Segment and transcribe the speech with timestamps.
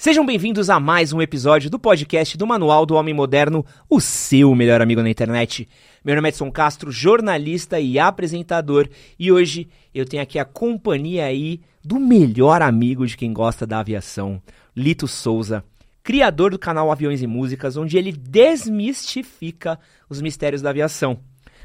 [0.00, 4.54] Sejam bem-vindos a mais um episódio do podcast do Manual do Homem Moderno, o seu
[4.54, 5.68] melhor amigo na internet.
[6.02, 11.26] Meu nome é Edson Castro, jornalista e apresentador, e hoje eu tenho aqui a companhia
[11.26, 14.40] aí do melhor amigo de quem gosta da aviação,
[14.74, 15.62] Lito Souza,
[16.02, 19.78] criador do canal Aviões e Músicas, onde ele desmistifica
[20.08, 21.20] os mistérios da aviação.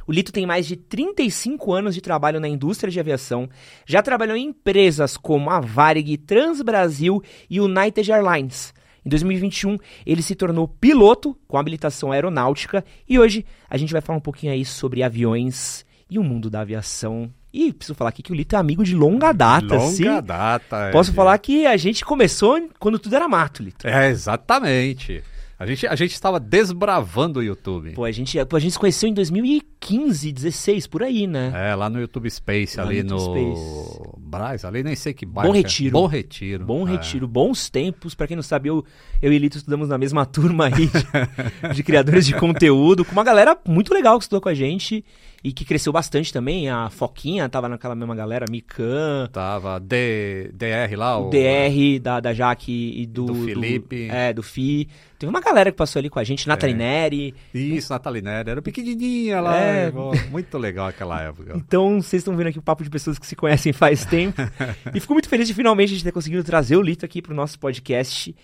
[0.07, 3.49] O Lito tem mais de 35 anos de trabalho na indústria de aviação,
[3.85, 8.73] já trabalhou em empresas como a Varig, Transbrasil e United Airlines.
[9.05, 14.17] Em 2021, ele se tornou piloto com habilitação aeronáutica e hoje a gente vai falar
[14.17, 17.31] um pouquinho aí sobre aviões e o mundo da aviação.
[17.53, 19.75] E preciso falar aqui que o Lito é amigo de longa data.
[19.75, 20.21] Longa sim.
[20.21, 20.89] data.
[20.91, 21.13] Posso é.
[21.13, 23.87] falar que a gente começou quando tudo era mato, Lito.
[23.87, 25.23] É, exatamente.
[25.57, 27.91] A gente, a gente estava desbravando o YouTube.
[27.91, 31.51] Pô, a gente, a gente se conheceu em 2015, 16, por aí, né?
[31.55, 35.53] É, lá no YouTube Space, Lá ali no no, Braz, ali nem sei que bairro.
[35.53, 35.59] Bom é.
[35.59, 35.91] Retiro.
[35.91, 36.65] Bom Retiro.
[36.65, 36.91] Bom é.
[36.91, 38.13] retiro, bons tempos.
[38.13, 38.83] Pra quem não sabe, eu,
[39.21, 43.23] eu e Lito estudamos na mesma turma aí de, de criadores de conteúdo, com uma
[43.23, 45.05] galera muito legal que estudou com a gente
[45.45, 46.67] e que cresceu bastante também.
[46.71, 52.33] A Foquinha tava naquela mesma galera, Mikan, Tava D, DR lá, o DR da, da
[52.33, 54.09] Jaque e do, Do Felipe.
[54.09, 54.89] é, do Fi.
[55.19, 57.35] Teve uma galera que passou ali com a gente, Nathalie Neri.
[57.53, 58.51] Isso, Natalinera.
[58.51, 59.55] Era pequenininha lá.
[59.55, 59.91] É.
[60.31, 61.53] Muito legal aquela época.
[61.55, 64.41] Então, vocês estão vendo aqui o papo de pessoas que se conhecem faz tempo.
[64.95, 67.35] e fico muito feliz de finalmente a gente ter conseguido trazer o Lito aqui pro
[67.35, 68.35] nosso podcast.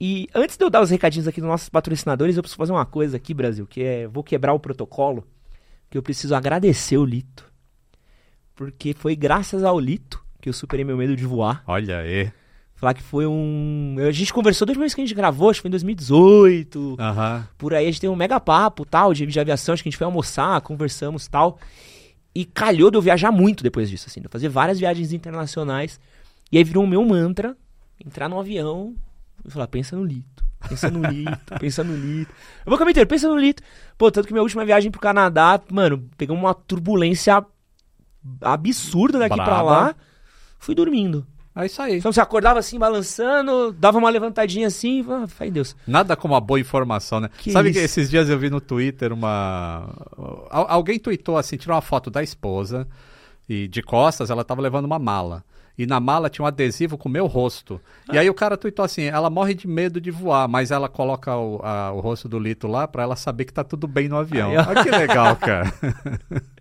[0.00, 2.86] E antes de eu dar os recadinhos aqui dos nossos patrocinadores, eu preciso fazer uma
[2.86, 5.24] coisa aqui, Brasil, que é vou quebrar o protocolo,
[5.90, 7.44] que eu preciso agradecer o Lito.
[8.54, 11.62] Porque foi graças ao Lito que eu superei meu medo de voar.
[11.66, 12.30] Olha aí.
[12.74, 13.96] Falar que foi um.
[14.06, 16.96] A gente conversou desde vez que a gente gravou, acho que foi em 2018.
[16.98, 17.48] Aham.
[17.58, 19.90] Por aí a gente teve um mega papo tal, de, de aviação, acho que a
[19.90, 21.58] gente foi almoçar, conversamos tal.
[22.32, 25.98] E calhou de eu viajar muito depois disso, assim, de eu fazer várias viagens internacionais.
[26.52, 27.56] E aí virou o meu mantra,
[28.04, 28.94] entrar no avião
[29.44, 32.32] e falar, pensa no Lito, pensa no Lito, pensa no Lito.
[32.64, 33.62] Eu vou caminho inteiro, pensa no Lito.
[33.96, 37.44] Pô, tanto que minha última viagem pro Canadá, mano, peguei uma turbulência
[38.40, 39.62] absurda daqui pra Braba.
[39.62, 39.94] lá,
[40.58, 41.26] fui dormindo.
[41.56, 41.98] É isso aí.
[41.98, 45.74] Então você acordava assim, balançando, dava uma levantadinha assim, ah, fé em Deus.
[45.86, 47.28] Nada como uma boa informação, né?
[47.38, 47.78] Que Sabe isso?
[47.80, 49.88] que esses dias eu vi no Twitter uma.
[50.50, 52.86] Al- alguém tweetou assim, tirou uma foto da esposa
[53.48, 55.42] e de costas ela tava levando uma mala.
[55.78, 57.80] E na mala tinha um adesivo com o meu rosto.
[58.12, 61.36] E aí o cara tweetou assim: ela morre de medo de voar, mas ela coloca
[61.36, 64.16] o, a- o rosto do Lito lá pra ela saber que tá tudo bem no
[64.16, 64.50] avião.
[64.50, 65.72] Olha que legal, cara.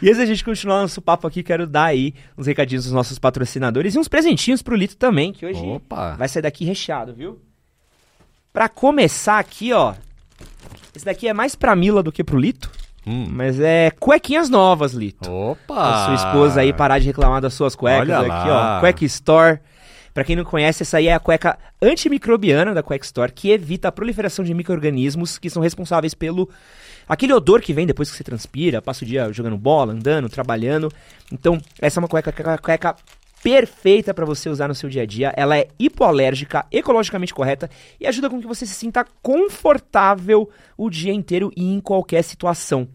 [0.00, 3.18] E antes da gente continuar nosso papo aqui, quero dar aí uns recadinhos dos nossos
[3.18, 6.16] patrocinadores e uns presentinhos pro Lito também, que hoje Opa!
[6.16, 7.38] vai sair daqui recheado, viu?
[8.50, 9.94] Pra começar aqui, ó.
[10.96, 12.70] Esse daqui é mais pra Mila do que pro Lito,
[13.06, 13.26] Hum.
[13.30, 15.30] mas é cuequinhas novas, Lito.
[15.30, 15.74] Opa!
[15.74, 18.76] Pra sua esposa aí parar de reclamar das suas cuecas Olha aqui, lá.
[18.76, 18.80] ó.
[18.80, 19.58] Cueca Store.
[20.14, 23.88] Pra quem não conhece, essa aí é a cueca antimicrobiana da Cueca Store, que evita
[23.88, 26.50] a proliferação de micro-organismos que são responsáveis pelo
[27.08, 30.92] aquele odor que vem depois que você transpira, passa o dia jogando bola, andando, trabalhando.
[31.32, 32.94] Então, essa é uma cueca, cueca
[33.42, 35.32] perfeita pra você usar no seu dia a dia.
[35.36, 37.68] Ela é hipoalérgica, ecologicamente correta
[38.00, 42.88] e ajuda com que você se sinta confortável o dia inteiro e em qualquer situação.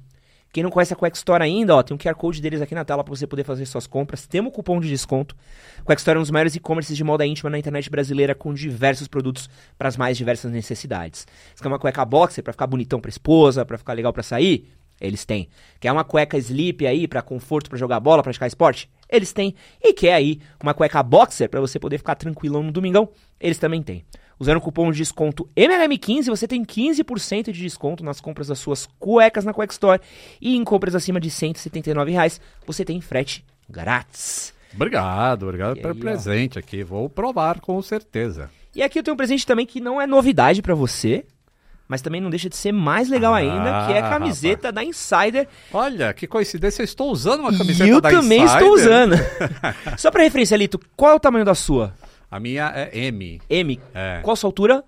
[0.54, 2.86] Quem não conhece a Quack Store ainda, ó, tem um QR Code deles aqui na
[2.86, 4.26] tela para você poder fazer suas compras.
[4.26, 5.36] Temos um cupom de desconto.
[5.84, 9.08] Quack Store é um dos maiores e-commerces de moda íntima na internet brasileira com diversos
[9.08, 11.28] produtos para as mais diversas necessidades.
[11.54, 14.72] Você quer uma cueca boxer para ficar bonitão para esposa, para ficar legal para sair?
[15.00, 15.50] Eles têm.
[15.80, 18.90] Quer uma cueca sleep aí para conforto, para jogar bola, praticar esporte?
[19.10, 19.56] Eles têm.
[19.82, 23.10] E quer aí uma cueca boxer para você poder ficar tranquilão no domingão?
[23.40, 24.04] Eles também têm.
[24.40, 28.88] Usando o cupom de desconto MLM15, você tem 15% de desconto nas compras das suas
[29.00, 30.02] cuecas na Cueca Store.
[30.40, 34.54] E em compras acima de 179 reais, você tem frete grátis.
[34.76, 36.02] Obrigado, obrigado E pelo aí, ó.
[36.02, 36.84] presente aqui.
[36.84, 38.50] Vou provar com certeza.
[38.76, 41.26] E aqui eu tenho um presente também que não é novidade pra você,
[41.88, 44.84] mas também não deixa de ser mais legal Ah, ainda, que é a camiseta da
[44.84, 45.48] Insider.
[45.72, 48.62] Olha, que coincidência, eu estou usando uma camiseta eu da também Insider.
[48.62, 49.16] estou usando.
[49.98, 51.94] Só pra referência, Lito, qual é o tamanho da sua?
[52.30, 53.80] A minha é M, M.
[53.94, 54.20] É.
[54.22, 54.84] Qual a sua altura?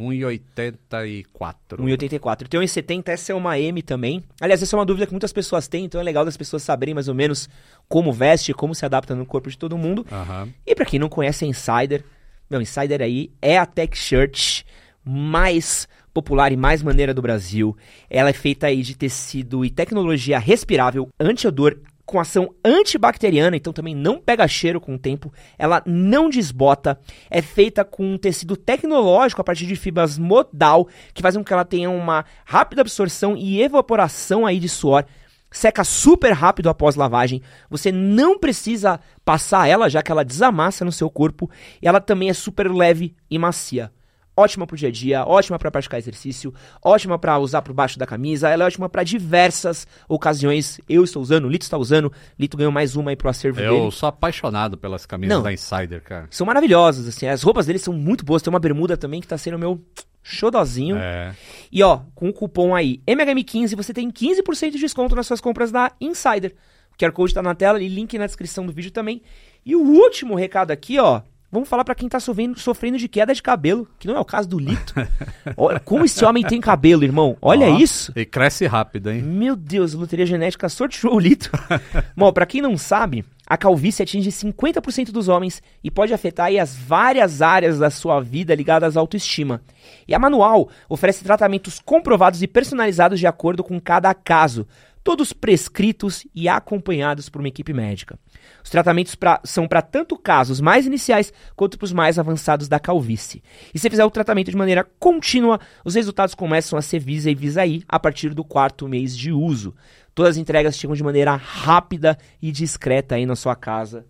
[0.00, 1.78] 1,84.
[1.78, 2.42] 1,84.
[2.42, 4.22] Eu tenho 1,70, essa é uma M também.
[4.40, 6.94] Aliás, essa é uma dúvida que muitas pessoas têm, então é legal das pessoas saberem
[6.94, 7.48] mais ou menos
[7.88, 10.06] como veste, como se adapta no corpo de todo mundo.
[10.10, 10.48] Aham.
[10.66, 12.04] E pra quem não conhece a Insider,
[12.48, 14.62] meu, Insider aí é a tech shirt
[15.04, 17.76] mais popular e mais maneira do Brasil.
[18.08, 23.94] Ela é feita aí de tecido e tecnologia respirável, anti-odor, com ação antibacteriana, então também
[23.94, 25.30] não pega cheiro com o tempo.
[25.58, 26.98] Ela não desbota.
[27.28, 31.52] É feita com um tecido tecnológico a partir de fibras modal, que fazem com que
[31.52, 35.04] ela tenha uma rápida absorção e evaporação aí de suor.
[35.50, 37.42] seca super rápido após lavagem.
[37.68, 41.50] Você não precisa passar ela, já que ela desamassa no seu corpo.
[41.82, 43.92] E ela também é super leve e macia.
[44.38, 48.06] Ótima pro dia a dia, ótima para praticar exercício, ótima para usar por baixo da
[48.06, 50.80] camisa, ela é ótima para diversas ocasiões.
[50.88, 53.78] Eu estou usando, o Lito está usando, Lito ganhou mais uma aí pro acervo Eu
[53.80, 53.90] dele.
[53.90, 55.42] sou apaixonado pelas camisas Não.
[55.42, 56.28] da Insider, cara.
[56.30, 58.40] São maravilhosas, assim, as roupas deles são muito boas.
[58.40, 59.84] Tem uma bermuda também que tá sendo meu
[60.22, 60.96] xodozinho.
[60.96, 61.34] É.
[61.72, 65.72] E ó, com o cupom aí MHM15 você tem 15% de desconto nas suas compras
[65.72, 66.54] da Insider.
[66.92, 69.20] O QR Code tá na tela e link na descrição do vídeo também.
[69.66, 71.22] E o último recado aqui, ó.
[71.50, 74.24] Vamos falar pra quem tá sofrendo, sofrendo de queda de cabelo, que não é o
[74.24, 74.92] caso do Lito.
[75.56, 77.38] Olha como esse homem tem cabelo, irmão.
[77.40, 78.12] Olha Ó, isso.
[78.14, 79.22] E cresce rápido, hein?
[79.22, 81.50] Meu Deus, loteria genética sorteou o Lito.
[82.14, 86.76] Bom, pra quem não sabe, a calvície atinge 50% dos homens e pode afetar as
[86.76, 89.62] várias áreas da sua vida ligadas à autoestima.
[90.06, 94.66] E a Manual oferece tratamentos comprovados e personalizados de acordo com cada caso,
[95.08, 98.18] todos prescritos e acompanhados por uma equipe médica.
[98.62, 102.78] Os tratamentos pra- são para tanto casos mais iniciais quanto para os mais avançados da
[102.78, 103.42] calvície.
[103.72, 107.82] E se fizer o tratamento de maneira contínua, os resultados começam a ser visíveis aí
[107.88, 109.74] a partir do quarto mês de uso.
[110.14, 114.04] Todas as entregas chegam de maneira rápida e discreta aí na sua casa.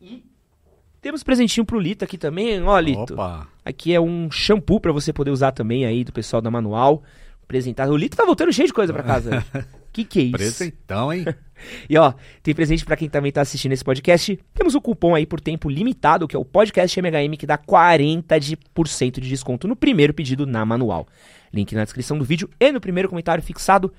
[0.00, 0.24] E
[1.00, 3.14] temos presentinho pro Lito aqui também, ó Lito.
[3.14, 3.46] Opa.
[3.64, 7.04] Aqui é um shampoo pra você poder usar também aí do pessoal da Manual.
[7.44, 7.88] Apresentar.
[7.88, 9.30] O Lito tá voltando cheio de coisa pra casa.
[9.96, 10.32] que que é isso?
[10.32, 11.24] Presentão, hein?
[11.88, 12.12] E ó,
[12.42, 14.38] tem presente pra quem também tá assistindo esse podcast.
[14.52, 19.20] Temos o cupom aí por tempo limitado, que é o podcast MHM, que dá 40%
[19.20, 21.08] de, desconto no primeiro pedido na manual.
[21.50, 23.90] Link na descrição do vídeo e no primeiro comentário fixado.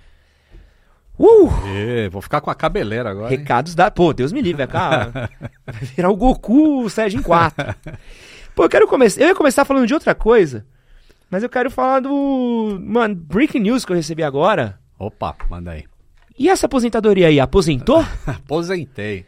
[1.18, 1.50] Uh!
[1.66, 3.34] Ê, vou ficar com a cabeleira agora.
[3.34, 3.40] hein?
[3.40, 3.90] Recados da.
[3.90, 5.28] Pô, Deus me livre, cara.
[5.66, 7.76] Vai virar o Goku Saiyajin 4.
[8.54, 9.20] Pô, eu quero começar.
[9.20, 10.64] Eu ia começar falando de outra coisa.
[11.28, 12.80] Mas eu quero falar do.
[12.84, 14.80] Mano, breaking news que eu recebi agora.
[15.00, 15.86] Opa, manda aí.
[16.38, 18.04] E essa aposentadoria aí, aposentou?
[18.26, 19.26] Aposentei.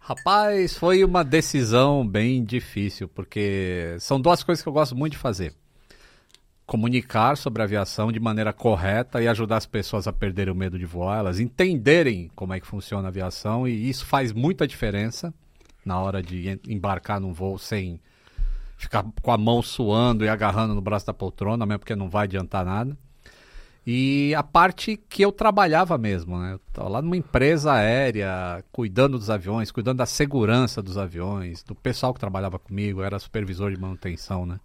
[0.00, 5.18] Rapaz, foi uma decisão bem difícil, porque são duas coisas que eu gosto muito de
[5.18, 5.54] fazer.
[6.66, 10.78] Comunicar sobre a aviação de maneira correta e ajudar as pessoas a perderem o medo
[10.78, 15.34] de voar, elas entenderem como é que funciona a aviação, e isso faz muita diferença
[15.84, 18.00] na hora de em- embarcar num voo sem
[18.78, 22.24] ficar com a mão suando e agarrando no braço da poltrona, mesmo porque não vai
[22.24, 22.96] adiantar nada.
[23.84, 26.52] E a parte que eu trabalhava mesmo, né?
[26.54, 31.74] Eu tava lá numa empresa aérea, cuidando dos aviões, cuidando da segurança dos aviões, do
[31.74, 34.60] pessoal que trabalhava comigo, era supervisor de manutenção, né?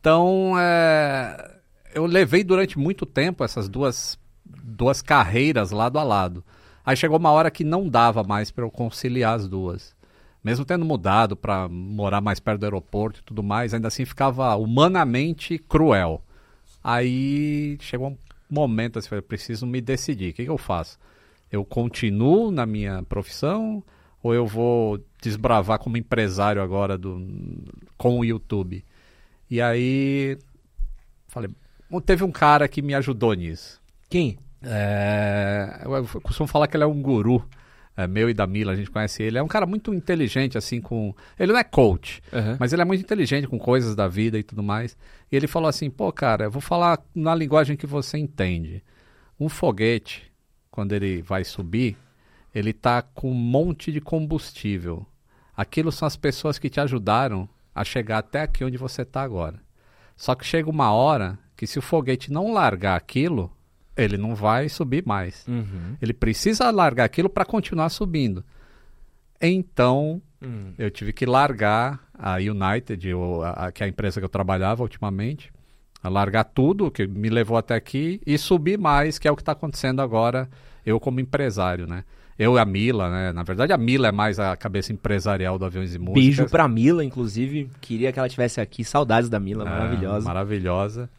[0.00, 1.58] Então, é,
[1.94, 6.44] eu levei durante muito tempo essas duas, duas carreiras lado a lado.
[6.84, 9.94] Aí chegou uma hora que não dava mais para eu conciliar as duas.
[10.42, 14.56] Mesmo tendo mudado para morar mais perto do aeroporto e tudo mais, ainda assim ficava
[14.56, 16.22] humanamente cruel.
[16.82, 20.30] Aí chegou um momento assim, eu preciso me decidir.
[20.30, 20.98] O que, que eu faço?
[21.50, 23.82] Eu continuo na minha profissão
[24.22, 27.24] ou eu vou desbravar como empresário agora do,
[27.96, 28.84] com o YouTube?
[29.50, 30.36] E aí
[31.26, 31.50] falei,
[31.90, 33.80] "Bom, teve um cara que me ajudou nisso.
[34.08, 34.38] Quem?
[34.62, 37.46] É, eu costumo falar que ele é um guru.
[37.98, 39.38] É, meu e da Mila, a gente conhece ele.
[39.38, 41.12] É um cara muito inteligente, assim, com.
[41.36, 42.22] Ele não é coach,
[42.56, 44.96] mas ele é muito inteligente com coisas da vida e tudo mais.
[45.32, 48.84] E ele falou assim: pô, cara, eu vou falar na linguagem que você entende.
[49.38, 50.30] Um foguete,
[50.70, 51.96] quando ele vai subir,
[52.54, 55.04] ele tá com um monte de combustível.
[55.56, 59.60] Aquilo são as pessoas que te ajudaram a chegar até aqui onde você está agora.
[60.16, 63.50] Só que chega uma hora que se o foguete não largar aquilo,
[63.98, 65.44] ele não vai subir mais.
[65.48, 65.96] Uhum.
[66.00, 68.44] Ele precisa largar aquilo para continuar subindo.
[69.40, 70.72] Então, Hum.
[70.78, 74.28] eu tive que largar a United, ou a, a- que é a empresa que eu
[74.28, 75.52] trabalhava ultimamente,
[76.02, 79.42] a largar tudo que me levou até aqui e subir mais, que é o que
[79.42, 80.48] está acontecendo agora,
[80.86, 82.04] eu como empresário, né?
[82.38, 83.32] Eu e a Mila, né?
[83.32, 86.22] Na verdade, a Mila é mais a cabeça empresarial do Aviões e Músicas.
[86.22, 87.68] Beijo pra Mila, inclusive.
[87.80, 88.84] Queria que ela tivesse aqui.
[88.84, 90.24] Saudades da Mila, É, maravilhosa.
[90.24, 91.10] Maravilhosa.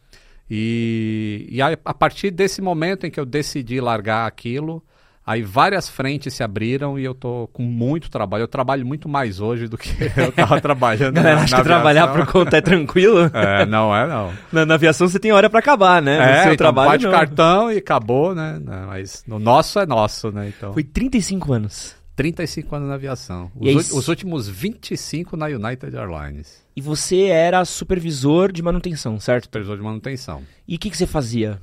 [0.50, 4.82] E, e aí, a partir desse momento em que eu decidi largar aquilo,
[5.24, 8.42] aí várias frentes se abriram e eu tô com muito trabalho.
[8.42, 11.64] Eu trabalho muito mais hoje do que eu tava trabalhando Galera, na, acho na que
[11.64, 13.30] trabalhar por conta é tranquilo.
[13.32, 14.32] É, não é não.
[14.52, 16.16] Na, na aviação você tem hora pra acabar, né?
[16.16, 17.12] No É, seu então trabalho bate não.
[17.12, 18.58] cartão e acabou, né?
[18.60, 20.48] Não, mas no nosso é nosso, né?
[20.56, 21.99] Então, Foi 35 anos.
[22.20, 23.50] 35 anos na aviação.
[23.62, 26.62] Aí Os, ú- os últimos 25 na United Airlines.
[26.76, 29.44] E você era supervisor de manutenção, certo?
[29.44, 30.42] Supervisor de manutenção.
[30.68, 31.60] E o que, que você fazia?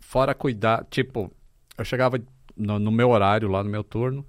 [0.00, 1.30] fora cuidar, tipo,
[1.76, 2.18] eu chegava
[2.56, 4.24] no, no meu horário, lá no meu turno,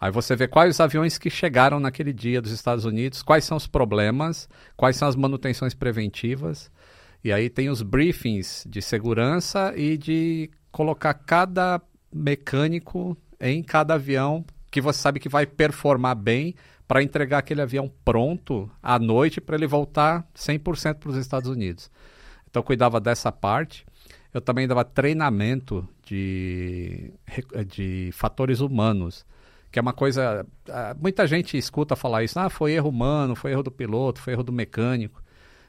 [0.00, 3.56] aí você vê quais os aviões que chegaram naquele dia dos Estados Unidos, quais são
[3.56, 6.68] os problemas, quais são as manutenções preventivas,
[7.22, 11.80] e aí tem os briefings de segurança e de colocar cada
[12.12, 16.54] mecânico em cada avião que você sabe que vai performar bem
[16.86, 21.90] para entregar aquele avião pronto à noite para ele voltar 100% para os Estados Unidos.
[22.48, 23.86] Então, cuidava dessa parte.
[24.32, 27.12] Eu também dava treinamento de,
[27.66, 29.24] de fatores humanos,
[29.70, 30.46] que é uma coisa.
[30.68, 34.32] Ah, muita gente escuta falar isso, ah, foi erro humano, foi erro do piloto, foi
[34.32, 35.22] erro do mecânico.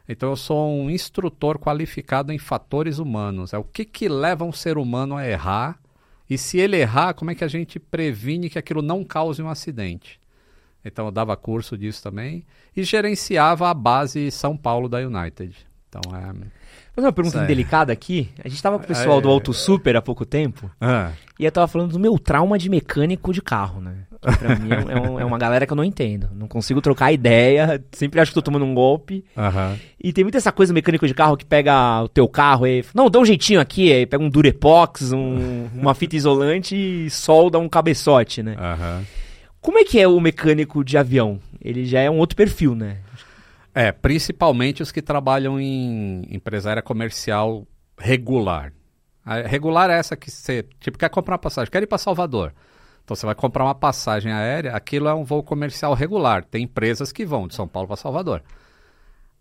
[0.08, 3.54] Então eu sou um instrutor qualificado em fatores humanos.
[3.54, 5.80] É o que, que leva um ser humano a errar
[6.32, 9.50] e se ele errar, como é que a gente previne que aquilo não cause um
[9.50, 10.18] acidente?
[10.84, 15.54] Então eu dava curso disso também e gerenciava a base São Paulo da United.
[15.90, 16.34] Então é
[16.96, 18.30] fazer uma pergunta delicada aqui.
[18.44, 20.70] A gente tava com o pessoal é, do Auto Super há pouco tempo.
[20.80, 21.12] É.
[21.40, 23.96] E eu tava falando do meu trauma de mecânico de carro, né?
[24.22, 26.30] Que pra mim é, um, é, uma galera que eu não entendo.
[26.36, 27.84] Não consigo trocar ideia.
[27.92, 29.26] Sempre acho que tô tomando um golpe.
[29.36, 29.78] Uhum.
[30.04, 32.86] E tem muita essa coisa mecânico de carro que pega o teu carro e.
[32.94, 33.92] Não, dá um jeitinho aqui.
[33.92, 38.56] Aí pega um Durepox, um, uma fita isolante e solda um cabeçote, né?
[38.60, 39.04] Uhum.
[39.60, 41.40] Como é que é o mecânico de avião?
[41.60, 42.98] Ele já é um outro perfil, né?
[43.74, 47.66] É, principalmente os que trabalham em empresária comercial
[47.98, 48.74] regular.
[49.24, 52.54] A regular é essa que você, tipo, quer comprar uma passagem, quer ir para Salvador.
[53.04, 56.44] Então você vai comprar uma passagem aérea, aquilo é um voo comercial regular.
[56.44, 58.44] Tem empresas que vão de São Paulo para Salvador.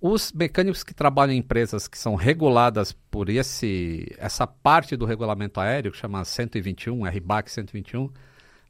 [0.00, 5.60] Os mecânicos que trabalham em empresas que são reguladas por esse, essa parte do regulamento
[5.60, 8.10] aéreo, que chama 121, RBAC 121,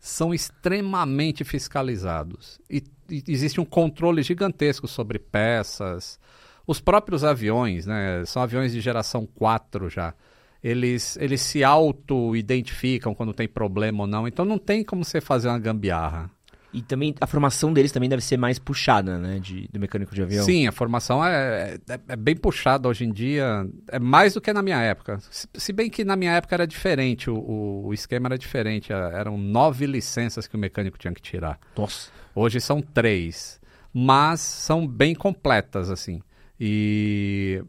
[0.00, 2.60] são extremamente fiscalizados.
[2.68, 2.82] E,
[3.26, 6.18] existe um controle gigantesco sobre peças.
[6.66, 10.14] Os próprios aviões, né, são aviões de geração 4 já.
[10.62, 14.28] Eles, eles se auto-identificam quando tem problema ou não.
[14.28, 16.30] Então não tem como você fazer uma gambiarra.
[16.72, 19.40] E também a formação deles também deve ser mais puxada, né?
[19.40, 20.44] De, do mecânico de avião.
[20.44, 23.66] Sim, a formação é, é, é bem puxada hoje em dia.
[23.88, 25.18] É mais do que na minha época.
[25.30, 28.92] Se, se bem que na minha época era diferente, o, o, esquema era diferente.
[28.92, 31.58] Eram nove licenças que o mecânico tinha que tirar.
[31.76, 32.10] Nossa.
[32.34, 33.60] Hoje são três.
[33.92, 36.22] Mas são bem completas, assim.
[36.58, 37.62] E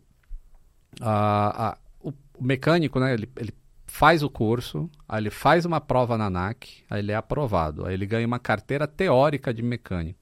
[1.00, 3.14] a, a, o, o mecânico, né?
[3.14, 3.54] Ele, ele
[3.88, 7.94] faz o curso, aí ele faz uma prova na ANAC, aí ele é aprovado, aí
[7.94, 10.20] ele ganha uma carteira teórica de mecânico.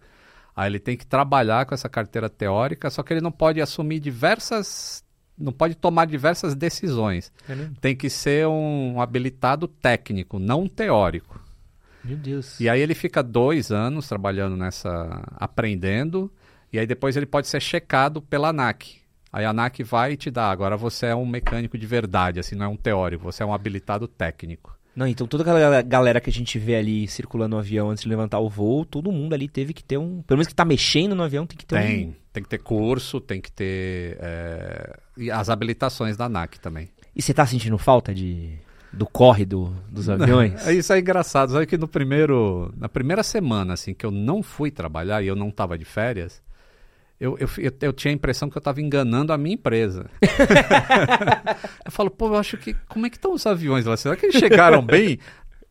[0.55, 3.99] Aí ele tem que trabalhar com essa carteira teórica, só que ele não pode assumir
[3.99, 5.03] diversas.
[5.37, 7.31] não pode tomar diversas decisões.
[7.47, 11.39] É tem que ser um habilitado técnico, não teórico.
[12.09, 12.59] Meu Deus.
[12.59, 15.23] E aí ele fica dois anos trabalhando nessa.
[15.35, 16.31] aprendendo,
[16.73, 18.97] e aí depois ele pode ser checado pela ANAC.
[19.31, 20.49] Aí a ANAC vai te dar.
[20.49, 23.53] Agora você é um mecânico de verdade, assim, não é um teórico, você é um
[23.53, 24.75] habilitado técnico.
[24.95, 28.09] Não, então toda aquela galera que a gente vê ali circulando no avião antes de
[28.09, 30.23] levantar o voo, todo mundo ali teve que ter um.
[30.23, 32.13] Pelo menos que tá mexendo no avião, tem que ter tem, um.
[32.33, 34.17] Tem que ter curso, tem que ter.
[34.19, 34.99] É...
[35.15, 36.89] E as habilitações da ANAC também.
[37.15, 38.57] E você tá sentindo falta de.
[38.91, 40.65] Do corre do, dos aviões?
[40.65, 41.51] É isso é engraçado.
[41.51, 42.73] Sabe que no primeiro.
[42.77, 46.41] Na primeira semana, assim, que eu não fui trabalhar e eu não tava de férias,
[47.19, 50.09] eu, eu, eu, eu, tinha a impressão que eu estava enganando a minha empresa.
[51.85, 52.73] eu falo, pô, eu acho que.
[52.87, 53.95] Como é que estão os aviões lá?
[53.97, 55.19] Será que eles chegaram bem?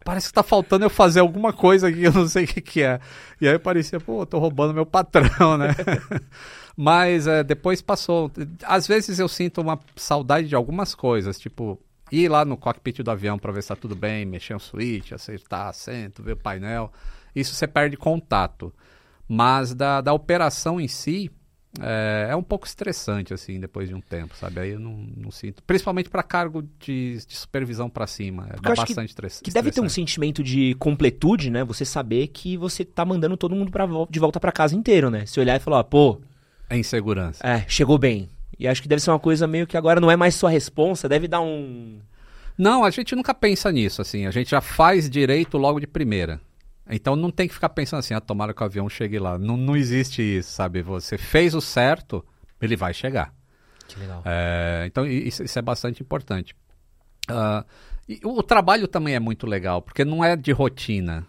[0.05, 2.83] Parece que está faltando eu fazer alguma coisa que eu não sei o que, que
[2.83, 3.01] é.
[3.41, 5.75] E aí parecia, pô, eu tô roubando meu patrão, né?
[6.77, 8.31] Mas é, depois passou.
[8.63, 11.79] Às vezes eu sinto uma saudade de algumas coisas, tipo,
[12.11, 15.13] ir lá no cockpit do avião para ver se está tudo bem, mexer um switch,
[15.13, 16.93] acertar assento, ver o painel.
[17.35, 18.73] Isso você perde contato.
[19.29, 21.31] Mas da, da operação em si,
[21.81, 24.61] é, é, um pouco estressante, assim, depois de um tempo, sabe?
[24.61, 25.63] Aí eu não, não sinto.
[25.63, 28.49] Principalmente para cargo de, de supervisão para cima.
[28.51, 29.43] É, bastante estresse.
[29.43, 31.63] Que deve ter um sentimento de completude, né?
[31.65, 35.27] Você saber que você tá mandando todo mundo pra, de volta para casa inteiro, né?
[35.27, 36.21] Se olhar e falar, pô.
[36.71, 37.47] É insegurança.
[37.47, 38.29] É, chegou bem.
[38.59, 41.09] E acho que deve ser uma coisa meio que agora não é mais sua responsa,
[41.09, 42.01] deve dar um.
[42.57, 44.27] Não, a gente nunca pensa nisso, assim.
[44.27, 46.41] A gente já faz direito logo de primeira.
[46.91, 49.39] Então não tem que ficar pensando assim, ah, tomara que o avião chegue lá.
[49.39, 50.83] Não, não existe isso, sabe?
[50.83, 52.25] Você fez o certo,
[52.61, 53.33] ele vai chegar.
[53.87, 54.23] Que legal.
[54.25, 56.55] É, então isso, isso, é bastante importante.
[57.31, 57.65] Uh,
[58.09, 61.27] e o trabalho também é muito legal, porque não é de rotina,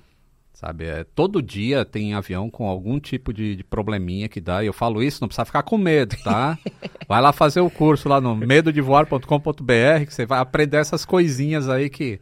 [0.59, 0.85] sabe?
[0.85, 4.61] É, todo dia tem avião com algum tipo de, de, probleminha que dá.
[4.61, 6.59] E eu falo isso, não precisa ficar com medo, tá?
[7.07, 11.89] vai lá fazer o curso lá no medodevoar.com.br que você vai aprender essas coisinhas aí
[11.89, 12.19] que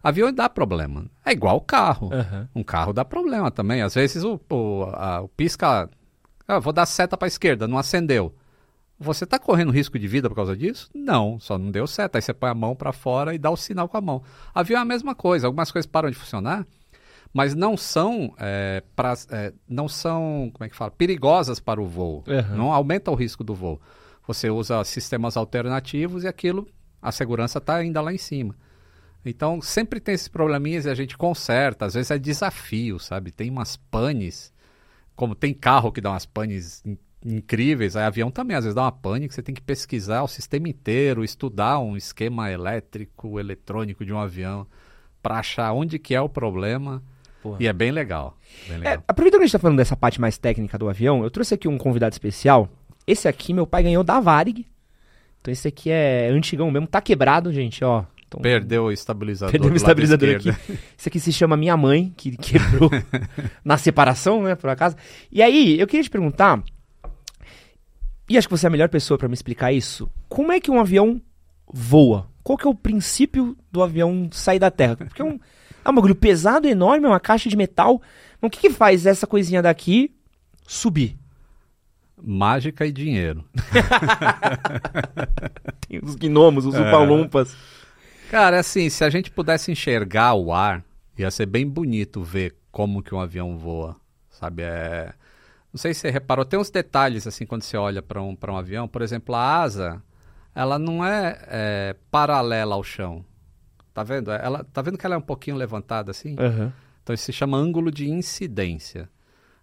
[0.00, 1.06] Avião dá problema.
[1.24, 2.10] É igual o carro.
[2.12, 2.48] Uhum.
[2.56, 3.82] Um carro dá problema também.
[3.82, 5.90] Às vezes o, o, a, o pisca.
[6.46, 8.32] Ah, vou dar seta para a esquerda, não acendeu.
[8.98, 10.88] Você está correndo risco de vida por causa disso?
[10.94, 12.18] Não, só não deu seta.
[12.18, 14.22] Aí você põe a mão para fora e dá o sinal com a mão.
[14.54, 15.48] Avião é a mesma coisa.
[15.48, 16.64] Algumas coisas param de funcionar,
[17.32, 21.86] mas não são, é, pra, é, não são, como é que fala, perigosas para o
[21.86, 22.22] voo.
[22.26, 22.56] Uhum.
[22.56, 23.80] Não aumenta o risco do voo.
[24.26, 26.68] Você usa sistemas alternativos e aquilo,
[27.00, 28.54] a segurança está ainda lá em cima.
[29.24, 31.86] Então sempre tem esses probleminhas e a gente conserta.
[31.86, 33.30] Às vezes é desafio, sabe?
[33.30, 34.52] Tem umas panes,
[35.16, 38.82] como tem carro que dá umas panes in- incríveis, aí avião também às vezes dá
[38.82, 44.04] uma pane que você tem que pesquisar o sistema inteiro, estudar um esquema elétrico, eletrônico
[44.04, 44.66] de um avião
[45.22, 47.00] para achar onde que é o problema.
[47.42, 47.56] Porra.
[47.60, 48.36] E é bem legal.
[48.68, 49.04] Bem É, legal.
[49.08, 51.66] aproveitando que a gente tá falando dessa parte mais técnica do avião, eu trouxe aqui
[51.66, 52.68] um convidado especial.
[53.06, 54.64] Esse aqui meu pai ganhou da Varig.
[55.40, 58.04] Então esse aqui é antigão mesmo, tá quebrado, gente, ó.
[58.28, 59.50] Então, Perdeu o estabilizador.
[59.50, 60.48] Perdeu o estabilizador aqui.
[60.96, 62.88] Esse aqui se chama Minha Mãe, que quebrou
[63.62, 64.96] na separação, né, por acaso.
[65.30, 66.62] E aí, eu queria te perguntar,
[68.28, 70.70] e acho que você é a melhor pessoa pra me explicar isso, como é que
[70.70, 71.20] um avião
[71.70, 72.30] voa?
[72.42, 74.96] Qual que é o princípio do avião sair da Terra?
[74.96, 75.38] Porque é um,
[75.84, 78.00] é um bagulho pesado, enorme, é uma caixa de metal.
[78.40, 80.14] Mas o que, que faz essa coisinha daqui
[80.66, 81.16] subir?
[82.24, 83.44] Mágica e dinheiro.
[85.88, 86.80] Tem os gnomos, os É.
[86.80, 87.56] upalumpas.
[88.30, 90.82] Cara, assim, se a gente pudesse enxergar o ar,
[91.18, 93.96] ia ser bem bonito ver como que um avião voa,
[94.30, 94.62] sabe?
[94.62, 95.12] É...
[95.72, 98.52] Não sei se você reparou, tem uns detalhes assim quando você olha para um, pra
[98.52, 98.86] um avião.
[98.86, 100.02] Por exemplo, a asa,
[100.54, 103.24] ela não é, é, paralela ao chão.
[103.94, 104.30] Tá vendo?
[104.30, 106.34] Ela, tá vendo que ela é um pouquinho levantada assim?
[106.38, 106.72] Aham.
[107.02, 109.08] Então isso se chama ângulo de incidência.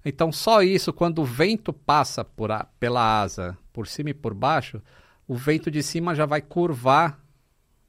[0.05, 4.33] Então só isso, quando o vento passa por a- pela asa, por cima e por
[4.33, 4.81] baixo,
[5.27, 7.19] o vento de cima já vai curvar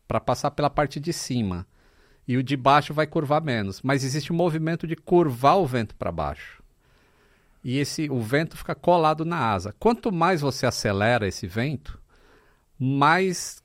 [0.08, 1.66] para passar pela parte de cima.
[2.26, 3.82] E o de baixo vai curvar menos.
[3.82, 6.62] Mas existe um movimento de curvar o vento para baixo.
[7.62, 9.74] E esse, o vento fica colado na asa.
[9.78, 11.98] Quanto mais você acelera esse vento,
[12.78, 13.59] mais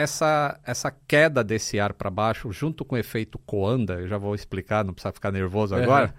[0.00, 4.34] essa, essa queda desse ar para baixo, junto com o efeito coanda, eu já vou
[4.34, 5.82] explicar, não precisa ficar nervoso Uhum.
[5.82, 6.14] agora,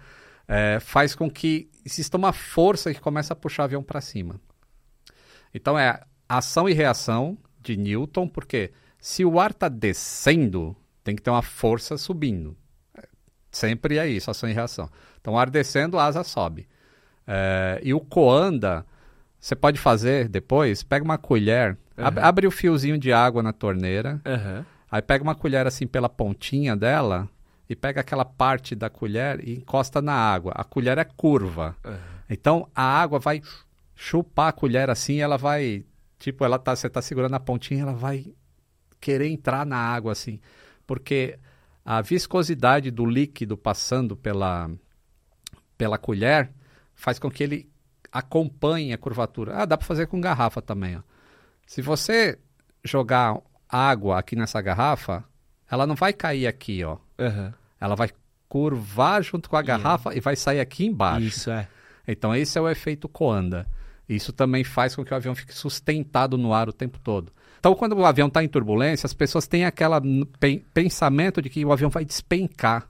[0.48, 4.40] é, faz com que exista uma força que começa a puxar o avião para cima.
[5.54, 11.22] Então é ação e reação de Newton, porque se o ar está descendo, tem que
[11.22, 12.56] ter uma força subindo.
[13.52, 14.90] Sempre é isso, ação e reação.
[15.20, 16.68] Então, o ar descendo, a asa sobe.
[17.26, 18.86] É, e o coanda,
[19.40, 22.25] você pode fazer depois, pega uma colher, ab- Uhum.
[22.25, 24.65] abre o fiozinho de água na torneira, Aham.
[24.91, 27.28] aí pega uma colher assim pela pontinha dela
[27.69, 30.54] e pega aquela parte da colher e encosta na água.
[30.56, 31.76] A colher é curva.
[32.30, 33.41] Então a água vai
[33.95, 35.84] chupar a colher assim, ela vai,
[36.17, 38.26] tipo, ela tá, você tá segurando a pontinha, ela vai
[39.00, 40.39] querer entrar na água assim,
[40.88, 41.38] porque
[41.86, 44.69] a viscosidade do líquido passando pela
[45.78, 46.52] pela colher
[46.93, 47.69] faz com que ele
[48.12, 49.56] acompanhe a curvatura.
[49.62, 51.02] Ah, dá para fazer com garrafa também, ó.
[51.69, 52.39] Se você
[52.84, 55.23] jogar água aqui nessa garrafa,
[55.69, 56.97] ela não vai cair aqui, ó.
[57.19, 57.53] Aham.
[57.79, 58.10] Ela vai
[58.47, 61.27] curvar junto com a garrafa e vai sair aqui embaixo.
[61.27, 61.67] Isso é.
[62.08, 63.67] Então esse é o efeito coanda.
[64.10, 67.32] Isso também faz com que o avião fique sustentado no ar o tempo todo.
[67.60, 69.93] Então quando o avião está em turbulência, as pessoas têm aquele
[70.73, 72.89] pensamento de que o avião vai despencar.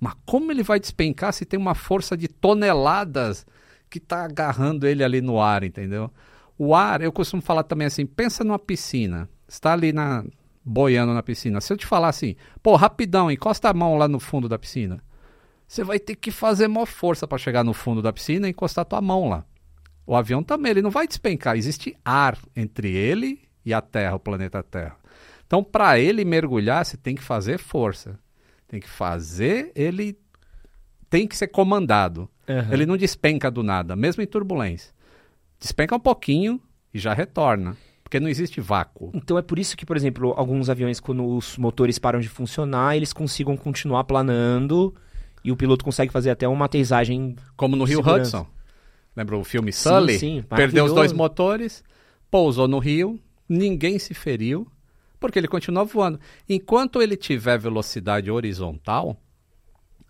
[0.00, 3.46] Mas como ele vai despencar se tem uma força de toneladas
[3.88, 6.10] que está agarrando ele ali no ar, entendeu?
[6.64, 9.28] O ar, eu costumo falar também assim, pensa numa piscina.
[9.48, 10.24] Está ali na
[10.64, 11.60] boiando na piscina.
[11.60, 15.02] Se eu te falar assim, pô, rapidão, encosta a mão lá no fundo da piscina.
[15.66, 18.84] Você vai ter que fazer maior força para chegar no fundo da piscina e encostar
[18.84, 19.44] tua mão lá.
[20.06, 21.56] O avião também, ele não vai despencar.
[21.56, 24.96] Existe ar entre ele e a Terra, o planeta Terra.
[25.44, 28.16] Então, para ele mergulhar, você tem que fazer força.
[28.68, 30.16] Tem que fazer, ele
[31.10, 32.30] tem que ser comandado.
[32.48, 32.72] Aham.
[32.72, 34.94] Ele não despenca do nada, mesmo em turbulência.
[35.62, 36.60] Despenca um pouquinho
[36.92, 37.76] e já retorna.
[38.02, 39.12] Porque não existe vácuo.
[39.14, 42.96] Então é por isso que, por exemplo, alguns aviões, quando os motores param de funcionar,
[42.96, 44.92] eles consigam continuar planando
[45.44, 47.36] e o piloto consegue fazer até uma aterrissagem.
[47.56, 48.40] Como no Rio Segurança.
[48.40, 48.50] Hudson.
[49.16, 50.18] Lembra o filme Sim, Sully?
[50.18, 51.84] sim, Perdeu os dois motores,
[52.30, 54.66] pousou no rio, ninguém se feriu,
[55.20, 56.18] porque ele continua voando.
[56.48, 59.16] Enquanto ele tiver velocidade horizontal,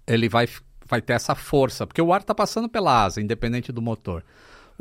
[0.06, 0.48] ele vai,
[0.86, 4.24] vai ter essa força, porque o ar está passando pela asa, independente do motor.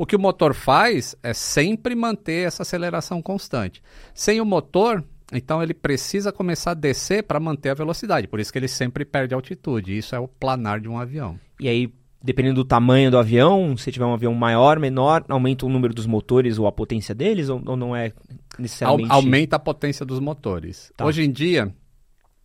[0.02, 3.80] O que o motor faz é sempre manter essa aceleração constante.
[4.12, 8.26] Sem o motor, então ele precisa começar a descer para manter a velocidade.
[8.26, 9.96] Por isso que ele sempre perde altitude.
[9.96, 11.38] Isso é o planar de um avião.
[11.60, 15.68] E aí, dependendo do tamanho do avião, se tiver um avião maior, menor, aumenta o
[15.68, 18.12] número dos motores ou a potência deles, ou, ou não é
[18.58, 19.08] necessariamente.
[19.08, 20.92] aumenta a potência dos motores.
[20.96, 21.06] Tá.
[21.06, 21.72] Hoje em dia,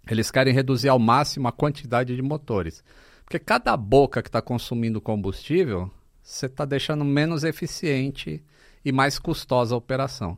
[0.07, 2.83] eles querem reduzir ao máximo a quantidade de motores.
[3.25, 5.91] Porque cada boca que está consumindo combustível,
[6.29, 8.43] você está deixando menos eficiente
[8.83, 10.37] e mais custosa a operação.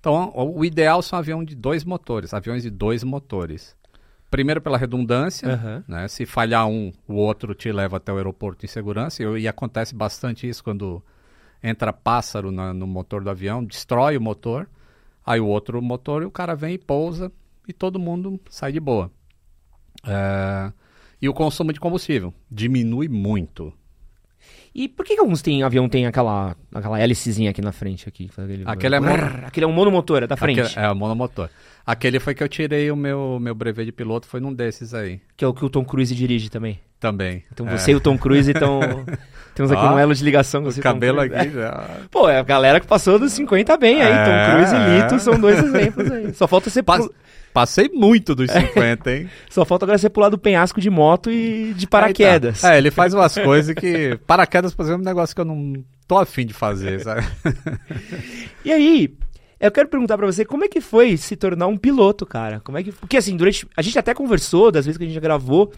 [0.00, 3.76] Então, o ideal são aviões de dois motores, aviões de dois motores.
[4.30, 5.84] Primeiro pela redundância, Aham.
[5.86, 6.08] né?
[6.08, 9.22] Se falhar um, o outro te leva até o aeroporto em segurança.
[9.22, 11.02] E, e acontece bastante isso quando
[11.62, 14.68] entra pássaro na- no motor do avião, destrói o motor.
[15.24, 17.30] Aí o outro motor, e o cara vem e pousa
[17.68, 19.10] e todo mundo sai de boa.
[20.06, 20.72] É,
[21.20, 23.72] e o consumo de combustível diminui muito.
[24.78, 28.06] E por que, que alguns tem, avião tem aquela, aquela hélicezinha aqui na frente?
[28.06, 30.60] Aqui, aquele, Aquele é mono- aquele é um monomotor, é da frente.
[30.60, 31.48] Aquele- é, o monomotor.
[31.86, 35.18] Aquele foi que eu tirei o meu, meu brevet de piloto, foi num desses aí.
[35.34, 36.78] Que é o que o Tom Cruise dirige também.
[37.00, 37.42] Também.
[37.52, 37.70] Então É.
[37.78, 38.80] você e o Tom Cruise estão.
[39.54, 41.88] Temos aqui Ó, um elo de ligação com O você cabelo aqui já.
[42.10, 44.12] Pô, é a galera que passou dos 50 bem aí.
[44.12, 44.24] É.
[44.24, 46.34] Tom Cruise e Lito são dois exemplos aí.
[46.34, 47.08] Só falta ser Pas-
[47.56, 49.30] Passei muito dos 50, hein?
[49.48, 52.62] Só falta agora você pular do penhasco de moto e de paraquedas.
[52.62, 52.74] Aí tá.
[52.74, 54.14] É, ele faz umas coisas que.
[54.26, 57.26] Paraquedas, por exemplo, é um negócio que eu não tô afim de fazer, sabe?
[58.62, 59.16] E aí,
[59.58, 62.60] eu quero perguntar pra você como é que foi se tornar um piloto, cara?
[62.60, 65.18] Como é que Porque assim, durante a gente até conversou das vezes que a gente
[65.18, 65.72] gravou,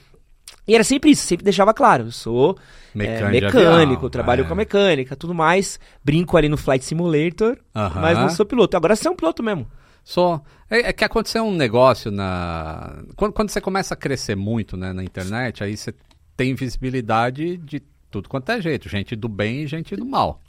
[0.66, 2.58] e era sempre isso, sempre deixava claro, eu sou
[2.92, 4.46] é, Mecânico de mecânico, avião, trabalho é.
[4.46, 8.00] com a mecânica, tudo mais, brinco ali no Flight Simulator, Aham.
[8.00, 8.76] mas não sou piloto.
[8.76, 9.68] Agora você é um piloto mesmo.
[10.08, 10.42] Só.
[10.70, 12.96] É, é que aconteceu um negócio na.
[13.14, 15.94] Quando, quando você começa a crescer muito né, na internet, aí você
[16.34, 18.88] tem visibilidade de tudo quanto é jeito.
[18.88, 20.40] Gente do bem e gente do mal.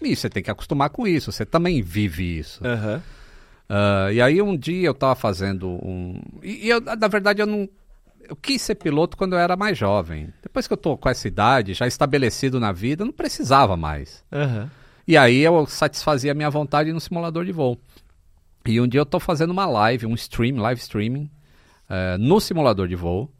[0.00, 1.30] E você tem que acostumar com isso.
[1.30, 2.66] Você também vive isso.
[2.66, 3.02] Aham.
[3.68, 6.18] Ah, e aí um dia eu tava fazendo um.
[6.42, 7.68] E, e eu, na verdade, eu não.
[8.26, 10.32] Eu quis ser piloto quando eu era mais jovem.
[10.42, 14.24] Depois que eu tô com essa idade, já estabelecido na vida, eu não precisava mais.
[14.32, 14.70] Aham.
[15.06, 17.78] E aí eu satisfazia a minha vontade no simulador de voo.
[18.68, 21.30] E um dia eu tô fazendo uma live, um stream, live streaming,
[21.88, 23.32] eh, no simulador de voo.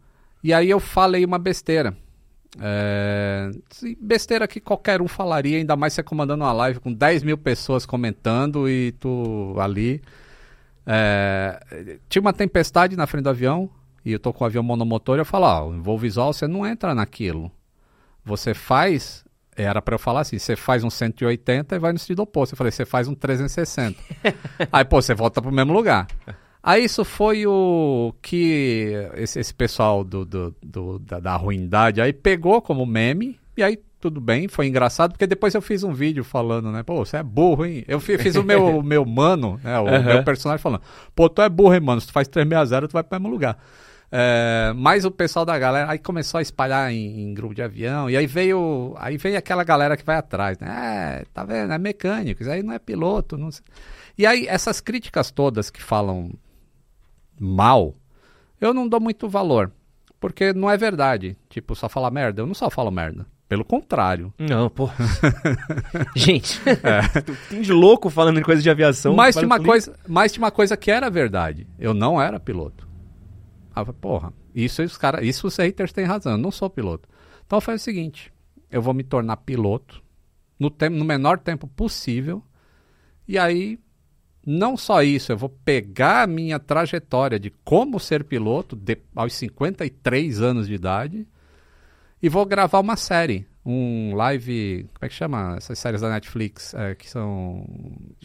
[0.42, 1.94] E aí eu falei uma besteira.
[3.70, 7.36] Sim, besteira que qualquer um falaria, ainda mais você comandando uma live com 10 mil
[7.36, 10.00] pessoas comentando e tu ali.
[10.86, 13.68] Eh, tinha uma tempestade na frente do avião
[14.02, 16.48] e eu tô com o avião monomotor e eu falo, ó, o voo visual você
[16.48, 17.52] não entra naquilo.
[18.24, 19.26] Você faz
[19.62, 22.52] era pra eu falar assim, você faz um 180 e vai no sentido oposto.
[22.52, 23.98] Eu falei, você faz um 360.
[24.72, 26.06] Aí, pô, você volta pro mesmo lugar.
[26.62, 32.12] Aí isso foi o que esse, esse pessoal do, do- do- da, da ruindade aí
[32.12, 36.22] pegou como meme, e aí tudo bem, foi engraçado, porque depois eu fiz um vídeo
[36.24, 37.84] falando, né, pô, você é burro, hein?
[37.88, 40.02] Eu fi- fiz o meu, o meu mano, né, o Aham.
[40.02, 40.82] meu personagem falando,
[41.14, 43.56] pô, tu é burro, hein, mano, se tu faz 360, tu vai pro mesmo lugar.
[44.10, 48.08] É, mas o pessoal da galera aí começou a espalhar em, em grupo de avião,
[48.08, 51.20] e aí veio aí veio aquela galera que vai atrás, né?
[51.20, 51.72] É, tá vendo?
[51.72, 53.36] É mecânico, isso aí não é piloto.
[53.36, 53.50] Não.
[54.16, 56.32] E aí, essas críticas todas que falam
[57.38, 57.94] mal,
[58.60, 59.70] eu não dou muito valor.
[60.20, 61.36] Porque não é verdade.
[61.48, 62.42] Tipo, só falar merda.
[62.42, 63.24] Eu não só falo merda.
[63.48, 64.34] Pelo contrário.
[64.36, 64.90] Não, pô.
[66.16, 66.60] Gente,
[67.48, 69.14] tem de louco falando em coisa de aviação.
[69.14, 71.66] mas, tinha Para uma coisa, mas tinha uma coisa que era verdade.
[71.78, 72.87] Eu não era piloto.
[73.80, 76.32] Ah, porra, isso os cara, isso os haters têm razão.
[76.32, 77.08] Eu não sou piloto.
[77.46, 78.32] Então falei o seguinte:
[78.70, 80.02] eu vou me tornar piloto
[80.58, 82.42] no, no menor tempo possível.
[83.26, 83.78] E aí,
[84.46, 89.34] não só isso, eu vou pegar a minha trajetória de como ser piloto de- aos
[89.34, 91.26] 53 anos de idade
[92.22, 93.46] e vou gravar uma série.
[93.66, 94.84] Um live.
[94.94, 95.56] Como é que chama?
[95.58, 97.66] Essas séries da Netflix é, que são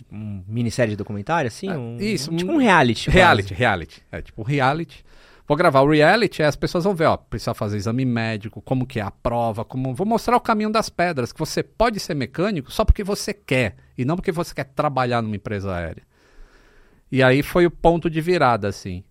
[0.10, 1.68] um minissérie de documentário, assim?
[1.70, 3.06] É, um, isso, um- tipo um- reality.
[3.08, 3.18] quase.
[3.18, 4.02] Reality, reality.
[4.10, 5.04] É tipo um reality.
[5.54, 9.00] Vou gravar o reality, as pessoas vão ver, ó, precisa fazer exame médico, como que
[9.00, 12.72] é a prova, como vou mostrar o caminho das pedras, que você pode ser mecânico
[12.72, 16.02] só porque você quer e não porque você quer trabalhar numa empresa aérea.
[17.12, 19.04] E aí foi o ponto de virada assim.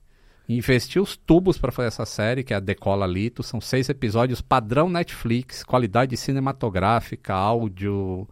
[0.48, 4.40] Investi os tubos para fazer essa série, que é a Decola Lito, são seis episódios
[4.40, 8.28] padrão Netflix, qualidade cinematográfica, áudio.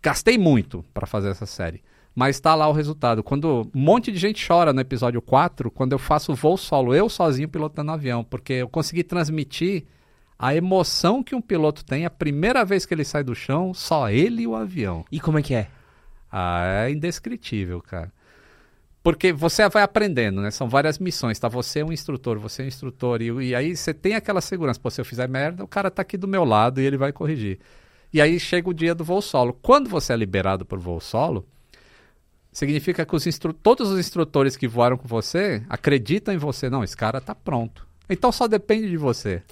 [0.00, 1.82] Gastei muito para fazer essa série.
[2.14, 3.22] Mas tá lá o resultado.
[3.22, 7.08] Quando um monte de gente chora no episódio 4, quando eu faço voo solo, eu
[7.08, 9.84] sozinho pilotando avião, porque eu consegui transmitir
[10.38, 14.10] a emoção que um piloto tem a primeira vez que ele sai do chão, só
[14.10, 15.04] ele e o avião.
[15.10, 15.68] E como é que é?
[16.30, 18.12] Ah, é indescritível, cara.
[19.02, 20.50] Porque você vai aprendendo, né?
[20.50, 21.46] São várias missões, tá?
[21.48, 24.80] Você é um instrutor, você é um instrutor, e, e aí você tem aquela segurança.
[24.80, 27.12] Pô, se eu fizer merda, o cara tá aqui do meu lado e ele vai
[27.12, 27.58] corrigir.
[28.12, 29.52] E aí chega o dia do voo solo.
[29.60, 31.46] Quando você é liberado por voo solo,
[32.54, 33.24] significa que os
[33.60, 36.70] todos os instrutores que voaram com você acreditam em você.
[36.70, 37.86] Não, esse cara tá pronto.
[38.08, 39.42] Então só depende de você.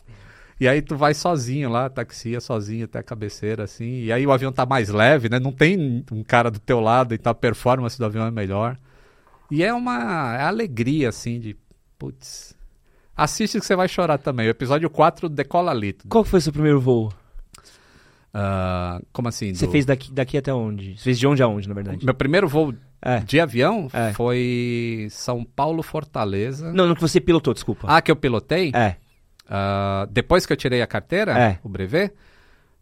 [0.60, 4.04] E aí tu vai sozinho lá, taxia sozinho até a cabeceira, assim.
[4.04, 5.40] E aí o avião tá mais leve, né?
[5.40, 8.78] Não tem um cara do teu lado, então a performance do avião é melhor.
[9.50, 11.56] E é uma é alegria, assim, de...
[11.98, 12.54] Putz...
[13.14, 14.46] Assiste que você vai chorar também.
[14.46, 16.08] O episódio 4 decola lito.
[16.08, 17.12] Qual foi seu primeiro voo?
[18.34, 19.54] Ah, como assim?
[19.54, 20.96] Você do- fez daqui, daqui até onde?
[20.96, 22.04] Você fez de onde a onde, na verdade?
[22.04, 23.18] Meu primeiro voo É.
[23.20, 24.12] de avião É.
[24.14, 26.72] foi São Paulo-Fortaleza.
[26.72, 27.86] Não, no que você pilotou, desculpa.
[27.88, 28.72] Ah, que eu pilotei?
[28.74, 28.96] É.
[29.48, 31.58] Ah, depois que eu tirei a carteira, É.
[31.62, 32.12] o brevet,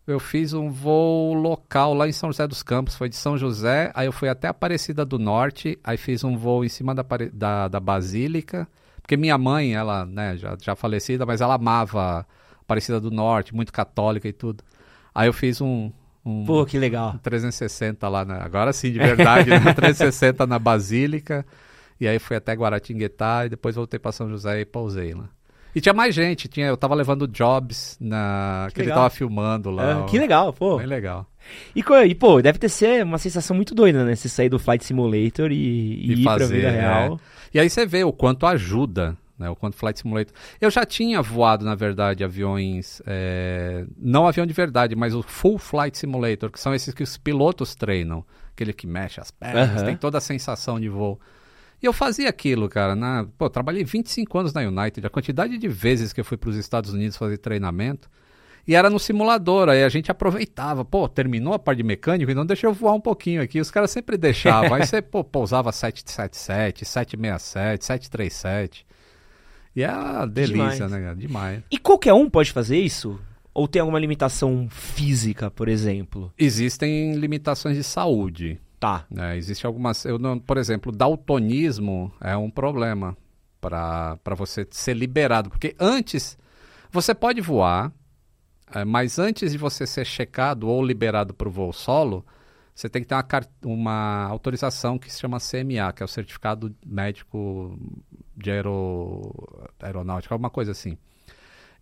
[0.06, 2.94] eu fiz um voo local lá em São José dos Campos.
[2.94, 6.64] Foi de São José, aí eu fui até Aparecida do Norte, aí fiz um voo
[6.64, 11.26] em cima da, da, da Basílica, porque Porque minha mãe, ela, né, já, já falecida,
[11.26, 12.24] mas ela amava
[12.60, 14.62] Aparecida do Norte, muito católica e tudo.
[15.14, 15.90] Aí eu fiz um,
[16.24, 17.12] um, Pô, que legal.
[17.14, 19.60] um 360 lá, na, agora sim, de verdade, né?
[19.74, 21.44] 360 na Basílica.
[22.00, 25.28] E aí fui até Guaratinguetá e depois voltei para São José e pausei lá.
[25.74, 29.04] E tinha mais gente, tinha, eu tava levando Jobs na, que, ele legal.
[29.04, 30.00] tava filmando lá.
[30.00, 30.78] Ah, que legal, pô.
[30.78, 31.26] Bem legal.
[31.74, 34.14] E, e, pô, deve ter ser uma sensação muito doida, né?
[34.16, 36.80] Você sair do Flight Simulator e, e, E ir pra fazer, vida é.
[36.80, 37.20] real.
[37.54, 39.50] E aí você vê o quanto ajuda, né?
[39.50, 40.32] O quanto Flight Simulator.
[40.60, 43.00] Eu já tinha voado, na verdade, aviões.
[43.06, 47.16] é, Não avião de verdade, mas o Full Flight Simulator, que são esses que os
[47.16, 48.24] pilotos treinam.
[48.52, 49.86] Aquele que mexe as pernas, Aham.
[49.86, 51.18] tem toda a sensação de voo.
[51.82, 52.94] E eu fazia aquilo, cara.
[52.94, 53.26] Na...
[53.38, 55.06] Pô, eu trabalhei 25 anos na United.
[55.06, 58.10] A quantidade de vezes que eu fui para os Estados Unidos fazer treinamento.
[58.68, 60.84] E era no simulador, aí a gente aproveitava.
[60.84, 63.58] Pô, terminou a parte de mecânico, então deixa eu voar um pouquinho aqui.
[63.58, 64.74] Os caras sempre deixavam.
[64.74, 68.86] Aí você, pô, pousava 777, 767, 737.
[69.74, 70.90] E é uma delícia, Demais.
[70.90, 71.16] né, cara?
[71.16, 71.62] Demais.
[71.70, 73.20] E qualquer um pode fazer isso?
[73.52, 76.32] Ou tem alguma limitação física, por exemplo?
[76.38, 78.60] Existem limitações de saúde.
[78.78, 79.04] Tá.
[79.10, 79.36] né?
[79.36, 80.04] Existe algumas.
[80.06, 83.14] Eu não, por exemplo, daltonismo é um problema
[83.60, 85.50] para você ser liberado.
[85.50, 86.38] Porque antes.
[86.92, 87.92] Você pode voar,
[88.74, 92.26] eh, mas antes de você ser checado ou liberado para o voo solo,
[92.80, 93.24] você tem que ter uma,
[93.64, 97.78] uma autorização que se chama CMA, que é o Certificado Médico
[98.36, 99.32] de Aero...
[99.80, 100.96] Aeronáutica, alguma coisa assim.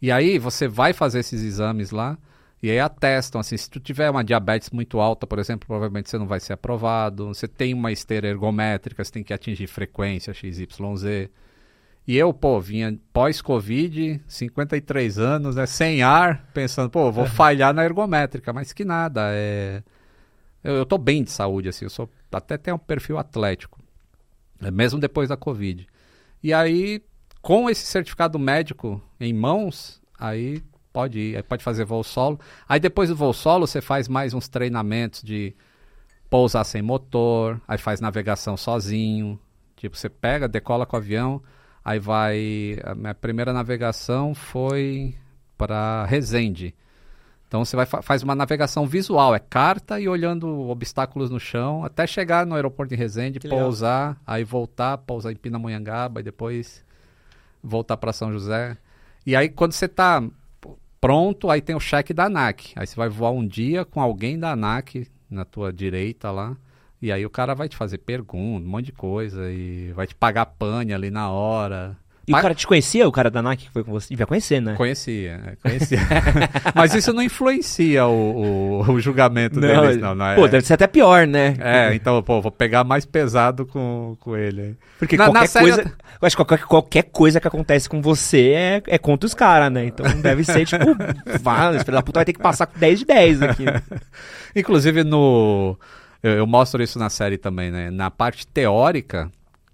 [0.02, 2.18] E aí você vai fazer esses exames lá
[2.61, 6.18] e aí atestam, assim, se tu tiver uma diabetes muito alta, por exemplo, provavelmente você
[6.18, 7.28] não vai ser aprovado.
[7.28, 11.30] Você tem uma esteira ergométrica, você tem que atingir frequência XYZ.
[12.06, 17.84] E eu, pô, vinha pós-Covid, 53 anos, né, sem ar, pensando, pô, vou falhar na
[17.84, 19.82] ergométrica, mas que nada, é...
[20.68, 23.81] Eu, eu tô bem de saúde, assim, eu sou, até tenho um perfil atlético,
[24.61, 25.87] é, mesmo depois da Covid.
[26.42, 27.02] E aí,
[27.40, 32.38] com esse certificado médico em mãos, aí pode ir, aí pode fazer voo solo.
[32.68, 35.57] Aí depois do voo solo, você faz mais uns treinamentos de
[36.28, 39.40] pousar sem motor, aí faz navegação sozinho.
[39.74, 41.42] Tipo, você pega, decola com o avião,
[41.83, 42.78] aí vai.
[42.85, 45.14] A minha primeira navegação foi
[45.57, 46.74] para Resende.
[47.48, 51.82] Então você vai fa- faz uma navegação visual, é carta e olhando obstáculos no chão,
[51.84, 53.64] até chegar no aeroporto de Resende, Que legal.
[53.64, 56.84] pousar, aí voltar, pousar em Pindamonhangaba e depois
[57.62, 58.76] voltar para São José.
[59.26, 60.22] E aí quando você tá
[61.00, 62.72] pronto, aí tem o cheque da ANAC.
[62.76, 66.56] Aí você vai voar um dia com alguém da ANAC na tua direita lá.
[67.00, 70.14] E aí o cara vai te fazer pergunta, um monte de coisa e vai te
[70.14, 71.96] pagar pane ali na hora.
[72.28, 74.08] E o cara te conhecia, o cara da NAC que foi com você?
[74.10, 74.74] Devia conhecer, né?
[74.74, 75.98] Conhecia, é, conhecia.
[76.74, 80.14] Mas isso não influencia o, o, o julgamento Não, deles, não.
[80.14, 81.54] não é, Pô, deve ser até pior, né?
[81.58, 84.76] é, então, pô, vou pegar mais pesado com, com ele.
[84.98, 85.92] Porque Na- na qualquer série coisa.
[86.20, 89.72] Eu acho que qualquer, qualquer coisa que acontece com você é, é contra os caras,
[89.72, 89.86] né?
[89.86, 90.84] Então deve ser tipo.
[91.40, 93.64] Vá, esse filho da puta vai ter que passar com 10 de 10 aqui.
[94.54, 95.78] Inclusive no.
[96.22, 97.90] Eu, eu mostro isso na série também, né?
[97.90, 99.30] Na parte teórica,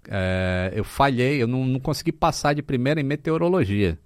[0.09, 3.97] é, eu falhei, eu não, não consegui passar de primeira em meteorologia.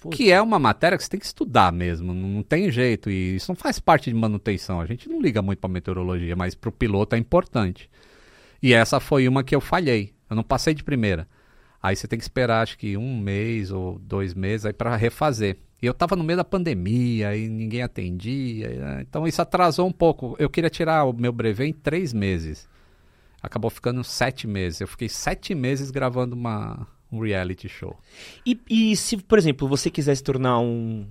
[0.00, 0.16] Putz.
[0.16, 3.10] Que é uma matéria que você tem que estudar mesmo, não, tem jeito.
[3.10, 4.80] E isso não faz parte de manutenção.
[4.80, 7.88] A gente não liga muito para meteorologia, mas para o piloto é importante.
[8.62, 10.12] E essa foi uma que eu falhei.
[10.28, 11.26] Eu não passei de primeira.
[11.82, 15.56] Aí você tem que esperar, acho que um mês ou dois meses aí para refazer.
[15.80, 18.68] E eu tava no meio da pandemia e ninguém atendia.
[18.68, 20.34] né, Então isso atrasou um pouco.
[20.38, 22.68] Eu queria tirar o meu brevet em três meses.
[23.46, 24.80] Acabou ficando sete meses.
[24.80, 27.96] Eu fiquei sete meses gravando uma, um reality show.
[28.44, 31.06] E, e se, por exemplo, você quiser se tornar um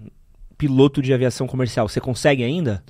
[0.58, 2.84] piloto de aviação comercial, você consegue ainda?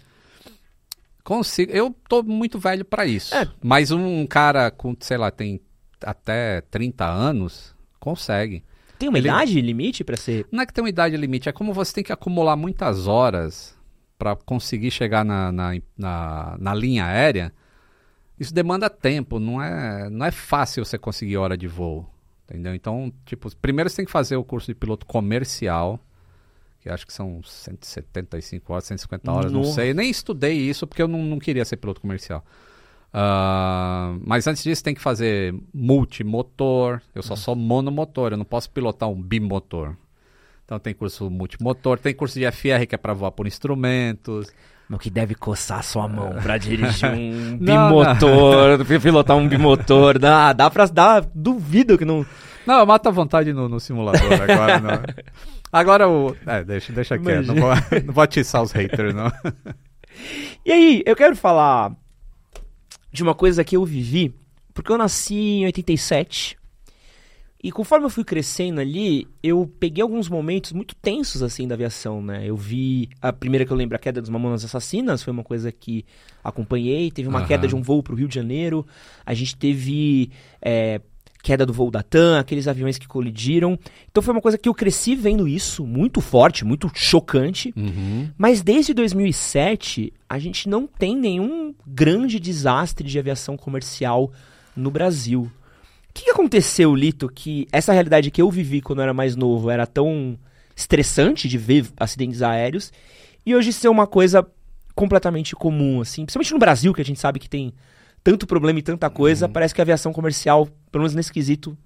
[1.23, 1.71] Consigo.
[1.71, 3.34] Eu tô muito velho para isso.
[3.36, 3.47] É.
[3.63, 5.60] Mas um cara com, sei lá, tem
[6.03, 8.63] até 30 anos, consegue.
[8.99, 10.45] Tem uma Ele- idade limite pra ser.
[10.51, 13.75] Não é que tem uma idade limite, é como você tem que acumular muitas horas
[14.17, 17.51] para conseguir chegar na, na, na, na linha aérea.
[18.39, 22.10] Isso demanda tempo, não é, não é fácil você conseguir hora de voo.
[22.50, 22.76] Entendeu?
[22.76, 26.00] Então, tipo, primeiro você tem que fazer o curso de piloto comercial,
[26.80, 29.74] que acho que são 175 horas, 150 horas, não Nossa.
[29.76, 29.91] sei.
[29.91, 32.45] Eu nem estudei isso porque eu não, não queria ser piloto comercial.
[33.12, 37.02] Ah, mas antes disso tem que fazer multimotor.
[37.15, 39.95] Eu só sou monomotor, eu não posso pilotar um bimotor.
[40.65, 44.52] Então tem curso multimotor, tem curso de FR que é para voar por instrumentos.
[44.88, 50.19] Mas que deve coçar sua mão pra dirigir um Não, bimotor, pilotar um bimotor.
[50.19, 50.86] Dá, dá pra.
[50.86, 52.26] Dá, duvido que não.
[52.67, 54.80] Não, eu mato a vontade no, no simulador agora.
[54.80, 55.02] não.
[55.71, 56.36] Agora o.
[56.45, 57.48] É, deixa, deixa quieto.
[57.48, 57.71] Não vou,
[58.06, 59.32] não vou atiçar os haters, não.
[60.65, 61.91] E aí, eu quero falar
[63.12, 64.34] de uma coisa que eu vivi,
[64.74, 66.58] porque eu nasci em 87
[67.65, 72.21] E conforme eu fui crescendo ali, eu peguei alguns momentos muito tensos, assim, da aviação,
[72.21, 72.47] né?
[72.47, 75.71] Eu vi, a primeira que eu lembro, a queda dos Mamonas Assassinas, foi uma coisa
[75.71, 76.06] que
[76.43, 77.10] acompanhei.
[77.10, 77.47] Teve uma Aham.
[77.47, 78.86] queda de um voo pro Rio de Janeiro.
[79.25, 80.30] A gente teve
[80.62, 81.01] é,
[81.41, 83.80] queda do voo da TAM, aqueles aviões que colidiram.
[84.12, 87.73] Então foi uma coisa que eu cresci vendo isso, muito forte, muito chocante.
[87.75, 88.30] Uhum.
[88.38, 94.32] Mas desde 2007, a gente não tem nenhum grande desastre de aviação comercial
[94.75, 95.49] no Brasil.
[96.15, 99.36] O que, que aconteceu, Lito, que essa realidade que eu vivi quando eu era mais
[99.36, 100.39] novo era tão
[100.73, 102.93] estressante de ver acidentes aéreos
[103.45, 104.47] e hoje ser uma coisa
[104.95, 107.73] completamente comum, assim, principalmente no Brasil, que a gente sabe que tem
[108.23, 111.78] tanto problema e tanta coisa, parece que a aviação comercial, pelo menos nesse quesito,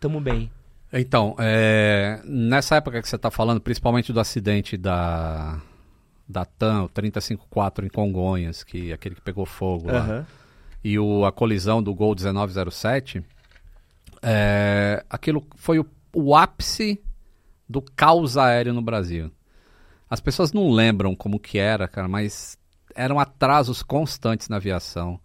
[0.00, 0.50] tamo bem.
[0.92, 5.62] Então, é, nessa época que você está falando, principalmente do acidente da,
[6.28, 10.26] da TAM, o 354 em Congonhas, que aquele que pegou fogo lá, Aham.
[10.82, 13.22] e o, a colisão do Gol 1907,
[14.22, 17.02] é, aquilo foi o, o ápice
[17.68, 19.30] do caos aéreo no Brasil.
[20.08, 22.58] As pessoas não lembram como que era, cara, mas
[22.94, 25.20] eram atrasos constantes na aviação.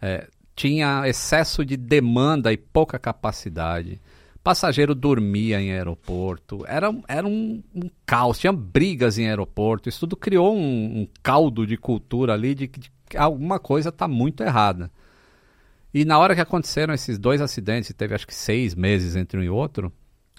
[0.00, 4.00] É, tinha excesso de demanda e pouca capacidade.
[4.42, 6.64] Passageiro dormia em aeroporto.
[6.66, 8.38] Era, era um, um caos.
[8.38, 9.88] Tinha brigas em aeroporto.
[9.88, 14.42] Isso tudo criou um, um caldo de cultura ali de que alguma coisa está muito
[14.42, 14.90] errada.
[15.92, 19.42] E na hora que aconteceram esses dois acidentes, teve acho que seis meses entre um
[19.42, 19.92] e outro,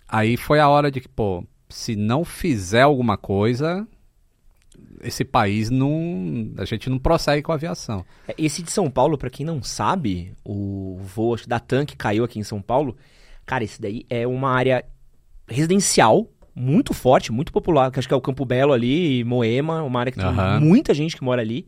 [0.07, 3.87] aí foi a hora de que, pô, se não fizer alguma coisa,
[5.01, 6.51] esse país não.
[6.57, 8.05] A gente não prossegue com a aviação.
[8.27, 12.23] É, Esse de São Paulo, pra quem não sabe, o voo da TAM que caiu
[12.23, 12.95] aqui em São Paulo,
[13.45, 14.83] cara, esse daí é uma área
[15.47, 19.99] residencial muito forte, muito popular, que acho que é o Campo Belo ali, Moema, uma
[19.99, 20.59] área que tem Aham.
[20.59, 21.65] muita gente que mora ali.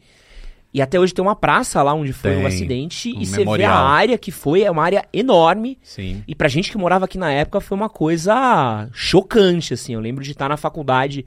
[0.74, 3.42] E até hoje tem uma praça lá onde foi o acidente um e você vê
[3.42, 3.86] a memorial.
[3.88, 5.78] área que foi, é uma área enorme.
[5.84, 6.24] Sim.
[6.26, 9.94] E pra gente que morava aqui na época foi uma coisa chocante, assim.
[9.94, 11.26] Eu lembro de estar na faculdade,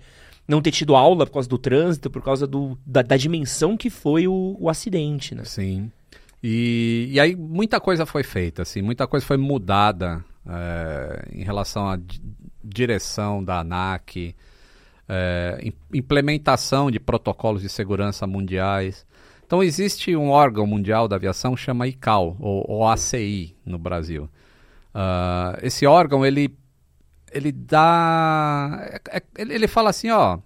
[0.48, 3.90] não ter tido aula por causa do trânsito, por causa do, da, da dimensão que
[3.90, 5.44] foi o, o acidente, né?
[5.44, 5.90] Sim.
[6.42, 11.88] E, e aí muita coisa foi feita, assim, muita coisa foi mudada é, em relação
[11.88, 12.20] à di-
[12.62, 14.34] direção da ANAC,
[15.08, 19.06] é, im- implementação de protocolos de segurança mundiais.
[19.46, 24.28] Então existe um órgão mundial da aviação chama ICAO, ou, ou ACI no Brasil.
[24.92, 26.56] Ah, esse órgão, ele,
[27.32, 29.00] ele dá...
[29.10, 30.38] é- é- ele, fala assim, ó,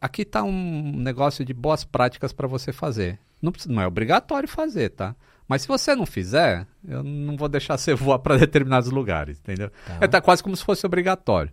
[0.00, 3.18] aqui está um negócio de boas práticas para você fazer.
[3.42, 5.14] Não, precisa- não é obrigatório fazer, tá?
[5.48, 9.70] Mas se você não fizer, eu não vou deixar você voar para determinados lugares, entendeu?
[10.00, 11.50] É tá quase como se fosse obrigatório.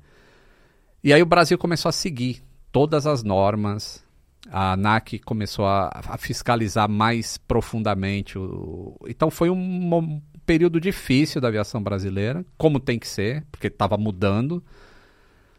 [1.04, 4.04] E aí o Brasil começou a seguir todas as normas.
[4.50, 8.38] A ANAC começou a, a fiscalizar mais profundamente.
[8.38, 13.68] O, então foi um, mo- período difícil da aviação brasileira, como tem que ser, porque
[13.68, 14.64] estava mudando.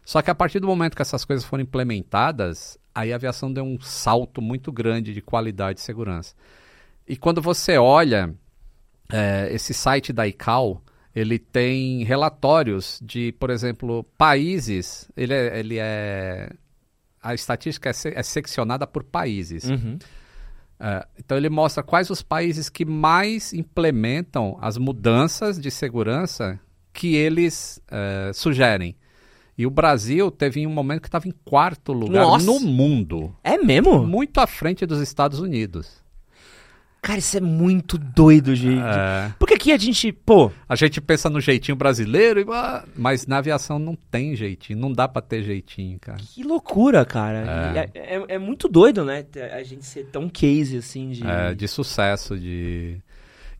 [0.05, 3.65] Só que a partir do momento que essas coisas foram implementadas, aí a aviação deu
[3.65, 6.33] um salto muito grande de qualidade e segurança.
[7.05, 8.33] E quando você olha
[9.11, 10.81] é, esse site da ICAO,
[11.13, 15.09] ele tem relatórios de, por exemplo, países.
[15.17, 15.59] Ele é.
[15.59, 16.49] Ele é
[17.21, 19.63] a estatística é, se- é seccionada por países.
[19.65, 19.97] Uhum.
[20.79, 26.59] É, então ele mostra quais os países que mais implementam as mudanças de segurança
[26.93, 28.95] que eles é, sugerem.
[29.57, 32.45] E o Brasil teve um momento que estava em quarto lugar Nossa!
[32.45, 34.05] no mundo, É mesmo?
[34.05, 36.03] muito à frente dos Estados Unidos.
[37.07, 38.81] Cara, isso é muito doido, gente.
[38.83, 43.25] É, Porque aqui a gente, pô, a gente pensa no jeitinho brasileiro, e, ah, mas
[43.25, 46.17] na aviação não tem jeitinho, não dá para ter jeitinho, cara.
[46.17, 47.71] que loucura, cara.
[47.73, 47.89] É.
[47.93, 49.25] É, é- é muito doido, né?
[49.53, 51.25] A gente ser tão case assim de.
[51.25, 52.97] É, de sucesso, de...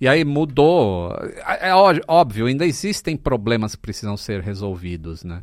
[0.02, 1.16] E aí mudou.
[1.62, 1.72] É,
[2.06, 5.42] óbvio, ainda existem problemas que precisam ser resolvidos, né?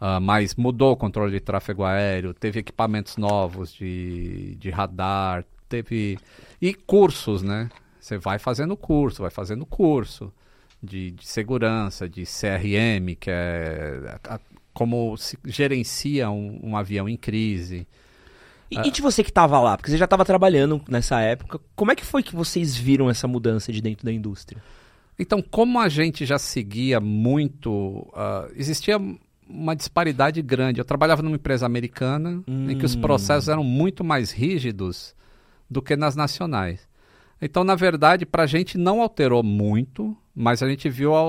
[0.00, 6.18] Ah, mas mudou o controle de tráfego aéreo, teve equipamentos novos de, de radar, teve...
[6.62, 7.68] E cursos, né?
[8.00, 10.32] Você vai fazendo curso, vai fazendo curso
[10.82, 14.40] de, de segurança, de CRM, que é a- a-
[14.72, 17.86] como se gerencia um, um avião em crise.
[18.70, 19.76] E, e de você que tava lá?
[19.76, 21.60] Porque você já tava trabalhando nessa época.
[21.76, 24.62] Como é que foi que vocês viram essa mudança de dentro da indústria?
[25.18, 28.98] Então, como a gente já seguia muito, ah, existia
[29.46, 30.80] uma disparidade grande.
[30.80, 33.00] Eu trabalhava numa empresa americana em que os Hum.
[33.02, 35.14] processos eram muito mais rígidos
[35.72, 36.86] do que nas nacionais.
[37.40, 41.20] Então, na verdade, para a gente não alterou muito, mas a gente viu a,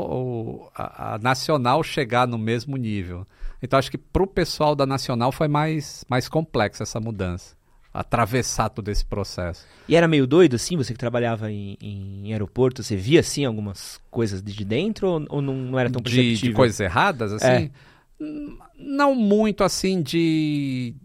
[0.75, 3.25] a- a nacional chegar no mesmo nível.
[3.63, 7.55] Então, acho que para o pessoal da nacional foi mais, mais complexa essa mudança.
[7.95, 9.65] atravessar todo esse processo.
[9.87, 13.99] E era meio doido, assim, você que trabalhava em, em aeroporto, você via, assim, algumas
[14.09, 16.35] coisas de dentro ou, ou não, não, era tão perceptível?
[16.39, 17.45] De, de coisas erradas, assim?
[17.45, 17.69] É.
[18.77, 20.95] Não muito, assim, de...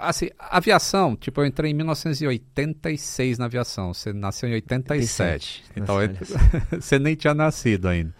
[0.00, 5.64] Assim, aviação, tipo, eu entrei em 1986 na aviação, você nasceu em 87, 87.
[5.76, 5.96] então
[6.78, 8.14] você nem tinha nascido ainda.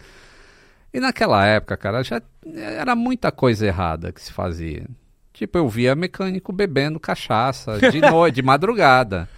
[0.93, 2.23] E naquela época, cara, já
[2.55, 4.87] era muita coisa errada que se fazia.
[5.33, 9.29] Tipo, eu via mecânico bebendo cachaça de noite, de madrugada.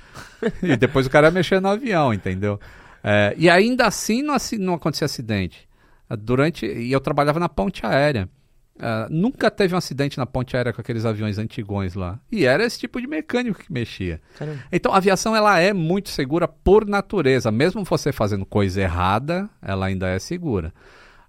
[0.62, 2.58] E depois o cara mexendo no avião, entendeu?
[3.02, 5.68] É, e ainda assim não, assim não acontecia acidente.
[6.18, 6.66] Durante.
[6.66, 8.28] E eu trabalhava na ponte aérea.
[8.80, 12.18] Uh, nunca teve um acidente na ponte aérea com aqueles aviões antigões lá.
[12.32, 14.20] E era esse tipo de mecânico que mexia.
[14.38, 14.62] Caramba.
[14.72, 17.50] Então a aviação ela é muito segura por natureza.
[17.50, 20.72] Mesmo você fazendo coisa errada, ela ainda é segura.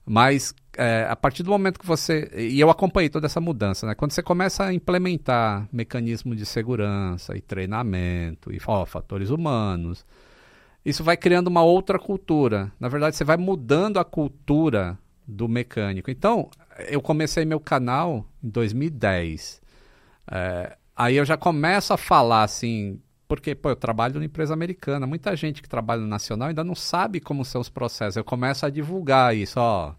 [0.05, 2.31] Mas é, a partir do momento que você.
[2.33, 3.95] E eu acompanhei toda essa mudança, né?
[3.95, 10.05] Quando você começa a implementar mecanismo de segurança e treinamento e ó, fatores humanos,
[10.85, 12.71] isso vai criando uma outra cultura.
[12.79, 14.97] Na verdade, você vai mudando a cultura
[15.31, 16.11] do mecânico.
[16.11, 16.49] Então,
[16.89, 19.61] eu comecei meu canal em 2010.
[20.29, 22.99] É, aí eu já começo a falar assim.
[23.27, 25.07] Porque, pô, eu trabalho numa empresa americana.
[25.07, 28.17] Muita gente que trabalha no nacional ainda não sabe como são os processos.
[28.17, 29.95] Eu começo a divulgar isso, ó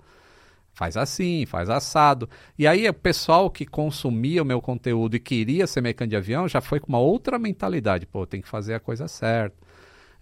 [0.75, 2.29] faz assim, faz assado.
[2.59, 6.49] E aí o pessoal que consumia o meu conteúdo e queria ser mecânico de avião
[6.49, 9.57] já foi com uma outra mentalidade, pô, tem que fazer a coisa certa.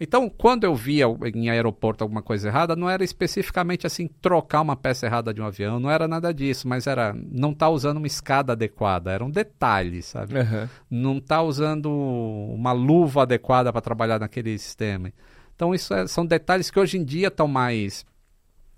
[0.03, 4.75] Então, quando eu via em aeroporto alguma coisa errada, não era especificamente assim trocar uma
[4.75, 7.99] peça errada de um avião, não era nada disso, mas era não estar tá usando
[7.99, 10.39] uma escada adequada, eram detalhes, sabe?
[10.39, 10.69] Uhum.
[10.89, 15.13] Não estar tá usando uma luva adequada para trabalhar naquele sistema.
[15.55, 18.07] Então, isso é, são detalhes que hoje em dia estão mais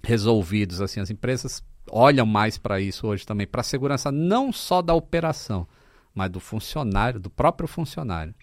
[0.03, 0.81] resolvidos.
[0.81, 4.93] Assim, as empresas olham mais para isso hoje também, para a segurança não só da
[4.93, 5.69] operação,
[6.13, 8.35] mas do funcionário, do próprio funcionário.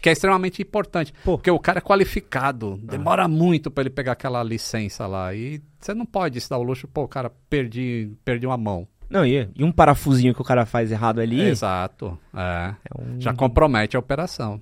[0.00, 1.36] Que é extremamente importante, Pô.
[1.36, 3.28] porque o cara é qualificado, demora ah.
[3.28, 5.32] muito para ele pegar aquela licença lá.
[5.34, 8.86] E você não pode se dar o luxo, pô, cara, perdi, perdi uma mão.
[9.08, 11.40] Não, e, e um parafusinho que o cara faz errado ali.
[11.40, 12.18] Exato.
[12.34, 12.74] É.
[12.90, 13.20] é um...
[13.20, 14.60] Já compromete a operação.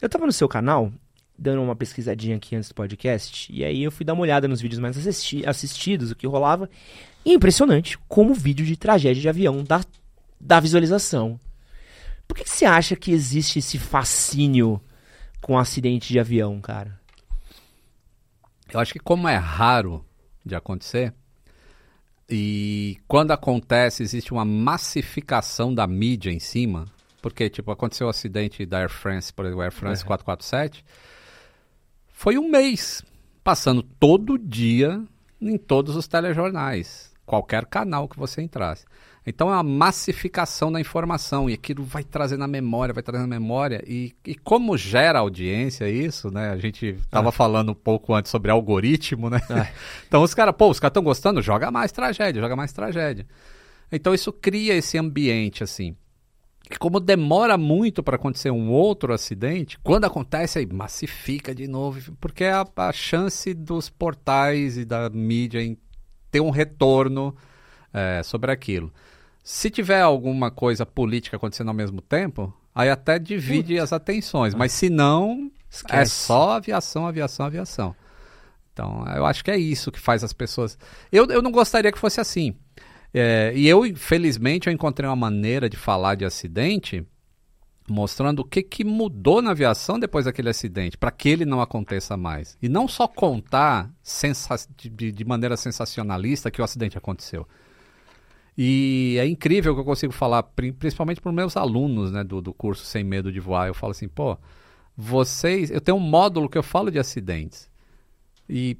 [0.00, 0.90] Eu tava no seu canal
[1.38, 4.60] dando uma pesquisadinha aqui antes do podcast, e aí eu fui dar uma olhada nos
[4.60, 6.70] vídeos mais assisti assistidos, o que rolava,
[7.24, 9.80] e é impressionante como o vídeo de tragédia de avião dá,
[10.40, 11.38] dá visualização.
[12.26, 14.80] Por que, que você acha que existe esse fascínio
[15.40, 17.00] com acidente de avião, cara?
[18.72, 20.04] Eu acho que como é raro
[20.44, 21.14] de acontecer,
[22.28, 26.86] e quando acontece existe uma massificação da mídia em cima,
[27.20, 30.06] porque tipo aconteceu o acidente da Air France, por exemplo, Air France é.
[30.06, 30.84] 447,
[32.12, 33.02] foi um mês
[33.42, 35.02] passando todo dia
[35.40, 38.86] em todos os telejornais, qualquer canal que você entrasse.
[39.26, 43.26] Então é uma massificação da informação e aquilo vai trazer na memória, vai trazer na
[43.26, 46.50] memória e, e como gera audiência isso, né?
[46.50, 47.32] A gente estava ah.
[47.32, 49.40] falando um pouco antes sobre algoritmo, né?
[49.48, 49.66] Ah.
[50.06, 53.26] então os caras, pô, os caras estão gostando, joga mais tragédia, joga mais tragédia.
[53.90, 55.96] Então isso cria esse ambiente assim.
[56.70, 62.14] E como demora muito para acontecer um outro acidente, quando acontece aí massifica de novo,
[62.20, 65.78] porque é a, a chance dos portais e da mídia em
[66.30, 67.34] ter um retorno
[67.92, 68.92] é, sobre aquilo.
[69.44, 74.72] Se tiver alguma coisa política acontecendo ao mesmo tempo, aí até divide as atenções, mas
[74.72, 75.52] se não,
[75.90, 77.94] é só aviação, aviação, aviação.
[78.72, 80.78] Então, eu acho que é isso que faz as pessoas.
[81.12, 82.56] Eu, eu não gostaria que fosse assim.
[83.12, 87.06] É, e eu, felizmente, eu encontrei uma maneira de falar de acidente
[87.88, 92.16] mostrando o que, que mudou na aviação depois daquele acidente, para que ele não aconteça
[92.16, 92.56] mais.
[92.62, 93.90] E não só contar
[94.74, 97.46] de, de, maneira sensacionalista que o acidente aconteceu.
[98.56, 100.42] E é incrível que eu consigo falar,
[100.78, 103.66] principalmente para os meus alunos né, do, do curso Sem Medo de Voar.
[103.66, 104.38] Eu falo assim, pô,
[104.96, 105.70] vocês.
[105.70, 107.68] Eu tenho um módulo que eu falo de acidentes.
[108.48, 108.76] E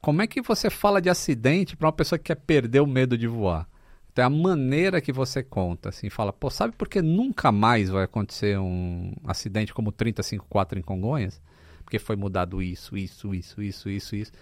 [0.00, 3.16] como é que você fala de acidente para uma pessoa que quer perder o medo
[3.16, 3.66] de voar?
[4.12, 7.90] Então é a maneira que você conta, assim, fala, pô, sabe por que nunca mais
[7.90, 11.40] vai acontecer um acidente como o 354 em Congonhas?
[11.84, 14.32] Porque foi mudado isso, isso, isso, isso, isso, isso.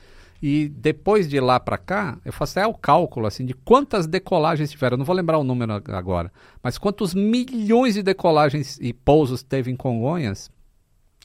[0.46, 4.70] E depois de lá para cá, eu faço até o cálculo assim de quantas decolagens
[4.70, 4.96] tiveram.
[4.96, 6.30] Eu não vou lembrar o número agora,
[6.62, 10.50] mas quantos milhões de decolagens e pousos teve em Congonhas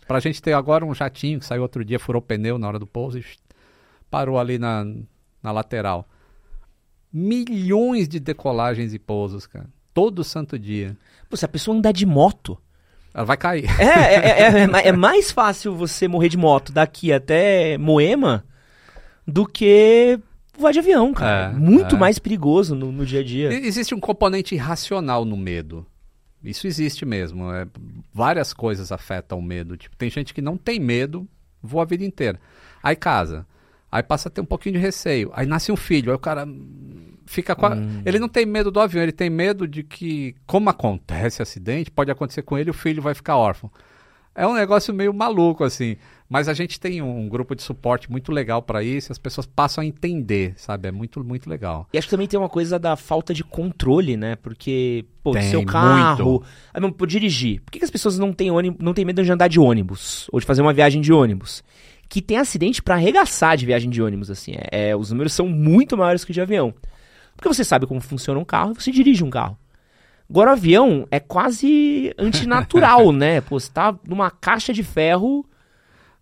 [0.07, 2.79] para a gente ter agora um jatinho que saiu outro dia, furou pneu na hora
[2.79, 3.25] do pouso e
[4.09, 4.85] parou ali na,
[5.43, 6.07] na lateral.
[7.11, 9.67] Milhões de decolagens e pousos, cara.
[9.93, 10.95] Todo santo dia.
[11.29, 12.57] Pô, se a pessoa andar de moto.
[13.13, 13.65] Ela vai cair.
[13.81, 18.45] É, é, é, é, é mais fácil você morrer de moto daqui até Moema
[19.29, 20.19] do que
[20.57, 21.53] voar de avião, cara.
[21.53, 23.53] É, Muito mais perigoso no, no dia a dia.
[23.53, 25.85] Existe um componente irracional no medo.
[26.43, 27.51] Isso existe mesmo.
[27.51, 27.67] É,
[28.13, 29.77] várias coisas afetam o medo.
[29.77, 31.27] Tipo, tem gente que não tem medo,
[31.61, 32.39] voa a vida inteira.
[32.81, 33.45] Aí casa.
[33.91, 35.31] Aí passa a ter um pouquinho de receio.
[35.33, 36.11] Aí nasce um filho.
[36.11, 36.47] Aí o cara
[37.25, 37.75] fica com a...
[37.75, 38.01] hum.
[38.05, 42.11] Ele não tem medo do avião, ele tem medo de que, como acontece acidente, pode
[42.11, 43.71] acontecer com ele o filho vai ficar órfão.
[44.33, 45.97] É um negócio meio maluco, assim.
[46.29, 49.81] Mas a gente tem um grupo de suporte muito legal para isso, as pessoas passam
[49.81, 50.87] a entender, sabe?
[50.87, 51.87] É muito, muito legal.
[51.91, 54.35] E acho que também tem uma coisa da falta de controle, né?
[54.35, 56.43] Porque, pô, tem, seu carro.
[56.71, 57.61] Ah, não, por dirigir.
[57.61, 60.29] Por que, que as pessoas não têm, ônibus, não têm medo de andar de ônibus?
[60.31, 61.63] Ou de fazer uma viagem de ônibus?
[62.07, 64.53] Que tem acidente para arregaçar de viagem de ônibus, assim.
[64.55, 66.71] É, é, os números são muito maiores que de avião.
[67.35, 69.57] Porque você sabe como funciona um carro e você dirige um carro.
[70.29, 73.41] Agora, o avião é quase antinatural, né?
[73.41, 75.43] Pô, você tá numa caixa de ferro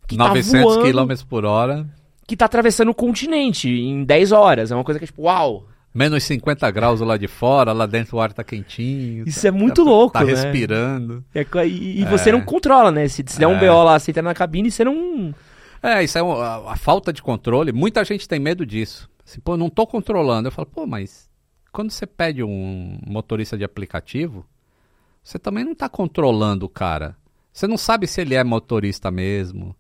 [0.08, 1.86] que 900 tá km por hora.
[2.26, 4.72] Que tá atravessando o continente em 10 horas.
[4.72, 5.68] É uma coisa que é tipo, uau!
[5.94, 9.28] Menos 50 graus lá de fora, lá dentro o ar tá quentinho.
[9.28, 10.32] Isso tá, é muito tá, louco, tá né?
[10.32, 11.26] respirando.
[11.34, 12.06] É, e, e é.
[12.06, 13.08] você não controla, né?
[13.08, 13.60] Se, se der um é.
[13.60, 15.34] BO lá, você entra na cabine, você não...
[15.82, 17.72] É, isso é uma, a, a, falta de controle.
[17.72, 19.10] Muita gente tem medo disso.
[19.26, 20.48] Assim, pô, não tô controlando.
[20.48, 21.30] Eu falo, pô, mas
[21.72, 24.46] quando você pede um motorista de aplicativo,
[25.24, 27.16] você também não tá controlando o cara.
[27.52, 29.76] Você não sabe se ele é motorista mesmo.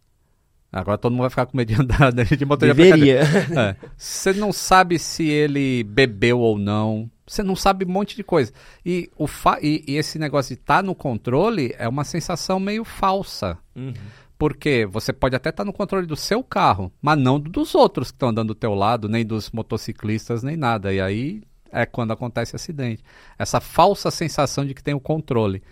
[0.72, 3.24] Agora todo mundo vai ficar com medo de andar de motor Deveria.
[3.24, 3.76] de é.
[3.96, 7.10] Você não sabe se ele bebeu ou não.
[7.26, 8.52] Você não sabe um monte de coisa.
[8.86, 12.60] E, o fa e, e esse negócio de estar tá no controle é uma sensação
[12.60, 13.58] meio falsa.
[13.76, 13.94] Uhum.
[14.38, 18.12] Porque você pode até estar tá no controle do seu carro, mas não dos outros
[18.12, 20.94] que estão andando do teu lado, nem dos motociclistas, nem nada.
[20.94, 21.42] E aí
[21.72, 23.04] é quando acontece acidente.
[23.38, 25.64] Essa falsa sensação de que tem o controle.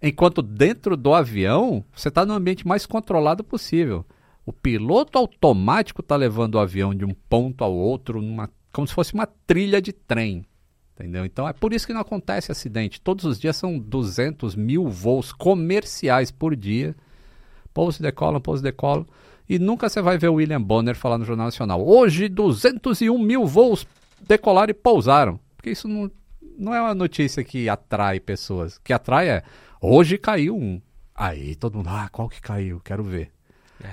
[0.00, 4.04] Enquanto dentro do avião, você está no ambiente mais controlado possível.
[4.44, 8.94] O piloto automático está levando o avião de um ponto ao outro, numa, como se
[8.94, 10.44] fosse uma trilha de trem.
[10.94, 11.24] Entendeu?
[11.24, 13.00] Então é por isso que não acontece acidente.
[13.00, 16.94] Todos os dias são 200 mil voos comerciais por dia.
[17.72, 19.06] Pouso, decolam, pouso, decolam.
[19.48, 21.86] E nunca você vai ver o William Bonner falar no Jornal Nacional.
[21.86, 23.86] Hoje 201 mil voos
[24.26, 25.40] decolaram e pousaram.
[25.56, 26.10] Porque isso não,
[26.58, 28.76] não é uma notícia que atrai pessoas.
[28.76, 29.42] O que atrai é
[29.80, 30.80] hoje caiu um.
[31.14, 32.80] Aí todo mundo, ah, qual que caiu?
[32.84, 33.30] Quero ver.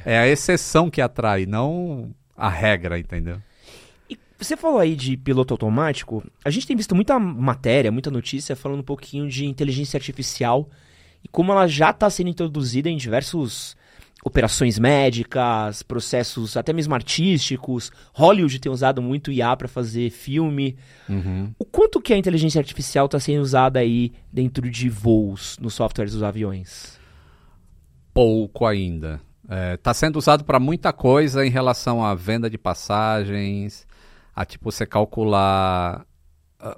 [0.06, 0.16] É.
[0.16, 3.42] é a exceção que atrai, não a regra, entendeu?
[4.10, 6.24] E você falou aí de piloto automático.
[6.44, 10.70] A gente tem visto muita matéria, muita notícia falando um pouquinho de inteligência artificial
[11.24, 13.78] e como ela já está sendo introduzida em diversos
[14.24, 17.92] operações médicas, processos até mesmo artísticos.
[18.14, 20.78] Hollywood tem usado muito IA para fazer filme.
[21.08, 21.54] Uhum.
[21.58, 26.14] O quanto que a inteligência artificial está sendo usada aí dentro de voos nos softwares
[26.14, 27.00] dos aviões?
[28.14, 29.22] Pouco ainda.
[29.50, 33.88] Está é, tá sendo usado para muita coisa em relação à venda de passagens,
[34.36, 36.06] a tipo você calcular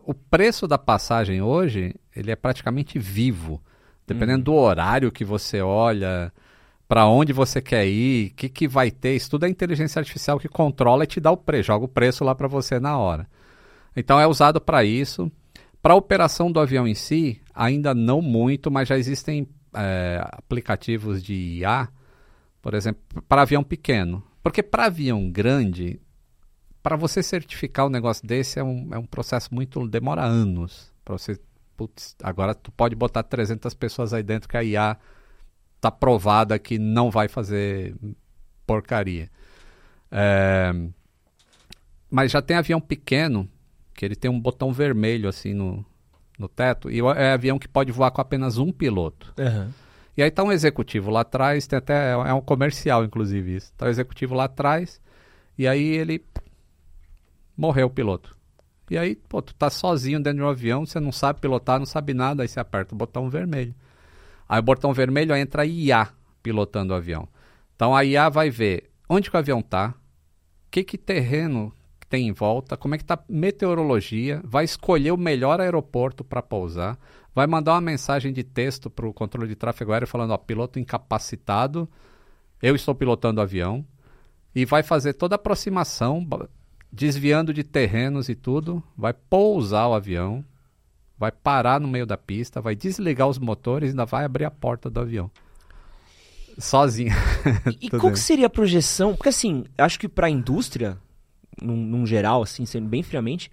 [0.06, 3.62] o preço da passagem hoje, ele é praticamente vivo,
[4.06, 4.56] dependendo uhum.
[4.58, 6.32] do horário que você olha,
[6.88, 10.40] para onde você quer ir, o que, que vai ter, isso tudo é inteligência artificial
[10.40, 13.28] que controla e te dá o preço, joga o preço lá para você na hora.
[13.96, 15.32] Então é usado para isso.
[15.82, 21.24] Para a operação do avião em si, ainda não muito, mas já existem é, aplicativos
[21.24, 21.90] de IA
[22.62, 24.24] por exemplo, para avião pequeno.
[24.44, 26.00] Porque para avião grande,
[26.82, 29.88] para você certificar um negócio desse é um, é um processo muito.
[29.88, 30.92] demora anos.
[31.04, 31.40] Para você.
[31.76, 34.98] Putz, agora tu pode botar 300 pessoas aí dentro que a IA
[35.80, 37.96] tá provada que não vai fazer
[38.68, 39.32] porcaria.
[40.12, 40.72] É,
[42.10, 43.50] mas já tem avião pequeno
[43.96, 45.84] que ele tem um botão vermelho assim no,
[46.38, 49.34] no teto e é avião que pode voar com apenas um piloto.
[49.40, 49.72] Uhum.
[50.16, 53.74] E aí tá um executivo lá atrás, tem até é um comercial inclusive isso.
[53.78, 55.02] Tá o um executivo lá atrás
[55.58, 56.24] e aí ele
[57.56, 58.36] morreu o piloto.
[58.90, 61.86] E aí, pô, tu tá sozinho dentro de um avião, você não sabe pilotar, não
[61.86, 63.74] sabe nada, aí você aperta o botão vermelho.
[64.50, 66.10] Aí o botão vermelho entra a IA
[66.44, 67.28] pilotando o avião.
[67.76, 69.94] Então a IA vai ver onde que o avião tá,
[70.70, 71.74] que que terreno
[72.10, 77.00] tem em volta, como é que tá meteorologia, vai escolher o melhor aeroporto para pousar,
[77.34, 80.80] vai mandar uma mensagem de texto para o controle de tráfego aéreo falando, ó, piloto
[80.80, 81.88] incapacitado,
[82.62, 83.86] eu estou pilotando o avião,
[84.54, 86.28] e vai fazer toda a aproximação,
[86.92, 90.44] desviando de terrenos e tudo, vai pousar o avião,
[91.18, 94.52] vai parar no meio da pista, vai desligar os motores e ainda vai abrir a
[94.52, 95.32] porta do avião.
[96.58, 97.14] Sozinho.
[97.80, 99.16] E, e qual seria a projeção?
[99.16, 100.98] Porque assim, acho que para a indústria,
[101.62, 103.50] num, num geral, assim, sendo bem friamente,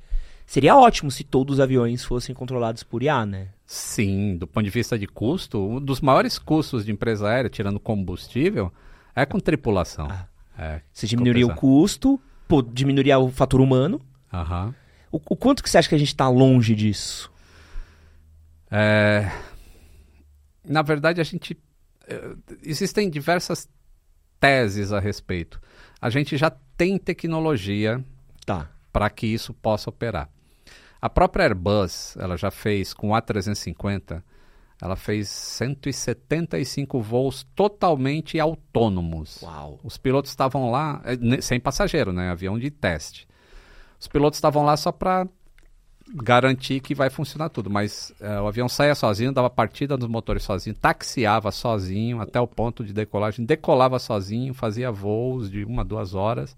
[0.49, 3.49] seria ótimo se todos os aviões fossem controlados por IA, né?
[3.67, 7.79] Sim, do ponto de vista de custo, um dos maiores custos de empresa aérea, tirando
[7.79, 8.73] combustível,
[9.15, 10.09] é com tripulação.
[10.11, 10.27] Ah.
[10.59, 12.19] É, você diminuiria o custo,
[12.49, 14.01] pô, diminuiria o fator humano.
[14.33, 14.75] Uhum.
[15.13, 17.31] O, o, quanto que você acha que a gente está longe disso?
[18.71, 19.31] É,
[20.65, 21.57] na verdade, a gente.
[22.09, 23.69] eh, Existem diversas
[24.41, 25.61] teses a respeito.
[26.01, 28.05] A gente já tem tecnologia
[28.45, 28.69] Tá.
[28.93, 30.29] para que isso possa operar.
[31.01, 34.23] A própria Airbus, ela já fez com o A350,
[34.81, 39.43] ela fez 175 voos totalmente autônomos.
[39.43, 39.79] Uau.
[39.83, 42.31] Os pilotos estavam lá, eh, sem passageiro, né?
[42.31, 43.29] Avião de teste.
[43.99, 45.27] Os pilotos estavam lá só para
[46.15, 50.43] garantir que vai funcionar tudo, mas eh, o avião saía sozinho, dava partida nos motores
[50.43, 56.15] sozinho, taxiava sozinho até o ponto de decolagem, decolava sozinho, fazia voos de uma, duas
[56.15, 56.57] horas,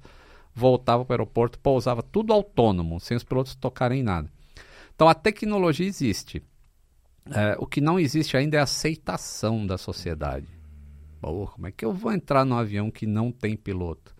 [0.61, 4.31] voltava para o aeroporto, pousava tudo autônomo, sem os pilotos tocarem em nada.
[4.95, 6.43] Então a tecnologia existe.
[7.33, 10.47] Eh, o que não existe ainda é a aceitação da sociedade.
[11.21, 14.15] Pô, como é que eu vou entrar num avião que não tem piloto?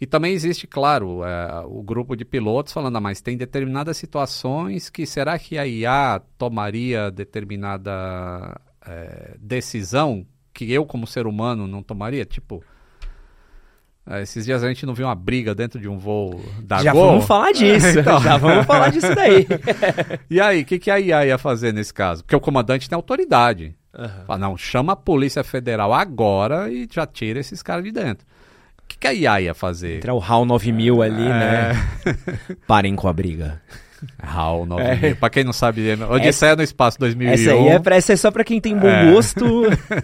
[0.00, 4.90] E também existe, claro, é, o grupo de pilotos falando, ah, mas tem determinadas situações
[4.90, 11.84] que será que a IA tomaria determinada é, decisão que eu, como ser humano, não
[11.84, 12.24] tomaria?
[12.24, 12.71] Tipo, é,
[14.20, 17.06] esses dias a gente não viu uma briga dentro de um voo da Já Gol?
[17.06, 17.86] vamos falar disso.
[18.00, 18.20] Então.
[18.20, 19.46] Já vamos falar disso daí.
[20.28, 22.22] E aí, o que, que a IA ia fazer nesse caso?
[22.24, 23.74] Porque o comandante tem autoridade.
[23.96, 24.24] Aham.
[24.26, 28.26] Fala, não, chama a Polícia Federal agora e já tira esses caras de dentro.
[28.82, 29.98] O que, que a IA ia fazer?
[29.98, 31.72] Entra o HAL 9000 ali, né?
[32.04, 32.54] É.
[32.66, 33.60] Parem com a briga.
[34.20, 35.16] HAL 9000.
[35.16, 37.32] Pra quem não sabe, é Odisseia no Espaço 2001.
[37.32, 39.12] Essa aí é, pra, essa é só pra quem tem bom É.
[39.12, 39.44] gosto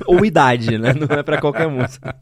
[0.06, 0.92] ou idade, né?
[0.94, 2.14] Não é pra qualquer música.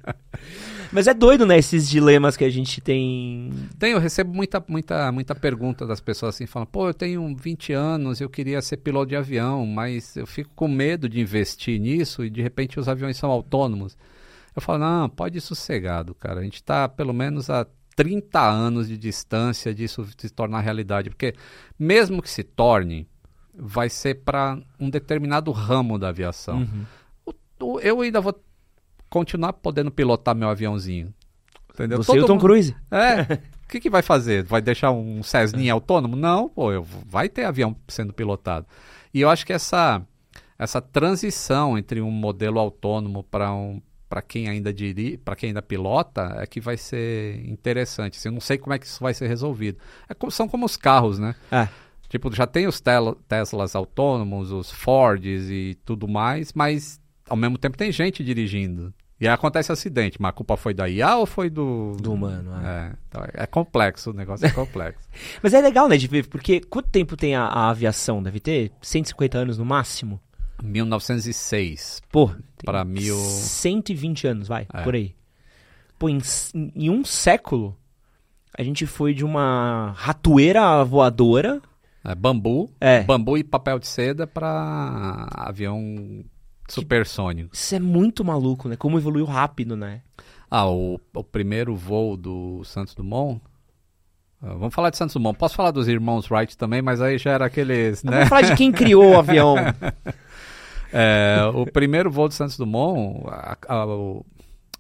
[0.92, 1.58] Mas é doido, né?
[1.58, 3.50] Esses dilemas que a gente tem.
[3.78, 7.72] Tem, eu recebo muita, muita, muita pergunta das pessoas assim, falando, pô, eu tenho 20
[7.72, 12.24] anos, eu queria ser piloto de avião, mas eu fico com medo de investir nisso
[12.24, 13.96] e de repente os aviões são autônomos.
[14.54, 16.40] Eu falo, não, pode ir sossegado, cara.
[16.40, 21.10] A gente está pelo menos a 30 anos de distância disso se tornar realidade.
[21.10, 21.34] Porque
[21.78, 23.06] mesmo que se torne,
[23.54, 26.58] vai ser para um determinado ramo da aviação.
[26.58, 26.84] Uhum.
[27.60, 28.38] O- o- eu ainda vou
[29.20, 31.12] continuar podendo pilotar meu aviãozinho.
[31.72, 31.98] Entendeu?
[32.02, 32.76] Você e o Todo Tom mundo- Cruise.
[32.90, 33.34] é.
[33.64, 34.44] O que, que vai fazer?
[34.44, 36.14] Vai deixar um Cessninha autônomo?
[36.14, 38.64] Não, pô, eu, vai ter avião sendo pilotado.
[39.12, 40.00] E eu acho que essa,
[40.56, 45.60] essa transição entre um modelo autônomo para um para quem ainda diri, para quem ainda
[45.60, 48.16] pilota, é que vai ser interessante.
[48.18, 49.78] Assim, eu não sei como é que isso vai ser resolvido.
[50.08, 51.34] É como- são como os carros, né?
[51.50, 51.66] É.
[52.08, 57.58] Tipo, já tem os tel- Teslas autônomos, os Fords e tudo mais, mas ao mesmo
[57.58, 58.94] tempo tem gente dirigindo.
[59.18, 61.96] E aí acontece acidente, mas a culpa foi da IA ou foi do.
[62.00, 62.66] Do humano, é.
[62.68, 65.08] É, então é complexo, o negócio é complexo.
[65.42, 68.22] Mas é legal, né, de ver, porque quanto tempo tem a, a aviação?
[68.22, 70.20] Deve ter 150 anos no máximo?
[70.62, 72.30] 1906 Pô,
[72.64, 73.16] para mil.
[73.16, 74.82] 120 anos, vai, É.
[74.82, 75.14] por aí.
[75.98, 76.18] Pô, em,
[76.74, 77.74] em um século,
[78.56, 81.60] a gente foi de uma ratoeira voadora.
[82.04, 83.02] É, bambu, É.
[83.02, 86.22] bambu e papel de seda para avião
[86.68, 87.50] supersônico.
[87.54, 88.76] Isso é muito maluco, né?
[88.76, 90.02] Como evoluiu rápido, né?
[90.50, 93.40] Ah, o, o primeiro voo do Santos Dumont.
[94.42, 95.36] ah, vamos falar de Santos Dumont.
[95.38, 98.12] Posso falar dos irmãos Wright também, mas aí já era aqueles, né?
[98.12, 99.56] Vamos falar de quem criou o avião.
[100.92, 104.24] É, o primeiro voo do Santos Dumont, a- a- o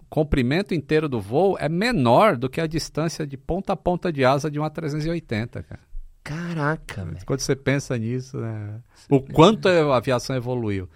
[0.08, 4.24] comprimento inteiro do voo é menor do que a distância de ponta a ponta de
[4.24, 5.80] asa de uma 380, cara.
[6.22, 7.18] Caraca, velho.
[7.26, 8.80] Quando você pensa nisso, né?
[9.10, 10.88] o quanto a aviação evoluiu.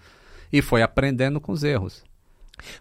[0.51, 2.03] E foi aprendendo com os erros.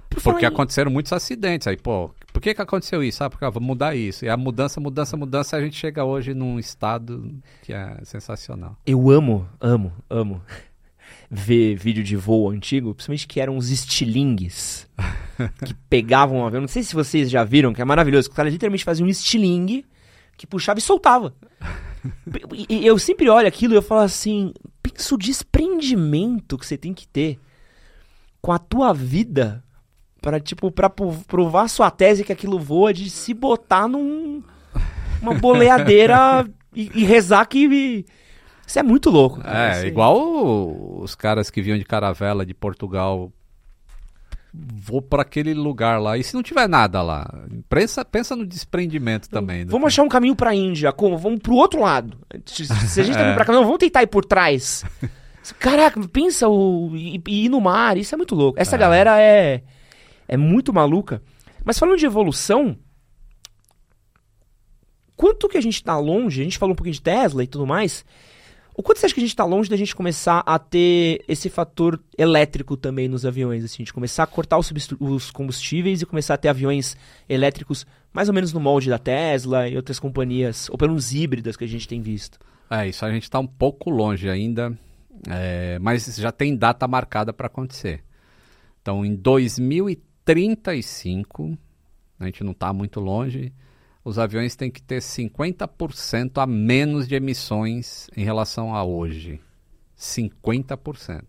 [0.09, 1.66] Por Porque aconteceram muitos acidentes.
[1.66, 3.25] Aí, pô, por que, que aconteceu isso?
[3.25, 4.25] Ah, porque ah, vamos mudar isso.
[4.25, 8.77] E a mudança, mudança, mudança, a gente chega hoje num estado que é sensacional.
[8.87, 10.43] Eu amo, amo, amo
[11.31, 14.89] ver vídeo de voo antigo, principalmente que eram os estilingues.
[15.64, 16.61] que pegavam um avião.
[16.61, 18.29] Não sei se vocês já viram, que é maravilhoso.
[18.29, 19.85] que Os caras literalmente faziam um estilingue
[20.37, 21.35] que puxava e soltava.
[22.66, 26.79] E, e eu sempre olho aquilo e eu falo assim: pensa o desprendimento que você
[26.79, 27.39] tem que ter
[28.41, 29.62] com a tua vida
[30.22, 34.43] para tipo, pra pro- provar sua tese que aquilo voa de se botar num.
[35.22, 38.05] uma boleadeira e, e rezar que.
[38.66, 39.41] Isso é muito louco.
[39.41, 39.68] cara.
[39.74, 43.32] É, Isso- igual o- os caras que vinham de caravela de Portugal.
[44.53, 46.18] Vou para aquele lugar lá.
[46.18, 47.32] E se não tiver nada lá?
[47.68, 49.59] Pensa, pensa no desprendimento também.
[49.64, 49.70] né?
[49.70, 50.91] Vamos achar um caminho pra Índia.
[50.93, 51.16] Como?
[51.16, 52.18] Vamos pro outro lado.
[52.47, 52.64] Se
[53.01, 53.24] a gente tá É.
[53.26, 54.84] vindo pra cá, não, vamos tentar ir por trás.
[55.59, 57.97] Caraca, pensa o, e, e ir no mar.
[57.97, 58.61] Isso é muito louco.
[58.61, 58.78] Essa É.
[58.78, 59.62] galera é,
[60.28, 61.22] é muito maluca.
[61.64, 62.76] Mas falando de evolução,
[65.16, 66.41] quanto que a gente tá longe?
[66.41, 68.05] A gente falou um pouquinho de Tesla e tudo mais.
[68.74, 71.51] O quanto você acha que a gente tá longe da gente começar a ter esse
[71.51, 73.62] fator elétrico também nos aviões?
[73.64, 76.97] Assim, de começar a cortar os, os combustíveis e começar a ter aviões
[77.28, 81.57] elétricos mais ou menos no molde da Tesla e outras companhias, ou pelo menos híbridas
[81.57, 82.38] que a gente tem visto.
[82.70, 84.76] É, isso a gente está um pouco longe ainda,
[85.29, 88.03] é, mas já tem data marcada para acontecer.
[88.81, 91.57] Então, em 2035,
[92.18, 93.53] a gente não está muito longe,
[94.05, 99.39] os aviões têm que ter 50% a menos de emissões em relação a hoje.
[99.99, 101.23] 50%.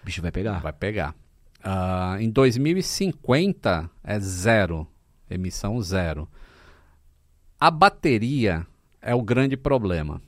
[0.00, 0.60] O bicho vai pegar.
[0.60, 1.14] Vai pegar.
[1.60, 4.86] Uh, em 2050 é zero,
[5.30, 6.28] emissão zero.
[7.58, 8.66] A bateria
[9.00, 10.20] é o grande problema,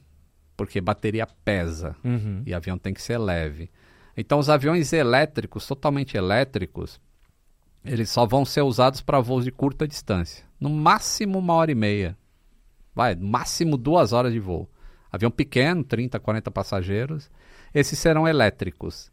[0.60, 2.42] porque bateria pesa Uhum.
[2.44, 3.70] e avião tem que ser leve.
[4.14, 7.00] Então, os aviões elétricos, totalmente elétricos,
[7.82, 10.44] eles só vão ser usados para voos de curta distância.
[10.60, 12.14] No máximo uma hora e meia.
[12.94, 14.68] Vai, no máximo duas horas de voo.
[15.10, 17.30] Avião pequeno, 30, 40 passageiros.
[17.72, 19.10] Esses serão elétricos.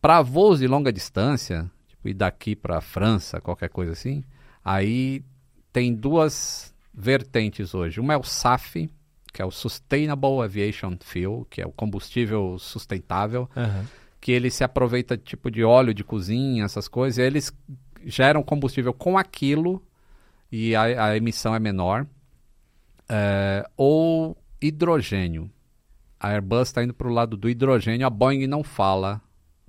[0.00, 4.24] Para voos de longa distância, tipo ir daqui para a França, qualquer coisa assim,
[4.64, 5.22] aí
[5.72, 8.00] tem duas vertentes hoje.
[8.00, 8.90] Uma é o SAF,
[9.34, 13.84] que é o Sustainable Aviation Fuel, que é o combustível sustentável Aham.
[14.20, 17.52] que ele se aproveita tipo de óleo de cozinha, essas coisas, e eles
[18.04, 19.82] geram combustível com aquilo
[20.52, 22.06] e a, a emissão é menor.
[23.08, 25.50] É, ou hidrogênio.
[26.18, 29.20] A Airbus está indo para o lado do hidrogênio, a Boeing não fala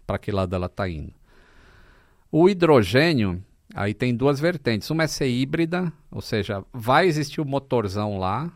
[0.05, 1.11] para que lado ela está indo.
[2.31, 3.43] O hidrogênio,
[3.73, 4.91] aí tem duas vertentes.
[4.91, 8.53] Uma é ser híbrida, ou seja, vai existir o motorzão lá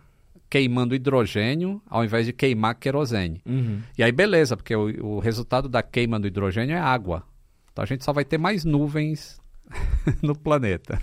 [0.50, 3.42] queimando hidrogênio ao invés de queimar querosene.
[3.46, 3.82] Uhum.
[3.98, 7.24] E aí, beleza, porque o, o resultado da queima do hidrogênio é água.
[7.72, 9.40] Então a gente só vai ter mais nuvens
[10.22, 11.00] no planeta.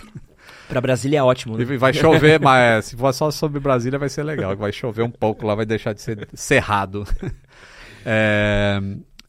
[0.67, 1.57] Pra Brasília é ótimo.
[1.57, 1.63] né?
[1.63, 4.55] E vai chover, mas se for só sobre Brasília vai ser legal.
[4.55, 7.05] Vai chover um pouco lá, vai deixar de ser cerrado.
[8.09, 8.79] É,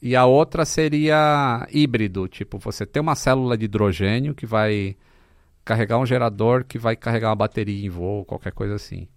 [0.01, 4.97] e a outra seria híbrido, tipo, você tem uma célula de hidrogênio que vai
[5.65, 9.09] carregar um gerador que vai carregar uma bateria em voo, qualquer coisa assim.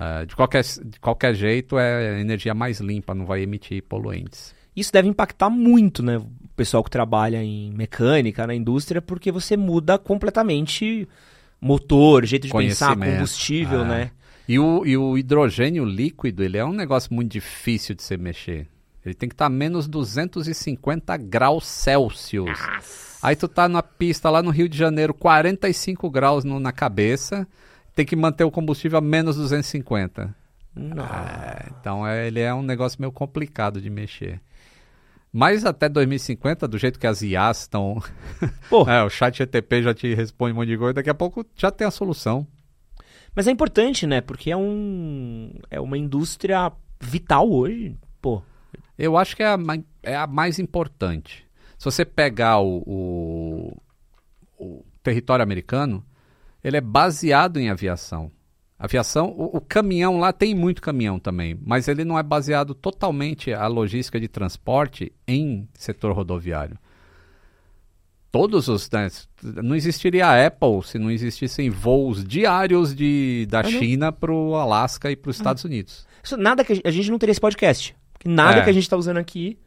[0.00, 4.54] É, de, qualquer, de qualquer jeito, é energia mais limpa, não vai emitir poluentes.
[4.76, 6.18] Isso deve impactar muito, né?
[6.18, 11.08] O pessoal que trabalha em mecânica, na indústria, porque você muda completamente
[11.60, 13.88] motor, jeito de pensar, combustível, É.
[13.88, 14.10] né?
[14.48, 18.66] E o, e o hidrogênio líquido, ele é um negócio muito difícil de se mexer.
[19.04, 22.58] Ele tem que estar a menos 250 graus Celsius.
[23.20, 27.46] Aí tu tá na pista lá no Rio de Janeiro, 45 graus no- na cabeça,
[27.98, 30.32] tem que manter o combustível a menos 250.
[30.76, 31.12] Nossa.
[31.12, 34.40] É, então é, ele é um negócio meio complicado de mexer.
[35.32, 38.00] Mas até 2050, do jeito que as IAs estão.
[38.86, 41.70] É, o chat GTP já te responde um monte de coisa, daqui a pouco já
[41.72, 42.46] tem a solução.
[43.34, 44.20] mas é importante, né?
[44.20, 46.70] Porque é um é uma indústria
[47.00, 47.96] vital hoje.
[48.22, 48.42] Pô,
[48.96, 49.58] Eu acho que é a,
[50.04, 51.44] é a mais importante.
[51.76, 53.76] Se você pegar o, o-
[54.58, 56.04] o território americano,
[56.62, 58.30] ele é baseado em aviação.
[58.78, 63.52] Aviação, o, o caminhão lá tem muito caminhão também, mas ele não é baseado totalmente
[63.52, 66.78] a logística de transporte em setor rodoviário.
[68.30, 68.88] Todos os.
[68.90, 69.08] né,
[69.42, 73.70] não existiria a Apple se não existissem voos diários de, da não?
[73.70, 76.06] China para o Alasca e para os Estados Unidos.
[76.22, 77.96] isso, nada que a gente, não teria esse podcast.
[78.24, 78.64] Nada É.
[78.64, 79.58] que a gente tá usando aqui,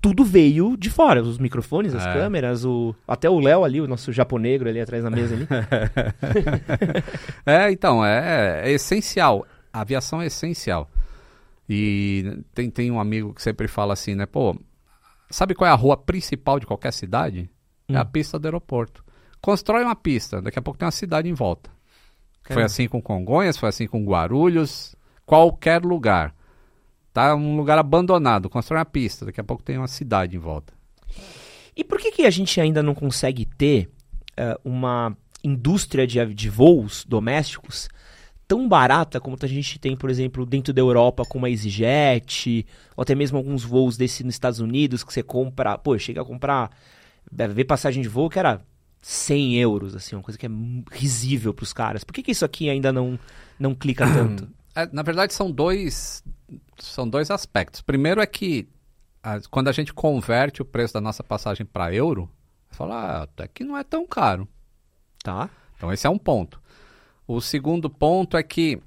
[0.00, 1.22] tudo veio de fora.
[1.22, 2.12] Os microfones, as É.
[2.12, 5.46] câmeras, o até o Léo ali, o nosso japonegro ali atrás da mesa ali.
[7.44, 9.46] É, então, é, é essencial.
[9.72, 10.88] A aviação é essencial.
[11.68, 14.26] E tem, tem um amigo que sempre fala assim, né?
[14.26, 14.58] Pô,
[15.30, 17.50] sabe qual é a rua principal de qualquer cidade?
[17.88, 18.06] É a Hum.
[18.06, 19.04] pista do aeroporto.
[19.40, 21.70] Constrói uma pista, daqui a pouco tem uma cidade em volta.
[22.42, 22.66] Foi Caramba.
[22.66, 24.96] assim com Congonhas, foi assim com Guarulhos,
[25.26, 26.34] qualquer lugar.
[27.18, 30.72] Tá um lugar abandonado, constrói uma pista, daqui a pouco tem uma cidade em volta.
[31.76, 33.90] E por que, que a gente ainda não consegue ter
[34.36, 37.88] eh, uma indústria de, de voos domésticos
[38.46, 42.64] tão barata como a gente tem, por exemplo, dentro da Europa com uma EasyJet,
[42.96, 46.24] ou até mesmo alguns voos desse nos Estados Unidos que você compra, pô, chega a
[46.24, 46.70] comprar,
[47.32, 48.60] deve ver passagem de voo que era
[49.02, 50.50] 100 euros, assim, uma coisa que é
[50.92, 52.04] risível pros caras.
[52.04, 53.18] Por que, que isso aqui ainda não,
[53.58, 54.48] não clica tanto?
[54.72, 56.22] É, na verdade, são dois,
[56.84, 57.80] são dois aspectos.
[57.80, 58.68] Primeiro é que
[59.22, 62.30] a- quando a gente converte o preço da nossa passagem para euro,
[62.70, 64.46] fala, ah, até que não é tão caro.
[65.22, 65.50] Tá?
[65.76, 66.60] Então, esse é um ponto.
[67.26, 68.80] O segundo ponto é que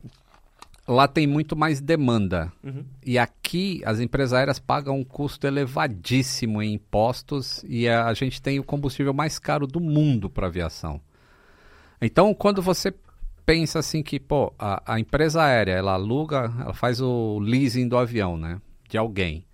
[0.87, 2.51] lá tem muito mais demanda.
[2.63, 2.83] Uhum.
[3.05, 8.41] E aqui as empresas aéreas pagam um custo elevadíssimo em impostos e a, a gente
[8.41, 10.99] tem o combustível mais caro do mundo para aviação.
[12.01, 12.93] Então, quando você
[13.45, 17.97] pensa assim que, pô, a, a empresa aérea, ela aluga, ela faz o leasing do
[17.97, 18.61] avião, né?
[18.89, 19.45] De alguém.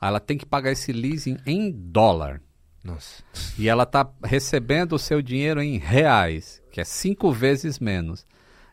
[0.00, 2.40] Aí ela tem que pagar esse leasing em dólar.
[2.82, 3.22] Nossa.
[3.56, 8.26] E ela está recebendo o seu dinheiro em reais, que é cinco vezes menos.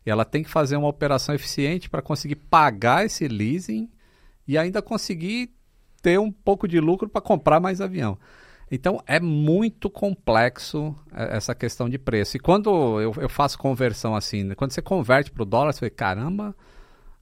[0.06, 3.90] E ela tem que fazer uma operação eficiente para conseguir pagar esse leasing
[4.48, 5.52] e ainda conseguir
[6.02, 8.18] ter um pouco de lucro para comprar mais avião.
[8.72, 12.38] Então é muito complexo é, essa questão de preço.
[12.38, 12.70] E quando
[13.02, 16.56] eu, eu faço conversão assim, né, quando você converte para o dólar, você vê, caramba,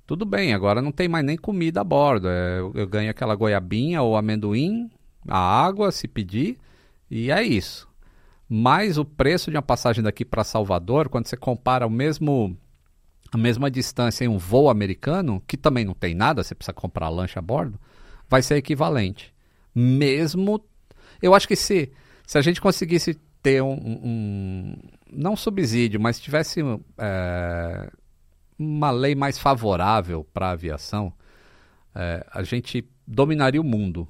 [0.06, 2.28] tudo bem, agora não tem mais nem comida a bordo.
[2.28, 4.90] É, eu, eu ganho aquela goiabinha ou amendoim,
[5.28, 6.58] a água, se pedir,
[7.10, 7.88] e é isso.
[8.50, 12.58] Mas o preço de uma passagem daqui para Salvador, quando você compara o mesmo
[13.32, 17.10] a mesma distância em um voo americano, que também não tem nada, você precisa comprar
[17.10, 17.80] lanche a bordo,
[18.30, 19.34] vai ser equivalente.
[19.76, 20.64] Mesmo.
[21.22, 21.92] Eu acho que se,
[22.26, 23.74] se a gente conseguisse ter um.
[23.74, 24.78] um
[25.12, 26.62] não subsídio, mas tivesse
[26.98, 27.92] é,
[28.60, 31.14] uma lei mais favorável para a aviação,
[31.96, 34.08] é, a gente dominaria o mundo.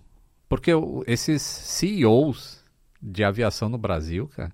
[0.50, 0.72] Porque
[1.06, 2.64] esses CEOs
[3.02, 4.52] de aviação no Brasil, cara,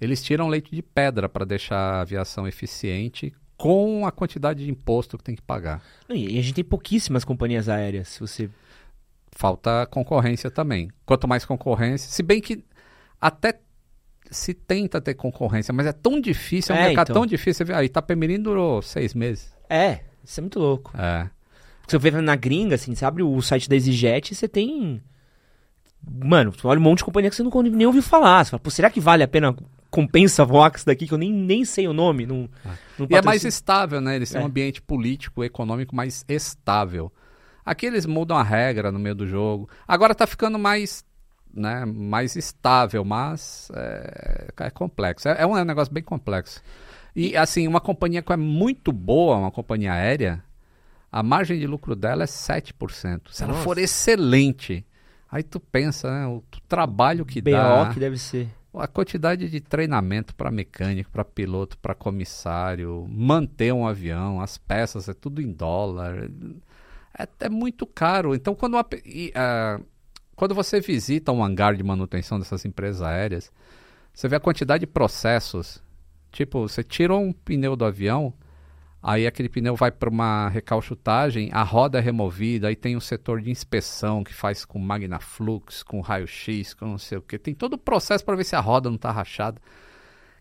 [0.00, 5.16] eles tiram leite de pedra para deixar a aviação eficiente com a quantidade de imposto
[5.16, 5.82] que tem que pagar.
[6.08, 8.50] E a gente tem pouquíssimas companhias aéreas, se você
[9.34, 10.90] falta concorrência também.
[11.04, 12.64] Quanto mais concorrência, se bem que
[13.20, 13.58] até
[14.30, 17.22] se tenta ter concorrência, mas é tão difícil, é um é, mercado então.
[17.22, 17.66] tão difícil.
[17.74, 19.52] Aí Itapemirim durou seis meses.
[19.68, 20.92] É, isso é muito louco.
[20.96, 21.28] É.
[21.86, 25.02] Você vê na gringa, assim, você abre o site da EasyJet e você tem...
[26.06, 28.44] Mano, você olha um monte de companhia que você não nem ouviu falar.
[28.44, 29.54] Você fala, pô, será que vale a pena
[29.94, 32.26] compensa Vox daqui, que eu nem, nem sei o nome.
[32.26, 32.74] Não, ah.
[33.08, 34.16] e é mais estável, né?
[34.16, 34.44] Eles têm é.
[34.44, 37.12] um ambiente político, econômico mais estável.
[37.64, 39.68] Aqui eles mudam a regra no meio do jogo.
[39.86, 41.04] Agora tá ficando mais,
[41.52, 45.28] né, mais estável, mas é, é complexo.
[45.28, 46.62] É, é, um, é um negócio bem complexo.
[47.16, 50.42] E assim, uma companhia que é muito boa, uma companhia aérea,
[51.10, 53.30] a margem de lucro dela é 7%.
[53.30, 54.84] Se ela for excelente,
[55.30, 57.90] aí tu pensa, né, o, o trabalho que BO dá.
[57.94, 58.48] que deve ser
[58.80, 65.08] a quantidade de treinamento para mecânico, para piloto, para comissário, manter um avião, as peças,
[65.08, 66.28] é tudo em dólar.
[67.18, 68.34] É, é muito caro.
[68.34, 69.84] Então, quando, uma, e, uh,
[70.34, 73.52] quando você visita um hangar de manutenção dessas empresas aéreas,
[74.12, 75.82] você vê a quantidade de processos.
[76.30, 78.34] Tipo, você tira um pneu do avião,
[79.06, 83.38] Aí aquele pneu vai para uma recalchutagem, a roda é removida, aí tem um setor
[83.42, 87.38] de inspeção que faz com magnaflux, com raio-x, com não sei o que.
[87.38, 89.60] Tem todo o processo para ver se a roda não está rachada.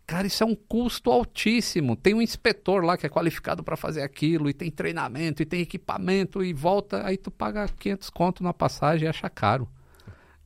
[0.06, 1.96] Cara, isso é um custo altíssimo.
[1.96, 5.62] Tem um inspetor lá que é qualificado para fazer aquilo, e tem treinamento, e tem
[5.62, 9.68] equipamento, e volta, aí tu paga 500 conto na passagem e acha caro.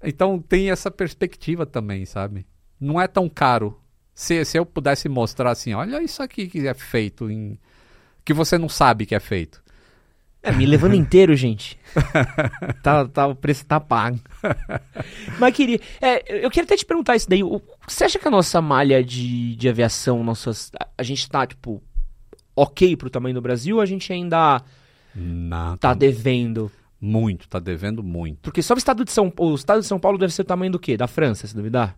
[0.03, 2.45] Então tem essa perspectiva também, sabe?
[2.80, 3.80] Não é tão caro.
[4.14, 7.60] Se, se eu pudesse mostrar assim, olha isso aqui que é feito em
[8.24, 9.64] que você não sabe que é feito.
[10.41, 11.79] É, me levando inteiro, gente.
[12.83, 14.19] tá, tá, o preço tá pago.
[15.39, 15.79] Mas queria.
[16.01, 17.43] É, eu queria até te perguntar isso daí.
[17.43, 21.45] O, você acha que a nossa malha de, de aviação, nossas, a, a gente tá,
[21.45, 21.81] tipo,
[22.55, 24.61] ok pro tamanho do Brasil ou a gente ainda
[25.79, 26.71] tá devendo?
[26.99, 28.39] Muito, tá devendo muito.
[28.41, 30.71] Porque só o estado de São o estado de São Paulo deve ser o tamanho
[30.71, 30.97] do quê?
[30.97, 31.95] Da França, se duvidar?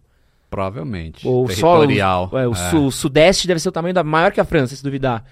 [0.50, 1.28] Provavelmente.
[1.28, 2.30] Ou territorial.
[2.30, 2.76] Só, o, é, o, é.
[2.76, 5.24] o sudeste deve ser o tamanho da maior que a França, se duvidar.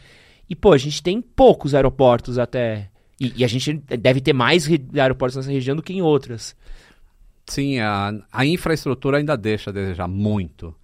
[0.50, 2.90] E, pô, a gente tem poucos aeroportos até.
[3.20, 6.56] E, e a gente deve ter mais aeroportos nessa região do que em outras.
[7.48, 10.76] Sim, a, a infraestrutura ainda deixa a desejar muito.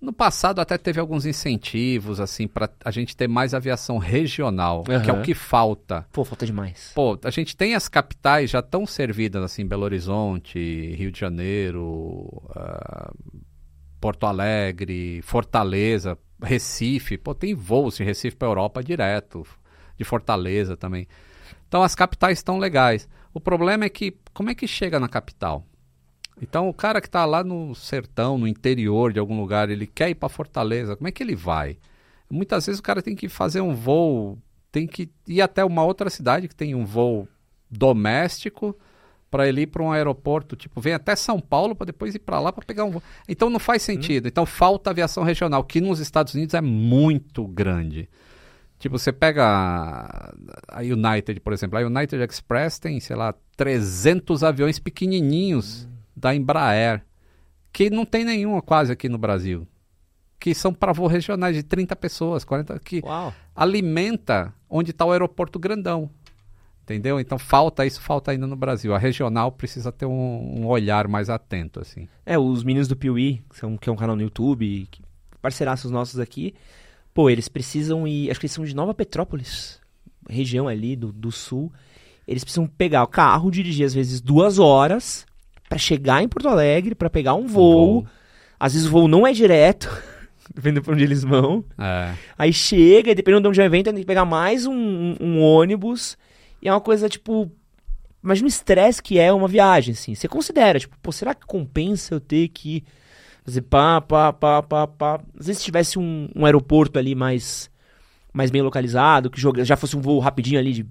[0.00, 5.02] No passado até teve alguns incentivos, assim, para a gente ter mais aviação regional, uhum.
[5.02, 6.06] que é o que falta.
[6.10, 6.92] Pô, falta demais.
[6.94, 10.58] Pô, a gente tem as capitais já tão servidas, assim, Belo Horizonte,
[10.96, 13.14] Rio de Janeiro, uh,
[14.00, 19.46] Porto Alegre, Fortaleza, Recife, pô, tem voos de Recife para Europa direto,
[19.98, 21.06] de Fortaleza também.
[21.70, 23.08] Então as capitais estão legais.
[23.32, 25.64] O problema é que como é que chega na capital?
[26.42, 30.10] Então o cara que está lá no sertão, no interior de algum lugar, ele quer
[30.10, 31.78] ir para Fortaleza, como é que ele vai?
[32.28, 34.36] Muitas vezes o cara tem que fazer um voo,
[34.72, 37.28] tem que ir até uma outra cidade que tem um voo
[37.70, 38.76] doméstico
[39.30, 42.40] para ele ir para um aeroporto, tipo, vem até São Paulo para depois ir para
[42.40, 43.02] lá para pegar um voo.
[43.28, 44.24] Então não faz sentido.
[44.24, 44.28] Hum.
[44.28, 48.08] Então falta aviação regional, que nos Estados Unidos é muito grande.
[48.80, 50.32] Tipo, você pega
[50.66, 55.90] a United, por exemplo, a United Express tem, sei lá, 300 aviões pequenininhos hum.
[56.16, 57.04] da Embraer,
[57.70, 59.68] que não tem nenhuma quase aqui no Brasil.
[60.38, 63.34] Que são para voos regionais de 30 pessoas, 40, que Uau.
[63.54, 66.08] alimenta onde está o aeroporto grandão.
[66.82, 67.20] Entendeu?
[67.20, 68.94] Então falta isso, falta ainda no Brasil.
[68.94, 72.08] A regional precisa ter um, um olhar mais atento, assim.
[72.24, 75.02] É, os meninos do Piuí, que, são, que é um canal no YouTube, que,
[75.42, 76.54] parceiraços nossos aqui,
[77.14, 78.30] pô, eles precisam ir.
[78.30, 79.80] Acho que eles são de Nova Petrópolis,
[80.28, 81.72] região ali do, do sul.
[82.26, 85.26] Eles precisam pegar o carro, dirigir às vezes duas horas
[85.68, 87.82] para chegar em Porto Alegre, para pegar um voo.
[87.82, 88.06] um voo.
[88.58, 89.88] Às vezes o voo não é direto.
[90.54, 91.64] dependendo pra onde eles vão.
[91.78, 92.14] É.
[92.36, 95.16] Aí chega, e dependendo de onde é o evento, tem que pegar mais um, um,
[95.20, 96.16] um ônibus
[96.62, 97.50] e é uma coisa, tipo,
[98.22, 100.14] imagina o estresse que é uma viagem, assim.
[100.14, 102.84] Você considera, tipo, pô, será que compensa eu ter que
[103.50, 105.20] fazer pá, pá, pá, pá, pá?
[105.38, 107.70] Às vezes se tivesse um, um aeroporto ali mais,
[108.32, 110.86] mais bem localizado, que joga, já fosse um voo rapidinho ali de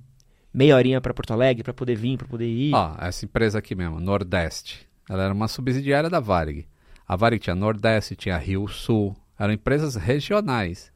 [0.54, 2.74] meia horinha pra Porto Alegre, pra poder vir, pra poder ir.
[2.74, 6.68] Ó, essa empresa aqui mesmo, Nordeste, ela era uma subsidiária da Varig.
[7.08, 10.92] A Varig tinha Nordeste, tinha Rio Sul, eram empresas regionais.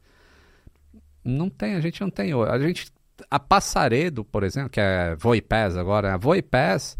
[1.24, 2.32] Não tem, a gente não tem.
[2.32, 2.92] A gente,
[3.30, 6.98] a Passaredo, por exemplo, que é Voipés agora, a Voipés,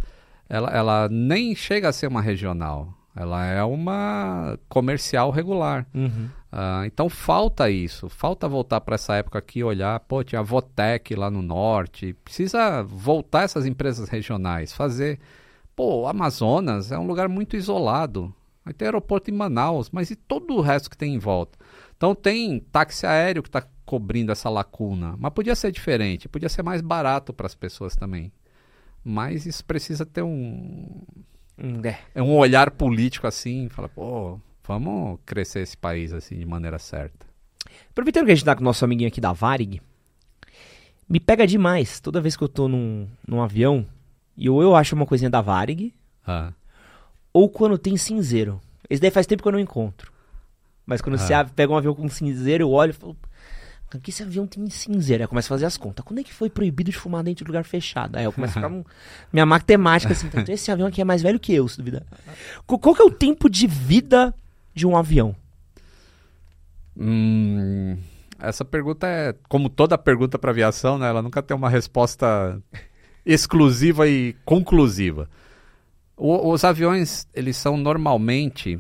[0.48, 3.03] ela, ela nem chega a ser uma regional.
[3.16, 5.86] Ela é uma comercial regular.
[5.94, 6.28] Uhum.
[6.50, 10.42] Ah, então falta isso, falta voltar para essa época aqui e olhar, pô, tinha a
[10.42, 15.18] Votec lá no norte, precisa voltar essas empresas regionais, fazer.
[15.76, 18.34] Pô, o Amazonas é um lugar muito isolado.
[18.64, 21.58] Vai ter aeroporto em Manaus, mas e todo o resto que tem em volta?
[21.96, 26.62] Então tem táxi aéreo que está cobrindo essa lacuna, mas podia ser diferente, podia ser
[26.62, 28.32] mais barato para as pessoas também.
[29.04, 31.02] Mas isso precisa ter um,
[31.84, 31.98] é.
[32.14, 37.26] é um olhar político assim, fala, pô, vamos crescer esse país assim de maneira certa.
[37.90, 39.80] Aproveitando que a gente tá com o nosso amiguinho aqui da Varig,
[41.09, 43.86] me pega demais toda vez que eu tô num, num avião
[44.36, 45.92] e ou eu acho uma coisinha da Varig,
[46.26, 46.52] Ah,
[47.32, 48.61] ou quando tem cinzeiro.
[48.88, 50.12] Esse daí faz tempo que eu não encontro.
[50.86, 51.40] Mas quando você Ah.
[51.40, 53.16] abre- pega um avião com cinzeiro, eu olho e falo.
[54.01, 55.22] Que esse avião tem cinzeiro?
[55.22, 56.05] Aí eu começo a fazer as contas.
[56.05, 58.16] Quando é que foi proibido de fumar dentro de lugar fechado?
[58.16, 58.72] Aí eu começo a ficar.
[58.74, 58.84] um-
[59.32, 60.26] minha matemática assim.
[60.28, 62.03] Então esse avião aqui é mais velho que eu, se duvidar.
[62.66, 64.34] Qu- Qual que é o tempo de vida
[64.74, 65.34] de um avião?
[66.97, 67.97] Hum,
[68.38, 71.09] essa pergunta é, como toda pergunta para aviação, né?
[71.09, 72.61] Ela nunca tem uma resposta
[73.26, 75.28] exclusiva e conclusiva.
[76.16, 78.78] O- os aviões, eles são normalmente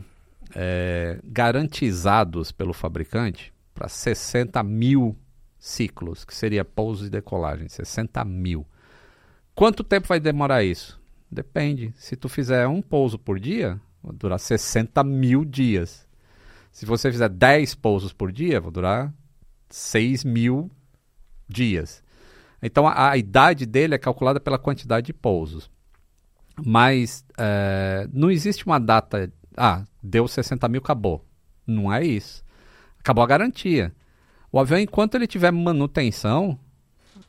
[0.54, 5.16] é, garantizados pelo fabricante para 60 mil
[5.58, 8.66] ciclos, que seria pouso e decolagem, 60 mil.
[9.54, 11.00] Quanto tempo vai demorar isso?
[11.30, 11.92] Depende.
[11.96, 16.06] Se tu fizer um pouso por dia, vai durar 60 mil dias.
[16.70, 19.14] Se você fizer 10 pousos por dia, vai durar
[19.68, 20.70] 6 mil
[21.48, 22.02] dias.
[22.62, 25.70] Então a, a idade dele é calculada pela quantidade de pousos.
[26.64, 29.32] Mas eh, não existe uma data.
[29.56, 31.24] Ah, deu 60 mil, acabou.
[31.66, 32.43] Não é isso.
[33.04, 33.92] Acabou a garantia.
[34.50, 36.58] O avião, enquanto ele tiver manutenção,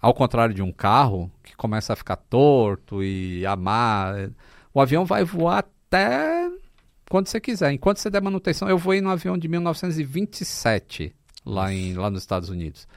[0.01, 4.29] ao contrário de um carro que começa a ficar torto e amar,
[4.73, 6.49] o avião vai voar até
[7.09, 7.73] quando você quiser.
[7.73, 11.13] Enquanto você der manutenção, eu voei no avião de 1927
[11.45, 12.87] lá, em, lá nos Estados Unidos.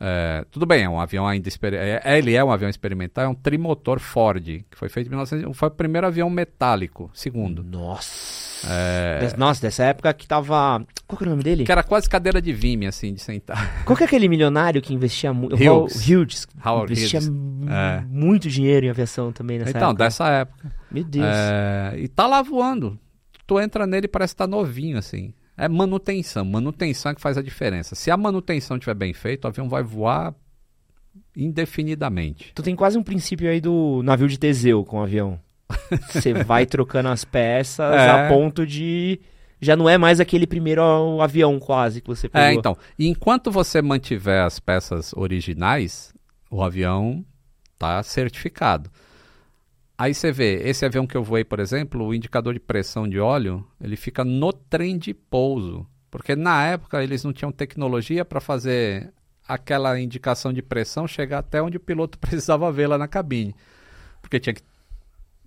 [0.00, 3.28] É, tudo bem, é um avião ainda exper- é, ele é um avião experimental, é
[3.28, 7.62] um trimotor Ford, que foi feito em 1900, foi o primeiro avião metálico, segundo.
[7.62, 8.45] Nossa.
[8.64, 10.84] É, Nossa, dessa época que tava.
[11.06, 11.64] Qual que era o nome dele?
[11.64, 13.84] que era quase cadeira de Vime, assim, de sentar.
[13.84, 15.56] Qual que é aquele milionário que investia muito?
[15.56, 16.08] Hughes.
[16.08, 16.46] Hughes.
[16.64, 17.30] Howard investia Hughes.
[17.68, 18.04] É.
[18.08, 20.04] muito dinheiro em aviação também nessa então, época.
[20.04, 20.72] dessa época.
[20.90, 21.26] Meu Deus.
[21.26, 22.98] É, e tá lá voando.
[23.46, 25.32] Tu entra nele e parece que tá novinho, assim.
[25.56, 26.44] É manutenção.
[26.44, 27.94] Manutenção é que faz a diferença.
[27.94, 30.34] Se a manutenção estiver bem feita, o avião vai voar
[31.34, 32.52] indefinidamente.
[32.54, 35.38] Tu tem quase um princípio aí do navio de Teseu com o avião.
[36.10, 38.10] Você vai trocando as peças É.
[38.10, 39.20] a ponto de.
[39.60, 42.46] Já não é mais aquele primeiro avião quase que você pegou.
[42.46, 42.76] É, então.
[42.98, 46.12] E enquanto você mantiver as peças originais,
[46.50, 47.24] o avião
[47.78, 48.90] tá certificado.
[49.98, 53.18] Aí você vê, esse avião que eu voei, por exemplo, o indicador de pressão de
[53.18, 55.86] óleo, ele fica no trem de pouso.
[56.10, 59.12] Porque na época eles não tinham tecnologia para fazer
[59.48, 63.54] aquela indicação de pressão chegar até onde o piloto precisava ver lá na cabine.
[64.20, 64.62] Porque tinha que.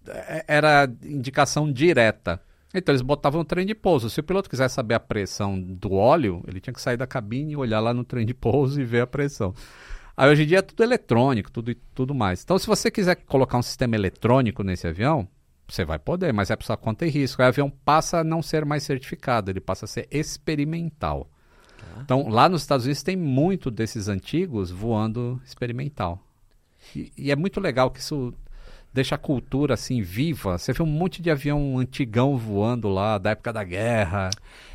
[0.08, 2.42] É- Era indicação direta.
[2.74, 4.10] Então eles botavam no trem de pouso.
[4.10, 7.54] Se o piloto quisesse saber a pressão do óleo, ele tinha que sair da cabine
[7.54, 9.54] e olhar lá no trem de pouso e ver a pressão.
[10.16, 12.44] Aí hoje em dia é tudo eletrônico, tudo, tudo mais.
[12.44, 15.28] Então se você quiser colocar um sistema eletrônico nesse avião,
[15.68, 17.42] você vai poder, mas é por sua conta e risco.
[17.42, 21.28] Aí o avião passa a não ser mais certificado, ele passa a ser experimental.
[22.04, 26.22] Então lá nos Estados Unidos tem muito desses antigos voando experimental.
[26.96, 28.34] E, e é muito legal que isso
[28.94, 30.58] deixa a cultura assim viva.
[30.58, 34.30] Você vê um monte de avião antigão voando lá, da época da guerra.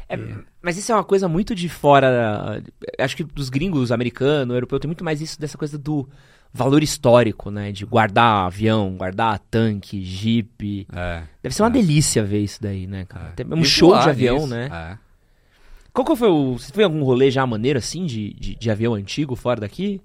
[0.09, 0.17] É,
[0.63, 2.63] Mas isso é uma coisa muito de fora.
[2.99, 6.09] Acho que dos gringos, americano, europeu, tem muito mais isso dessa coisa do
[6.53, 7.73] valor histórico, né?
[7.73, 10.87] De guardar avião, guardar tanque, jipe.
[10.95, 11.73] É, Deve ser uma É.
[11.73, 13.35] delícia ver isso daí, né, cara?
[13.37, 13.55] é.
[13.55, 14.69] Um show de avião, nisso, né?
[14.73, 14.99] é.
[15.93, 16.59] Qual que foi o.
[16.59, 20.01] Você foi algum rolê já maneiro assim de, de, de avião antigo fora daqui?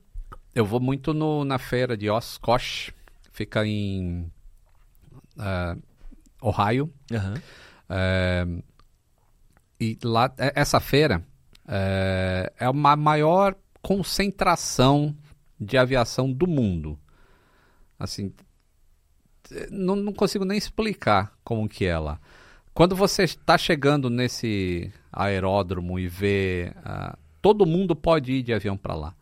[0.54, 2.92] Eu vou muito no- na feira de Oshkosh,
[3.40, 4.30] fica em
[5.38, 5.78] ah,
[6.42, 6.94] Ohio.
[7.10, 7.36] Aham.
[7.90, 8.46] É,
[9.80, 11.26] e lá, é- essa feira
[11.66, 15.16] é, é uma maior concentração
[15.58, 17.00] de aviação do mundo.
[17.98, 18.34] Assim,
[19.72, 22.20] não, não consigo nem explicar como que é lá.
[22.74, 26.74] Quando você está chegando nesse aeródromo e vê.
[26.78, 29.16] Uh, todo mundo pode ir de avião para lá.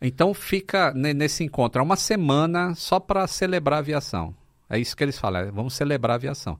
[0.00, 1.80] Então fica nesse encontro.
[1.80, 4.34] É uma semana só para celebrar a aviação.
[4.68, 5.42] É isso que eles falam.
[5.42, 6.58] É, vamos celebrar a aviação.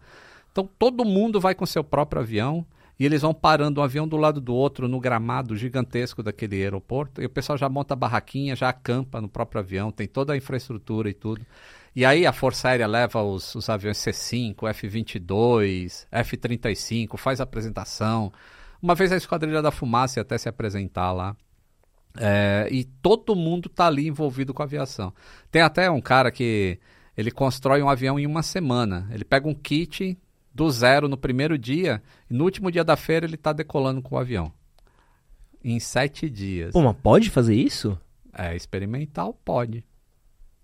[0.52, 2.66] Então todo mundo vai com seu próprio avião
[2.98, 7.22] e eles vão parando um avião do lado do outro no gramado gigantesco daquele aeroporto.
[7.22, 10.36] E o pessoal já monta a barraquinha, já acampa no próprio avião, tem toda a
[10.36, 11.40] infraestrutura e tudo.
[11.96, 18.30] E aí a Força Aérea leva os, os aviões C-5, F-22, F-35, faz apresentação.
[18.82, 21.34] Uma vez a Esquadrilha da Fumaça até se apresentar lá.
[22.18, 25.12] É, e todo mundo está ali envolvido com a aviação.
[25.50, 26.78] Tem até um cara que
[27.16, 29.08] ele constrói um avião em uma semana.
[29.12, 30.18] Ele pega um kit
[30.52, 34.14] do zero no primeiro dia e no último dia da feira ele está decolando com
[34.14, 34.52] o avião.
[35.62, 36.72] Em sete dias.
[36.72, 37.98] Pô, mas pode fazer isso?
[38.32, 39.84] É, experimental pode.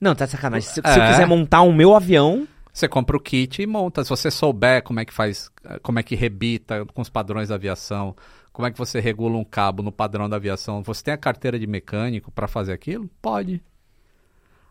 [0.01, 0.69] Não, tá sacanagem.
[0.69, 0.93] Se, é.
[0.93, 2.47] se eu quiser montar o um meu avião.
[2.73, 4.05] Você compra o kit e monta.
[4.05, 5.51] Se você souber como é que faz,
[5.83, 8.15] como é que rebita com os padrões da aviação,
[8.57, 11.59] como é que você regula um cabo no padrão da aviação, você tem a carteira
[11.59, 13.07] de mecânico para fazer aquilo?
[13.21, 13.63] Pode.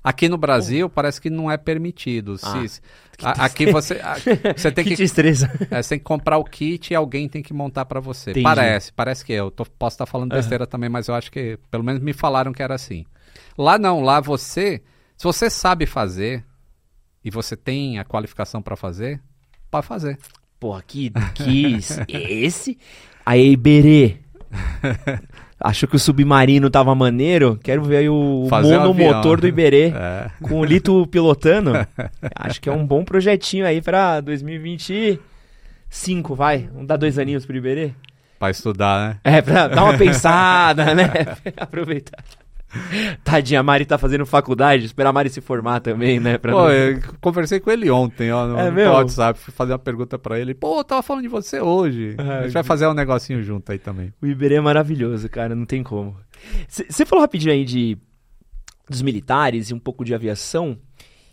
[0.03, 2.35] Aqui no Brasil parece que não é permitido.
[2.41, 2.81] Ah, se,
[3.21, 4.15] a, aqui você, a,
[4.57, 7.53] você tem que, que é, você tem que comprar o kit e alguém tem que
[7.53, 8.31] montar para você.
[8.31, 8.43] Entendi.
[8.43, 10.69] Parece, parece que eu tô, posso estar tá falando besteira uhum.
[10.69, 13.05] também, mas eu acho que pelo menos me falaram que era assim.
[13.55, 14.81] Lá não, lá você
[15.15, 16.43] se você sabe fazer
[17.23, 19.21] e você tem a qualificação para fazer,
[19.69, 20.17] pode fazer.
[20.59, 22.79] Pô, que, que esse?
[23.25, 24.17] Aí, Iberê.
[25.59, 27.59] Achou que o submarino tava maneiro?
[27.63, 30.29] Quero ver aí o Fazer monomotor um do Iberê é.
[30.41, 31.71] com o Lito pilotando.
[32.35, 36.69] Acho que é um bom projetinho aí pra 2025, vai.
[36.71, 37.91] Vamos dar dois aninhos pro Iberê?
[38.37, 39.17] Pra estudar, né?
[39.23, 41.09] É, pra dar uma pensada, né?
[41.57, 42.21] Aproveitar.
[43.23, 46.37] Tadinha, a Mari tá fazendo faculdade, esperar a Mari se formar também, né?
[46.37, 46.71] Pô, não...
[46.71, 50.39] eu conversei com ele ontem, ó, no, é no WhatsApp, fui fazer uma pergunta pra
[50.39, 50.53] ele.
[50.53, 52.15] Pô, eu tava falando de você hoje.
[52.17, 54.13] É, a gente vai fazer um negocinho junto aí também.
[54.21, 56.15] O Iberê é maravilhoso, cara, não tem como.
[56.67, 57.97] Você falou rapidinho aí de
[58.87, 60.77] dos militares e um pouco de aviação.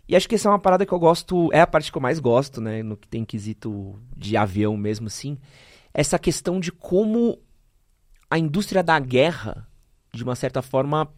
[0.08, 2.02] E acho que essa é uma parada que eu gosto, é a parte que eu
[2.02, 5.38] mais gosto, né, no que tem quesito de avião mesmo assim,
[5.94, 7.38] essa questão de como
[8.30, 9.66] a indústria da guerra,
[10.12, 11.08] de uma certa forma,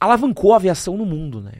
[0.00, 1.52] alavancou a aviação no mundo, né?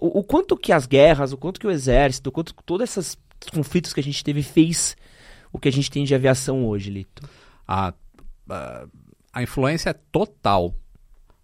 [0.00, 2.90] O, o, quanto que as guerras, o quanto que o exército, o quanto que todos
[2.90, 3.16] esses
[3.52, 4.96] conflitos que a gente teve fez
[5.52, 7.28] o que a gente tem de aviação hoje, Lito?
[7.66, 7.92] A,
[8.48, 8.86] a,
[9.32, 10.74] a influência é total.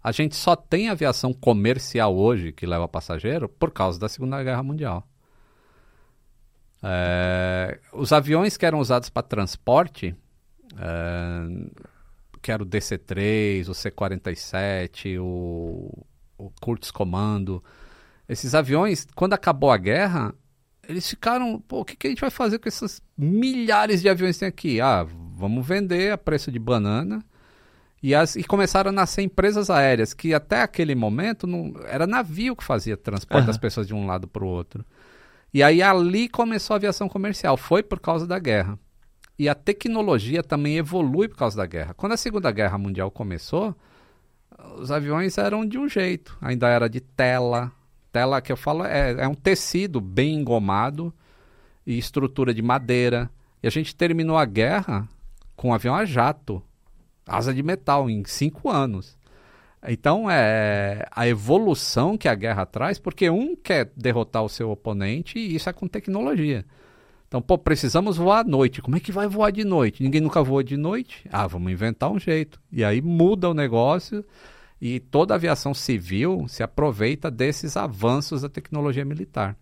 [0.02, 4.62] A gente só tem aviação comercial hoje que leva passageiro por causa da Segunda Guerra
[4.62, 5.06] Mundial.
[6.82, 10.14] É, os aviões que eram usados para transporte,
[10.76, 11.68] é,
[12.40, 16.06] que era o DC-3, o C-47, o
[16.38, 17.62] o Kurtz Comando.
[18.28, 20.34] Esses aviões, quando acabou a guerra,
[20.88, 24.36] eles ficaram, pô, o que, que a gente vai fazer com esses milhares de aviões
[24.36, 24.80] que tem aqui?
[24.80, 27.22] Ah, vamos vender a preço de banana.
[28.02, 32.54] E, as, e começaram a nascer empresas aéreas, que até aquele momento não, era navio
[32.54, 33.46] que fazia transporte uhum.
[33.46, 34.84] das pessoas de um lado para o outro.
[35.52, 38.78] E aí ali começou a aviação comercial, foi por causa da guerra.
[39.38, 41.94] E a tecnologia também evolui por causa da guerra.
[41.94, 43.74] Quando a Segunda Guerra Mundial começou,
[44.76, 47.72] os aviões eram de um jeito, ainda era de tela.
[48.10, 51.12] Tela que eu falo é, é um tecido bem engomado
[51.86, 53.30] e estrutura de madeira.
[53.62, 55.08] E a gente terminou a guerra
[55.54, 56.62] com um avião a jato,
[57.26, 59.18] asa de metal, em cinco anos.
[59.86, 65.38] Então é a evolução que a guerra traz, porque um quer derrotar o seu oponente
[65.38, 66.64] e isso é com tecnologia.
[67.28, 68.80] Então, pô, precisamos voar à noite.
[68.80, 70.02] Como é que vai voar de noite?
[70.02, 71.28] Ninguém nunca voa de noite?
[71.30, 72.58] Ah, vamos inventar um jeito.
[72.72, 74.24] E aí muda o negócio
[74.80, 79.56] e toda a aviação civil se aproveita desses avanços da tecnologia militar.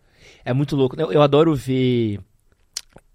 [0.45, 0.99] É muito louco.
[0.99, 2.21] Eu, eu adoro ver.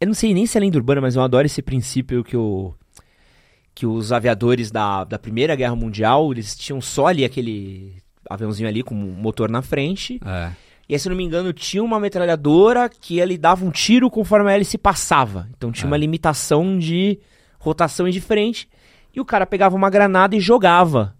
[0.01, 2.73] Eu não sei nem se é lenda urbana, mas eu adoro esse princípio que o.
[3.73, 7.95] Que os aviadores da, da Primeira Guerra Mundial, eles tinham só ali aquele
[8.29, 10.19] aviãozinho ali com motor na frente.
[10.25, 14.09] É e aí, se não me engano, tinha uma metralhadora que ele dava um tiro
[14.09, 15.47] conforme a hélice passava.
[15.55, 15.89] Então tinha é.
[15.89, 17.17] uma limitação de
[17.57, 18.67] rotação e de frente.
[19.15, 21.15] E o cara pegava uma granada e jogava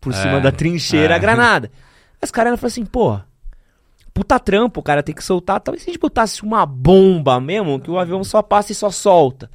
[0.00, 0.16] por é.
[0.16, 1.16] cima da trincheira é.
[1.16, 1.70] a granada.
[2.14, 3.20] Aí os caras falaram assim, pô,
[4.14, 5.60] puta trampo, o cara tem que soltar.
[5.60, 8.90] Talvez se a gente botasse uma bomba mesmo, que o avião só passa e só
[8.90, 9.50] solta.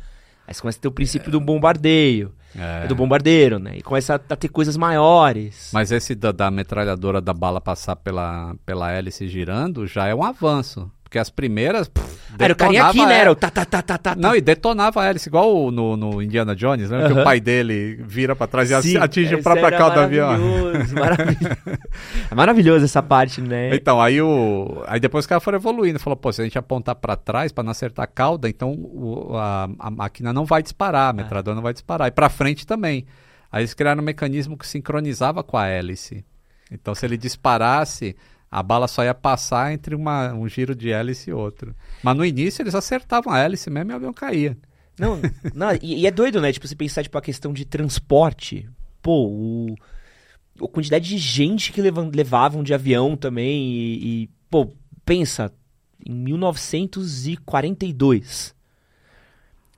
[0.47, 2.31] Aí você começa a ter o princípio do bombardeio.
[2.56, 2.88] É.
[2.88, 3.78] do bombardeiro, né?
[3.78, 5.69] E começa a, ter coisas maiores.
[5.74, 10.24] Mas esse da, da, metralhadora da bala passar pela, pela hélice girando já é um
[10.24, 10.91] avanço.
[11.07, 11.88] Porque as primeiras.
[11.88, 13.19] Pff, Era o carinha aqui, né?
[13.19, 14.13] Era o tá, tá, tá, tá, tá.
[14.13, 17.07] Não, e detonava a hélice, igual no, no Indiana Jones, né?
[17.07, 17.21] Que Aham.
[17.21, 20.38] o pai dele vira pra trás e Sim, atinge o próprio cauda do avião.
[20.38, 21.57] Maravilhoso, maravilhoso.
[22.29, 23.73] É maravilhoso essa parte, né?
[23.73, 24.84] Então, aí o.
[24.85, 25.97] Aí depois os caras foram evoluindo.
[25.97, 29.38] Falou, pô, se a gente apontar pra trás pra não acertar a cauda, então o-
[29.38, 32.09] a, a máquina não vai disparar, a metralhadora não vai disparar.
[32.09, 33.05] E pra frente também.
[33.49, 36.25] Aí eles criaram um mecanismo que sincronizava com a hélice.
[36.69, 38.13] Então, se ele disparasse,
[38.49, 41.76] a bala só ia passar entre uma- um giro de hélice e outro.
[42.02, 44.57] Mas no início eles acertavam a hélice mesmo e o avião caía.
[44.98, 45.19] Não,
[45.53, 46.52] não e, e é doido, né?
[46.52, 48.68] Tipo, você pensar, tipo, a questão de transporte.
[49.02, 49.76] Pô, o...
[50.64, 54.74] A quantidade de gente que levam, levavam de avião também e, e, pô,
[55.06, 55.53] pensa,
[56.03, 58.56] em 1942.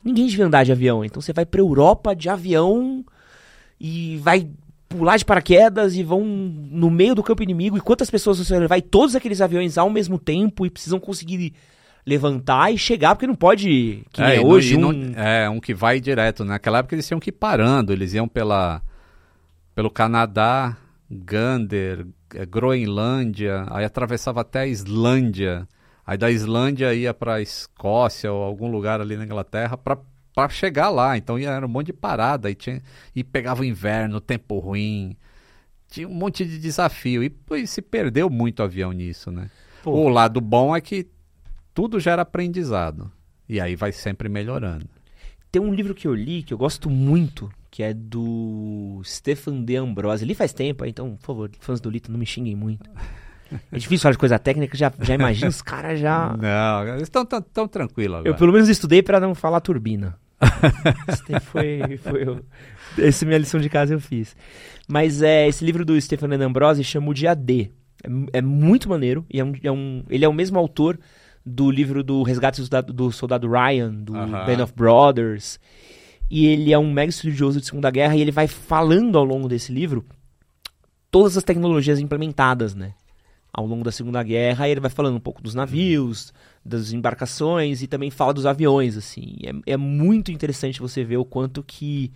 [0.03, 3.03] Ninguém devia andar de avião, então você vai pra Europa de avião
[3.79, 4.47] e vai
[4.89, 8.59] pular de paraquedas e vão no meio do campo inimigo e quantas pessoas você vai
[8.61, 11.53] levar e todos aqueles aviões ao mesmo tempo e precisam conseguir
[12.05, 14.79] levantar e chegar, porque não pode, que É, não- hoje, e um...
[14.91, 16.43] não- é, um que vai direto.
[16.43, 18.81] Naquela época eles tinham que ir parando, eles iam pela,
[19.75, 20.75] pelo Canadá,
[21.11, 25.67] Gander, eh, Groenlândia, aí atravessava até a Islândia,
[26.05, 29.97] aí da Islândia ia para Escócia ou algum lugar ali na Inglaterra para
[30.47, 31.17] chegar lá.
[31.17, 32.81] Então era um monte de parada, e, tinha,
[33.13, 35.17] e pegava o inverno, tempo ruim,
[35.89, 37.23] tinha um monte de desafio.
[37.23, 39.49] E, e se perdeu muito avião nisso, né?
[39.83, 39.91] Pô.
[39.91, 41.07] O lado bom é que
[41.73, 43.11] tudo gera aprendizado.
[43.47, 44.85] E aí vai sempre melhorando.
[45.51, 49.75] Tem um livro que eu li que eu gosto muito, que é do Stefan de
[49.75, 50.25] Ambrosi.
[50.25, 52.87] Li faz tempo, então, por favor, fãs do Lito, não me xinguem muito.
[53.71, 56.35] É difícil falar de coisa técnica, já, já imagino os caras já...
[56.37, 58.29] Não, eles estão tão, tão tranquilos agora.
[58.29, 60.15] Eu pelo menos estudei pra não falar turbina.
[61.41, 62.43] Foi, foi o-
[62.97, 64.35] essa minha lição de casa eu fiz.
[64.87, 67.69] Mas é, esse livro do Stefano D'Ambrosi chama o Dia D.
[68.33, 69.25] É, é muito maneiro.
[69.29, 70.99] E é um, é um- ele é o mesmo autor
[71.45, 74.45] do livro do Resgate do Soldado, do Soldado Ryan, do Aham.
[74.45, 75.59] Band of Brothers.
[76.29, 79.47] E ele é um mega estudioso de Segunda Guerra e ele vai falando ao longo
[79.47, 80.05] desse livro
[81.11, 82.93] todas as tecnologias implementadas, né?
[83.51, 86.31] Ao longo da Segunda Guerra, e ele vai falando um pouco dos navios,
[86.63, 89.37] das embarcações e também fala dos aviões, assim.
[89.65, 92.11] É, é muito interessante você ver o quanto que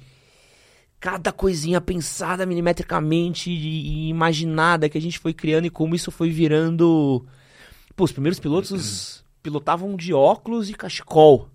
[0.99, 6.10] cada coisinha pensada milimetricamente e, e imaginada que a gente foi criando e como isso
[6.11, 7.26] foi virando.
[7.95, 11.49] Pô, os primeiros pilotos pilotavam de óculos e cachecol.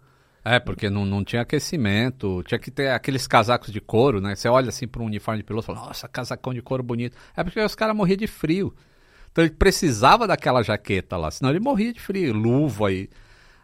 [0.44, 4.35] É, porque não, não tinha aquecimento, tinha que ter aqueles casacos de couro, né?
[4.35, 7.16] Você olha assim para um uniforme de piloto e fala, nossa, casacão de couro bonito.
[7.36, 8.74] É porque os caras morriam de frio.
[9.30, 12.32] Então ele precisava daquela jaqueta lá, senão ele morria de frio.
[12.32, 13.09] Luva e.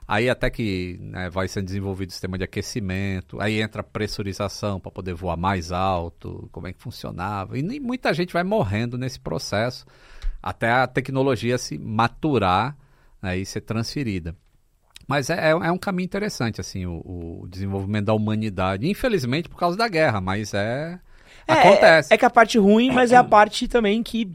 [0.07, 4.79] Aí até que né, vai sendo desenvolvido o sistema de aquecimento, aí entra a pressurização
[4.79, 7.59] para poder voar mais alto, como é que funcionava.
[7.59, 9.87] E nem muita gente vai morrendo nesse processo,
[10.43, 12.77] até a tecnologia se maturar
[13.23, 14.37] né, e ser transferida.
[15.09, 18.87] Mas é, é- é um caminho interessante, assim, o, o desenvolvimento da humanidade.
[18.89, 21.01] Infelizmente por causa da guerra, mas é.
[21.49, 22.13] É, acontece.
[22.13, 24.31] É, é que a parte ruim, mas é a parte também que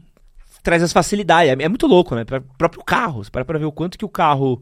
[0.62, 1.50] traz as facilidades.
[1.50, 2.24] É, é muito louco, né?
[2.24, 3.24] Pra, próprio carro.
[3.24, 4.60] Você para pra ver o quanto que o carro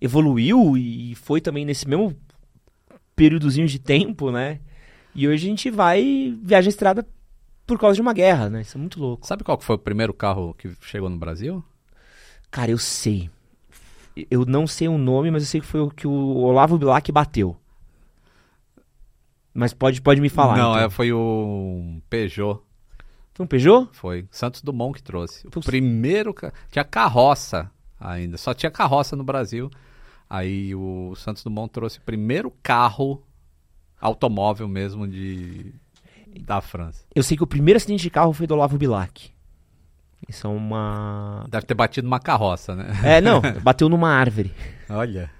[0.00, 2.16] evoluiu e foi também nesse mesmo
[3.16, 4.60] períodozinho de tempo, né?
[5.14, 7.06] E hoje a gente vai viajar a estrada
[7.66, 8.60] por causa de uma guerra, né?
[8.62, 9.26] Isso é muito louco.
[9.26, 11.64] Sabe qual que foi o primeiro carro que chegou no Brasil?
[12.50, 13.30] Cara, eu sei.
[14.30, 17.10] Eu não sei o nome, mas eu sei que foi o que o Olavo Bilac
[17.10, 17.56] bateu.
[19.52, 20.56] Mas pode, pode me falar.
[20.56, 20.84] Não, então.
[20.84, 22.60] é, foi o Peugeot.
[23.34, 23.88] Foi um Peugeot?
[23.92, 25.46] Foi Santos Dumont que trouxe.
[25.46, 25.66] O Putz.
[25.66, 26.34] primeiro.
[26.70, 27.70] Tinha carroça
[28.00, 28.36] ainda.
[28.38, 29.68] Só tinha carroça no Brasil.
[30.30, 33.22] Aí o Santos Dumont trouxe o primeiro carro
[34.00, 35.74] automóvel mesmo de
[36.42, 37.04] da França.
[37.14, 39.30] Eu sei que o primeiro acidente de carro foi do Olavo Bilac.
[40.28, 41.44] Isso é uma.
[41.48, 42.86] Deve ter batido numa carroça, né?
[43.04, 44.52] É, não, bateu numa árvore.
[44.88, 45.30] Olha.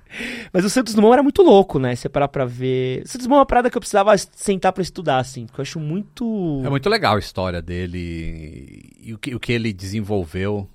[0.53, 1.95] Mas o Santos Dumont era muito louco, né?
[1.97, 3.03] Você parar pra ver.
[3.05, 5.63] O Santos Dumont é uma parada que eu precisava sentar pra estudar, assim, porque eu
[5.63, 6.63] acho muito.
[6.65, 10.69] É muito legal a história dele e o que, o que ele desenvolveu.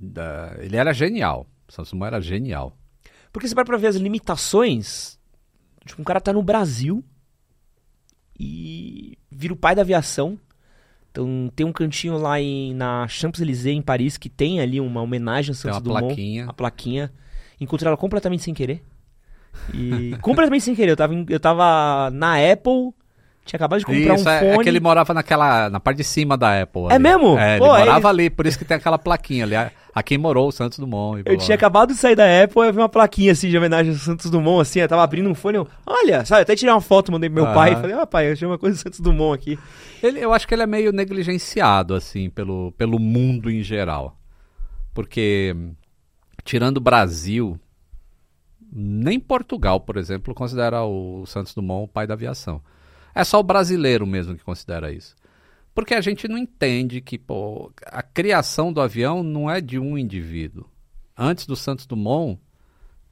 [0.00, 1.46] da- Ele era genial.
[1.68, 2.76] O Santos Dumont era genial.
[3.32, 5.18] Porque você para pra ver as limitações.
[5.84, 7.02] Tipo, um cara tá no Brasil
[8.38, 10.38] e vira o pai da aviação.
[11.10, 15.50] Então tem um cantinho lá em, na Champs-Élysées, em Paris, que tem ali uma homenagem
[15.50, 16.06] ao Tem Santos uma Dumont.
[16.06, 16.46] plaquinha.
[16.48, 17.12] A plaquinha.
[17.60, 18.82] Encontrei ela completamente sem querer.
[19.74, 20.92] E completamente sem querer.
[20.92, 22.92] Eu tava, eu tava na Apple,
[23.44, 24.52] tinha acabado de comprar Isso, um é, fone.
[24.52, 26.82] é que ele morava naquela, na parte de cima da Apple.
[26.90, 27.02] É ali.
[27.02, 27.36] mesmo?
[27.38, 29.56] É, ele Pô, morava ali, por isso que tem aquela plaquinha ali.
[29.56, 31.24] a- Aqui morou o Santos Dumont.
[31.26, 33.98] Eu tinha acabado de sair da Apple e vi uma plaquinha assim de homenagem ao
[33.98, 37.10] Santos Dumont, assim, eu tava abrindo um fone, eu, olha, sabe, até tirei uma foto,
[37.10, 37.54] mandei pro meu Aham.
[37.54, 39.58] pai, falei, ah, pai, eu achei uma coisa do Santos Dumont aqui.
[40.00, 44.16] Ele, eu acho que ele é meio negligenciado, assim, pelo, pelo mundo em geral.
[44.94, 45.56] Porque
[46.48, 47.60] tirando o Brasil,
[48.72, 52.62] nem Portugal, por exemplo, considera o Santos Dumont o pai da aviação.
[53.14, 55.14] É só o brasileiro mesmo que considera isso.
[55.74, 59.98] Porque a gente não entende que pô, a criação do avião não é de um
[59.98, 60.64] indivíduo.
[61.14, 62.40] Antes do Santos Dumont,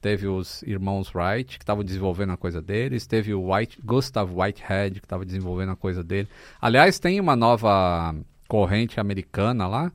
[0.01, 4.99] teve os irmãos Wright, que estavam desenvolvendo a coisa deles, teve o White, Gustav Whitehead,
[4.99, 6.27] que estava desenvolvendo a coisa dele.
[6.59, 8.15] Aliás, tem uma nova
[8.47, 9.91] corrente americana lá,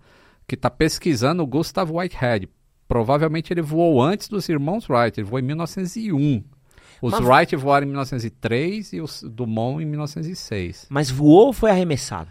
[0.47, 2.48] que está pesquisando o Gustav Whitehead.
[2.93, 6.44] Provavelmente ele voou antes dos irmãos Wright, ele voou em 1901.
[7.01, 10.86] Os Mas- Wright voaram em 1903 e os Dumont em 1906.
[10.90, 12.28] Mas voou ou foi arremessado?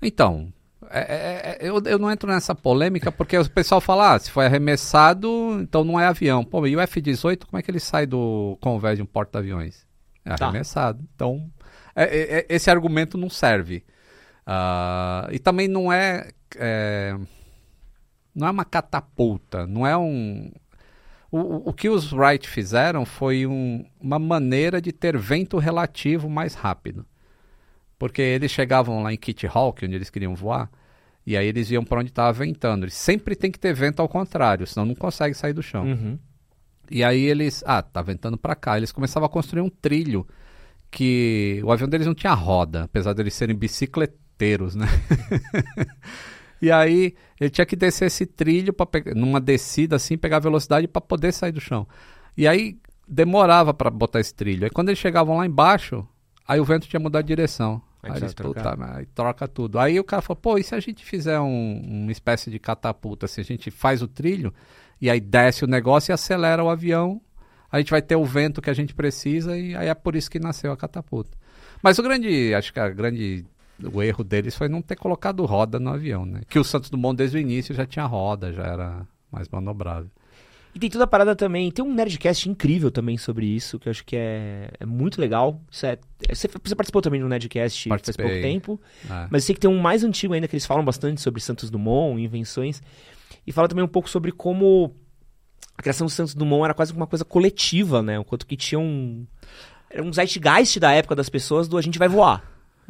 [0.00, 0.50] Então,
[0.90, 4.30] é- é- é- eu, eu não entro nessa polêmica porque o pessoal fala, ah, se
[4.30, 6.42] foi arremessado, então não é avião.
[6.42, 9.86] Pô, e o F-18, como é que ele sai do convés de um porta-aviões?
[10.24, 10.46] É Tá.
[10.46, 11.04] arremessado.
[11.14, 11.50] Então,
[11.94, 13.84] é- é- é- esse argumento não serve.
[14.46, 16.30] Ah, e também não é,
[18.34, 20.50] não é uma catapulta, não é um...
[21.30, 26.54] O, o- que os Wright fizeram foi um- uma maneira de ter vento relativo mais
[26.54, 27.06] rápido.
[27.98, 30.70] Porque eles chegavam lá em Kitty Hawk, onde eles queriam voar,
[31.26, 32.84] e aí eles iam para onde estava ventando.
[32.84, 35.84] Eles sempre tem que ter vento ao contrário, senão não consegue sair do chão.
[35.86, 36.18] Uhum.
[36.90, 38.76] E aí eles, ah, tá ventando para cá.
[38.76, 40.26] Eles começavam a construir um trilho
[40.90, 44.86] que o avião deles não tinha roda, apesar deles serem bicicleteiros, né?
[46.62, 51.02] e aí ele tinha que descer esse trilho para numa descida assim, pegar velocidade para
[51.02, 51.86] poder sair do chão.
[52.36, 54.64] E aí demorava para botar esse trilho.
[54.64, 56.06] Aí quando eles chegavam lá embaixo,
[56.46, 57.82] aí o vento tinha mudado de direção.
[58.02, 59.78] Aí Aí, eles, puta, aí troca tudo.
[59.78, 63.28] Aí o cara falou, pô, e se a gente fizer um- uma espécie de catapulta?
[63.28, 64.52] Se a gente faz o trilho
[65.00, 67.20] e aí desce o negócio e acelera o avião,
[67.70, 70.30] a gente vai ter o vento que a gente precisa e aí é por isso
[70.30, 71.36] que nasceu a catapulta.
[71.82, 73.44] Mas o grande, acho que a grande,
[73.92, 76.42] o erro deles foi não ter colocado roda no avião, né?
[76.48, 80.10] Que o Santos Dumont desde o início já tinha roda, já era mais manobrável.
[80.74, 81.70] E tem toda a parada também.
[81.70, 85.60] Tem um Nerdcast incrível também sobre isso, que eu acho que é, é muito legal.
[85.82, 85.98] É-
[86.28, 88.42] é- você, você participou também de um Nerdcast faz pouco Participei.
[88.42, 88.80] tempo.
[89.04, 89.26] É.
[89.30, 91.68] Mas eu sei que tem um mais antigo ainda, que eles falam bastante sobre Santos
[91.70, 92.80] Dumont, invenções.
[93.46, 94.94] E fala também um pouco sobre como
[95.76, 98.18] a criação do Santos Dumont era quase uma coisa coletiva, né?
[98.18, 99.26] O quanto que tinha um.
[99.90, 102.42] Era um zeitgeist da época das pessoas do a gente vai voar.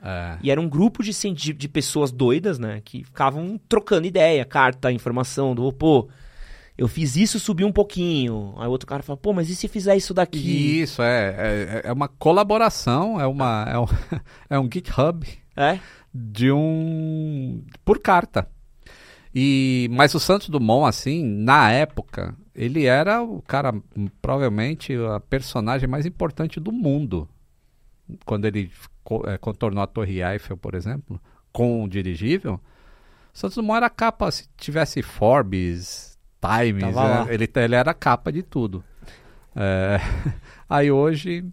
[0.03, 0.39] É.
[0.43, 2.81] E era um grupo de, de, de pessoas doidas, né?
[2.85, 6.09] Que ficavam trocando ideia, carta, informação, do pô,
[6.77, 8.55] eu fiz isso, subi um pouquinho.
[8.59, 10.81] Aí o outro cara fala, pô, mas e se fizer isso daqui?
[10.81, 13.87] Isso, é, é, é uma colaboração, é, uma, é, um,
[14.51, 15.27] é um GitHub
[15.57, 15.79] É?
[16.13, 17.63] de um.
[17.85, 18.49] por carta.
[19.35, 23.73] E, mas o Santos Dumont, assim, na época, ele era o cara,
[24.21, 27.29] provavelmente, a personagem mais importante do mundo.
[28.27, 28.71] Quando ele
[29.41, 31.21] contornou a Torre Eiffel, por exemplo,
[31.53, 32.61] com o dirigível,
[33.33, 37.27] Santos Dumont era capa, se tivesse Forbes, Times, lá.
[37.33, 38.85] ele, ele era capa de tudo.
[39.57, 39.99] É,
[40.69, 41.45] aí hoje,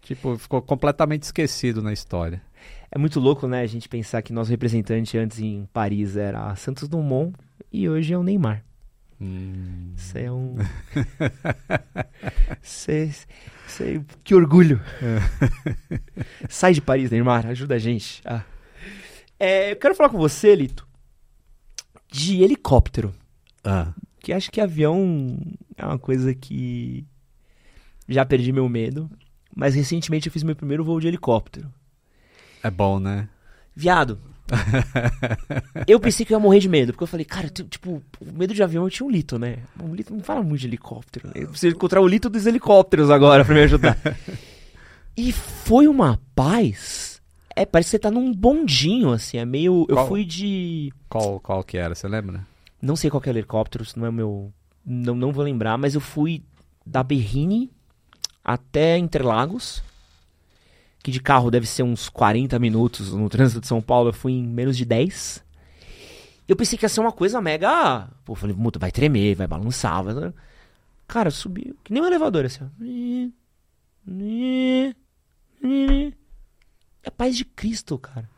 [0.00, 2.42] tipo, ficou completamente esquecido na história.
[2.90, 6.88] É muito louco, né, a gente pensar que nosso representante antes em Paris era Santos
[6.88, 7.34] Dumont
[7.72, 8.64] e hoje é o Neymar.
[9.20, 9.92] Hum.
[9.96, 10.56] Isso é um.
[12.88, 14.80] É- isso é- Que orgulho.
[16.48, 18.22] Sai de Paris, Neymar, ajuda a gente.
[18.24, 18.42] Ah.
[19.38, 20.86] É, eu quero falar com você, Lito,
[22.10, 23.12] de helicóptero.
[23.62, 23.92] Ah.
[24.20, 25.38] Que acho que avião
[25.76, 27.06] é uma coisa que
[28.08, 29.10] já perdi meu medo.
[29.54, 31.72] Mas recentemente eu fiz meu primeiro voo de helicóptero.
[32.62, 33.28] É bom, né?
[33.74, 34.18] Viado.
[35.86, 38.02] Eu pensei que eu ia morrer de medo, porque eu falei, cara, tipo,
[38.32, 39.58] medo de avião eu tinha um Lito, né?
[39.82, 41.30] O Lito não fala muito de helicóptero.
[41.34, 43.96] Eu preciso encontrar o Lito dos helicópteros agora pra me ajudar.
[45.16, 47.20] e foi uma paz.
[47.54, 49.38] É, parece que você tá num bondinho, assim.
[49.38, 49.86] É meio.
[49.88, 50.08] Eu Qual?
[50.08, 50.92] fui de.
[51.08, 52.46] Qual, qual que era, você lembra?
[52.80, 54.52] Não sei qual que é o helicóptero, não é o meu.
[54.84, 56.42] Não, não vou lembrar, mas eu fui
[56.86, 57.70] da Berrini
[58.44, 59.82] até Interlagos.
[61.02, 64.10] Que de carro deve ser uns 40 minutos no trânsito de São Paulo.
[64.10, 65.44] Eu fui em menos de 10.
[66.46, 68.08] Eu pensei que ia ser uma coisa mega.
[68.24, 70.02] Pô, falei, puta, vai tremer, vai balançar.
[70.02, 70.32] Vai...
[71.06, 71.76] Cara, subiu.
[71.82, 72.68] Que nem um elevador, assim, ó.
[77.02, 78.28] É paz de Cristo, cara.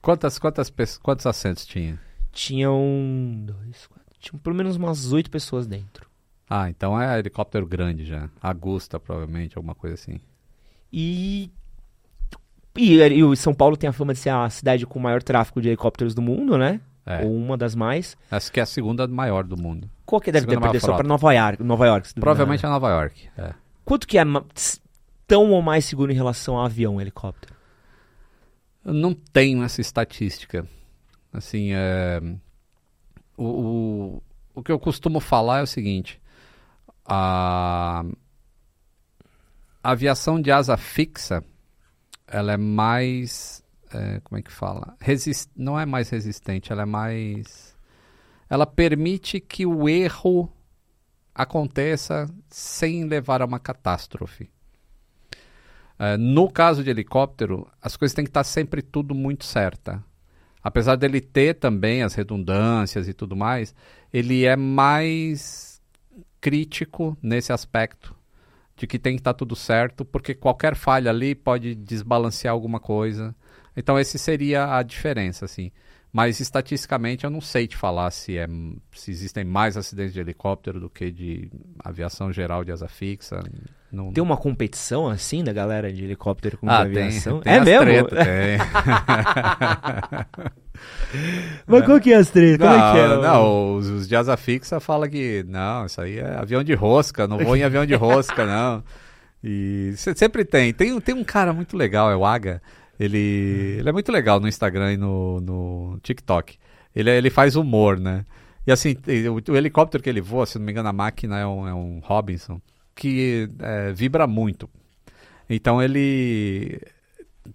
[0.00, 2.00] Quantas, quantas, quantos assentos tinha?
[2.32, 3.44] Tinham.
[3.44, 4.14] Dois, quatro.
[4.18, 6.08] Tinham pelo menos umas oito pessoas dentro.
[6.48, 8.30] Ah, então é helicóptero grande já.
[8.40, 10.20] Agusta, provavelmente, alguma coisa assim.
[10.92, 11.50] E.
[12.78, 15.22] E, e o São Paulo tem a fama de ser a cidade com o maior
[15.22, 16.80] tráfego de helicópteros do mundo, né?
[17.04, 17.24] É.
[17.24, 18.16] Ou uma das mais.
[18.30, 19.90] Essa que é a segunda maior do mundo.
[20.06, 20.98] Qual que deve ter frota.
[20.98, 21.62] para Nova York?
[21.62, 23.28] Nova York Provavelmente é Nova York.
[23.36, 23.52] É.
[23.84, 24.22] Quanto que é
[25.26, 27.54] tão ou mais seguro em relação a avião, helicóptero?
[28.84, 30.66] Eu não tenho essa estatística.
[31.32, 32.22] Assim, é...
[33.36, 34.22] o, o,
[34.54, 36.20] o que eu costumo falar é o seguinte:
[37.04, 38.04] a,
[39.82, 41.42] a aviação de asa fixa,
[42.30, 44.96] ela é mais, é, como é que fala?
[45.00, 47.76] Resist, não é mais resistente, ela é mais,
[48.48, 50.52] ela permite que o erro
[51.34, 54.50] aconteça sem levar a uma catástrofe.
[55.98, 60.04] É, no caso de helicóptero, as coisas têm que estar sempre tudo muito certa.
[60.62, 63.74] Apesar dele ter também as redundâncias e tudo mais,
[64.12, 65.80] ele é mais
[66.40, 68.17] crítico nesse aspecto
[68.78, 73.34] de que tem que estar tudo certo, porque qualquer falha ali pode desbalancear alguma coisa.
[73.76, 75.70] Então esse seria a diferença, assim.
[76.12, 78.46] Mas estatisticamente eu não sei te falar se, é,
[78.92, 81.50] se existem mais acidentes de helicóptero do que de
[81.84, 83.40] aviação geral de asa fixa.
[83.92, 84.12] Não...
[84.12, 87.40] Tem uma competição assim da galera de helicóptero com ah, aviação?
[87.40, 88.08] Tem, tem é mesmo?
[88.08, 88.58] Treta, tem.
[91.66, 92.56] Mas qual que é as três?
[92.56, 93.08] Como não, é que é?
[93.16, 97.26] Não, os, os de asa fixa falam que não, isso aí é avião de rosca,
[97.26, 98.82] não vou em avião de rosca, não.
[99.42, 100.72] E sempre tem.
[100.72, 101.00] tem.
[101.00, 102.60] Tem um cara muito legal, é o Aga.
[102.98, 106.58] Ele, ele é muito legal no Instagram e no, no TikTok.
[106.94, 108.24] Ele, ele faz humor, né?
[108.66, 108.96] E assim,
[109.30, 111.72] o, o, helicóptero que ele voa, se não me engano, a máquina é um, é
[111.72, 112.60] um Robinson,
[112.94, 114.68] que é, vibra muito.
[115.48, 116.80] Então ele.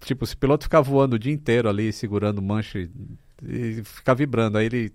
[0.00, 2.88] Tipo, se o piloto ficar voando o dia inteiro ali, segurando mancha
[3.42, 4.92] e ficar vibrando, aí ele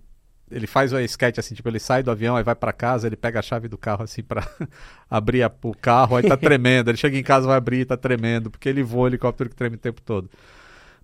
[0.50, 3.16] ele faz o sketch assim, tipo, ele sai do avião, aí vai para casa, ele
[3.16, 4.46] pega a chave do carro assim para
[5.08, 6.90] abrir a, o carro, aí tá tremendo.
[6.90, 9.76] Ele chega em casa, vai abrir, tá tremendo, porque ele voa o helicóptero que treme
[9.76, 10.28] o tempo todo.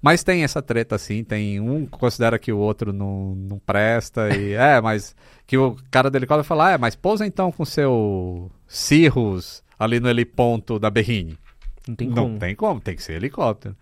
[0.02, 4.52] Mas tem essa treta assim, tem um considera que o outro não, não presta e
[4.54, 5.14] é, mas
[5.46, 10.00] que o cara do helicóptero fala: ah, "É, mas pousa então com seu Cirrus ali
[10.00, 11.38] no heliponto da Berrine".
[11.86, 12.28] Não tem como.
[12.28, 13.76] Não tem como, tem que ser helicóptero.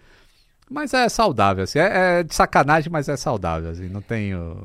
[0.71, 1.79] Mas é saudável, assim.
[1.79, 3.89] É, é de sacanagem, mas é saudável, assim.
[3.89, 4.65] Não tenho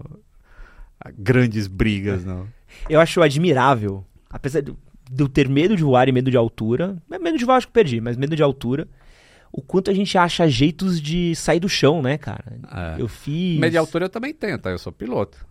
[1.18, 2.48] grandes brigas, não.
[2.90, 4.74] Eu acho admirável, apesar de
[5.18, 7.74] eu ter medo de voar e medo de altura, é medo de voar acho que
[7.74, 8.88] perdi, mas medo de altura,
[9.52, 12.60] o quanto a gente acha jeitos de sair do chão, né, cara?
[12.72, 13.02] É.
[13.02, 13.60] Eu fiz...
[13.60, 14.70] Medo de altura eu também tenho, tá?
[14.70, 15.44] Eu sou piloto.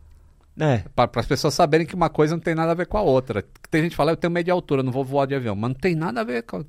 [0.58, 0.84] É.
[0.94, 3.44] Para as pessoas saberem que uma coisa não tem nada a ver com a outra.
[3.70, 5.56] Tem gente que fala, eu tenho medo de altura, não vou voar de avião.
[5.56, 6.64] Mas não tem nada a ver com...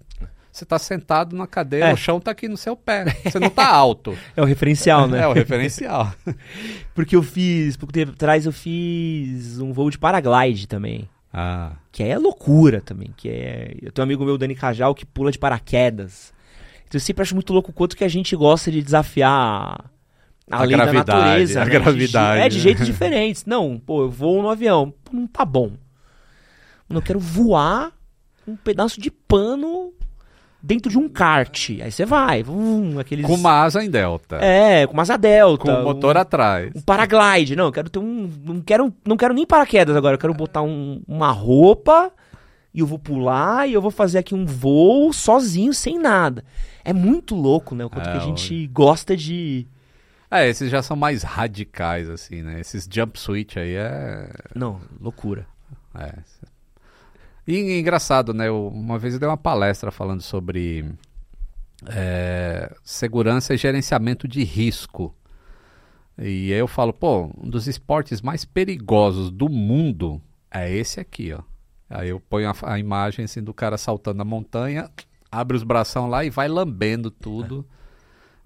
[0.52, 1.94] Você está sentado na cadeira, é.
[1.94, 3.06] o chão está aqui no seu pé.
[3.24, 4.18] Você não está alto.
[4.36, 5.22] é o referencial, né?
[5.22, 6.12] É o referencial.
[6.96, 11.08] Porque eu fiz, pouco tempo atrás eu fiz um voo de paraglide também.
[11.32, 11.74] Ah.
[11.92, 13.14] Que é loucura também.
[13.16, 13.76] Que é.
[13.82, 16.34] Eu tenho um amigo meu, Dani Cajal, que pula de paraquedas.
[16.88, 19.32] Então eu sempre acho muito louco o quanto que a gente gosta de desafiar
[20.50, 21.62] a, a lei da natureza.
[21.62, 21.72] A né?
[21.72, 22.40] gravidade.
[22.40, 23.46] De, é, de jeitos diferentes.
[23.46, 24.92] Não, pô, eu vou no avião.
[25.12, 25.74] Não tá bom.
[26.90, 27.92] Eu quero voar
[28.48, 29.94] um pedaço de pano
[30.62, 31.70] dentro de um kart.
[31.82, 33.26] Aí você vai, um, aqueles...
[33.26, 34.38] Com uma asa em delta.
[34.38, 35.64] É, com uma asa delta.
[35.64, 36.72] Com o motor um, atrás.
[36.76, 37.56] Um paraglide.
[37.56, 38.30] Não, eu quero ter um...
[38.44, 40.16] Não quero, não quero nem paraquedas agora.
[40.16, 42.12] Eu quero botar um, uma roupa
[42.74, 46.44] e eu vou pular e eu vou fazer aqui um voo sozinho, sem nada.
[46.84, 47.86] É muito louco, né?
[47.86, 49.66] O quanto é, que a gente gosta de...
[50.32, 52.60] É, esses já são mais radicais, assim, né?
[52.60, 54.30] Esses jump switch aí é...
[54.54, 55.48] Não, loucura.
[55.96, 56.14] É,
[57.58, 58.48] e engraçado, né?
[58.48, 60.86] Eu, uma vez eu dei uma palestra falando sobre
[61.88, 65.16] é, segurança e gerenciamento de risco.
[66.18, 70.22] E aí eu falo, pô, um dos esportes mais perigosos do mundo
[70.52, 71.42] é esse aqui, ó.
[71.90, 74.90] Aí eu ponho a, a imagem assim do cara saltando a montanha,
[75.32, 77.66] abre os bração lá e vai lambendo tudo.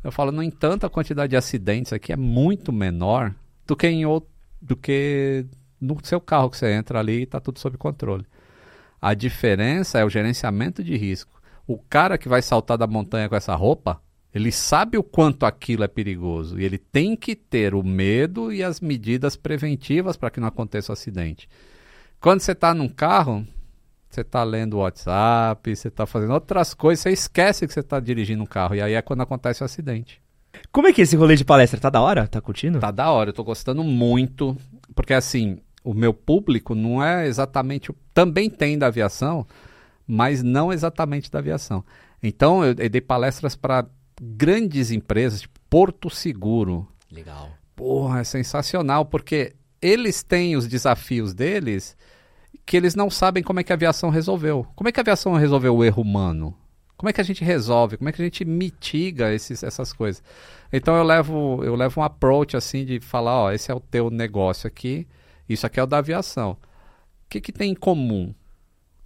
[0.02, 3.34] Eu falo, no entanto, a quantidade de acidentes aqui é muito menor
[3.68, 4.30] do que em outro,
[4.62, 5.46] do que
[5.80, 8.26] no seu carro que você entra ali e está tudo sob controle.
[9.04, 11.42] A diferença é o gerenciamento de risco.
[11.68, 14.02] O cara que vai saltar da montanha com essa roupa,
[14.34, 18.64] ele sabe o quanto aquilo é perigoso e ele tem que ter o medo e
[18.64, 21.50] as medidas preventivas para que não aconteça o um acidente.
[22.22, 23.46] Quando você está num carro,
[24.10, 28.00] você está lendo o WhatsApp, você está fazendo outras coisas, você esquece que você está
[28.00, 30.22] dirigindo um carro e aí é quando acontece o acidente.
[30.72, 31.78] Como é que é esse rolê de palestra?
[31.78, 32.26] Tá da hora?
[32.26, 32.80] Tá curtindo?
[32.80, 34.56] Tá da hora, eu tô gostando muito,
[34.96, 37.92] porque assim, o meu público não é exatamente.
[38.14, 39.46] Também tem da aviação,
[40.08, 41.84] mas não exatamente da aviação.
[42.22, 43.86] Então, eu, eu dei palestras para
[44.22, 46.88] grandes empresas, tipo Porto Seguro.
[47.12, 47.52] Legal.
[47.76, 51.98] Porra, é sensacional, porque eles têm os desafios deles
[52.66, 54.66] que eles não sabem como é que a aviação resolveu.
[54.76, 56.56] Como é que a aviação resolveu o erro humano?
[56.96, 57.98] Como é que a gente resolve?
[57.98, 60.24] Como é que a gente mitiga esses, essas coisas?
[60.72, 64.10] Então eu levo, eu levo um approach assim de falar, ó, esse é o teu
[64.10, 65.06] negócio aqui
[65.48, 66.52] isso aqui é o da aviação.
[66.52, 66.58] O
[67.30, 68.34] que, que tem em comum?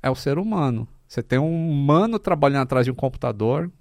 [0.02, 0.88] É o ser humano.
[1.08, 3.72] Você tem um humano trabalhando atrás de um computador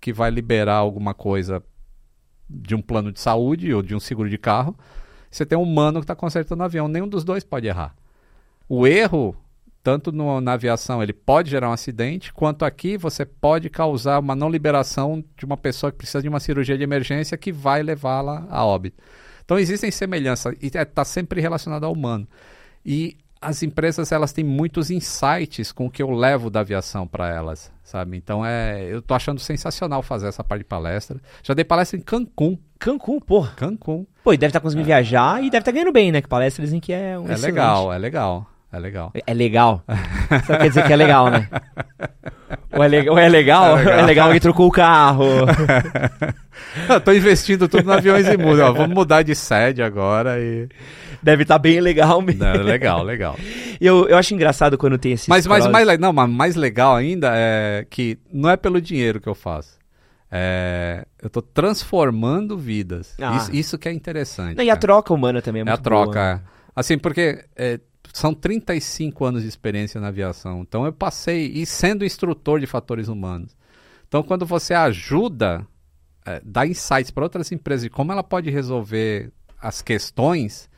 [0.00, 1.62] que vai liberar alguma coisa
[2.48, 4.76] de um plano de saúde ou de um seguro de carro.
[5.30, 6.88] Você tem um humano que está consertando o avião.
[6.88, 7.94] Nenhum dos dois pode errar.
[8.68, 9.36] O erro
[9.82, 14.34] tanto no, na aviação ele pode gerar um acidente, quanto aqui você pode causar uma
[14.34, 18.46] não liberação de uma pessoa que precisa de uma cirurgia de emergência que vai levá-la
[18.48, 19.02] a óbito.
[19.52, 22.26] Então existem semelhanças e está sempre relacionado ao humano.
[22.86, 27.28] E as empresas elas têm muitos insights com o que eu levo da aviação para
[27.28, 28.16] elas, sabe?
[28.16, 31.20] Então é, eu tô achando sensacional fazer essa parte de palestra.
[31.42, 32.56] Já dei palestra em Cancún.
[32.78, 33.52] Cancún, porra.
[33.54, 34.06] Cancún.
[34.24, 34.94] Pô, e deve estar tá conseguindo é.
[34.94, 36.22] viajar e deve estar tá ganhando bem, né?
[36.22, 37.42] Que palestra dizem que é um É excelente.
[37.42, 38.51] legal, é legal.
[38.72, 39.12] É legal.
[39.26, 39.84] É legal.
[40.46, 41.48] Só quer dizer que é legal, né?
[42.74, 45.24] Ou é, le ou é legal, é legal, é legal que trocou o carro.
[46.88, 48.70] eu tô investindo tudo no aviões e muda.
[48.72, 50.68] Vamos mudar de sede agora e.
[51.22, 52.42] Deve estar tá bem legal mesmo.
[52.42, 53.36] Não, legal, legal.
[53.80, 55.28] eu, eu acho engraçado quando tem esse.
[55.28, 59.28] Mas, mas mais, não, mas mais legal ainda é que não é pelo dinheiro que
[59.28, 59.78] eu faço.
[60.30, 63.14] É, eu estou transformando vidas.
[63.20, 63.36] Ah.
[63.36, 64.56] Isso, isso, que é interessante.
[64.56, 66.24] Não, e a troca humana também é muito É a troca, boa.
[66.24, 66.40] é.
[66.74, 67.78] Assim, porque é,
[68.12, 70.60] são 35 anos de experiência na aviação.
[70.62, 73.56] Então eu passei, e sendo instrutor de fatores humanos.
[74.06, 75.66] Então quando você ajuda,
[76.24, 80.68] é, dá insights para outras empresas de como ela pode resolver as questões,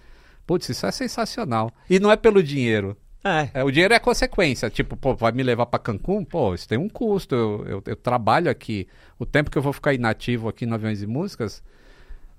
[0.46, 1.70] putz, isso é sensacional.
[1.88, 2.96] E não é pelo dinheiro.
[3.24, 3.48] É.
[3.54, 4.68] é o dinheiro é consequência.
[4.68, 6.24] Tipo, pô, vai me levar para Cancún?
[6.24, 7.34] Pô, isso tem um custo.
[7.34, 8.86] Eu, eu, eu trabalho aqui.
[9.18, 11.62] O tempo que eu vou ficar inativo aqui no Aviões e Músicas,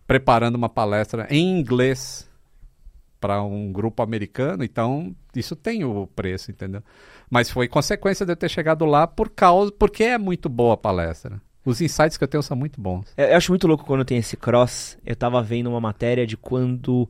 [0.05, 2.29] preparando uma palestra em inglês
[3.19, 6.83] para um grupo americano, então isso tem o preço, entendeu?
[7.29, 10.77] Mas foi consequência de eu ter chegado lá por causa, porque é muito boa a
[10.77, 11.41] palestra.
[11.65, 13.11] Os insights que eu tenho são muito bons.
[13.17, 14.97] Eu, eu acho muito louco quando tem esse cross.
[15.03, 17.09] Eu tava vendo uma matéria de quando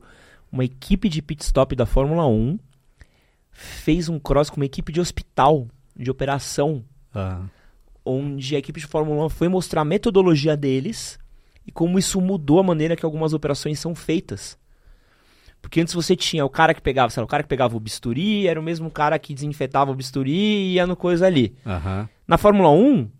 [0.50, 2.58] uma equipe de pit stop da Fórmula 1
[3.52, 6.82] fez um cross com uma equipe de hospital, de operação,
[7.14, 7.42] ah.
[8.04, 11.18] onde a equipe de Fórmula 1 foi mostrar a metodologia deles
[11.66, 14.58] e como isso mudou a maneira que algumas operações são feitas.
[15.66, 17.80] Porque antes você tinha o cara que pegava, sei lá, o cara que pegava o
[17.80, 21.56] bisturi, era o mesmo cara que desinfetava o bisturi e ia no coisa ali.
[21.66, 22.08] Uhum.
[22.24, 23.10] Na Fórmula 1,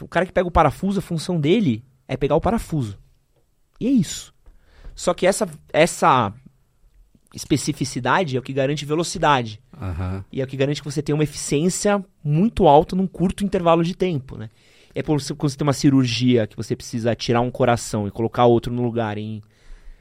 [0.00, 2.96] o cara que pega o parafuso, a função dele é pegar o parafuso.
[3.80, 4.32] E é isso.
[4.94, 6.32] Só que essa, essa
[7.34, 9.60] especificidade é o que garante velocidade.
[9.76, 10.22] Uhum.
[10.30, 13.82] E é o que garante que você tenha uma eficiência muito alta num curto intervalo
[13.82, 14.48] de tempo, né?
[14.94, 18.44] É por quando você tem uma cirurgia que você precisa tirar um coração e colocar
[18.44, 19.42] outro no lugar em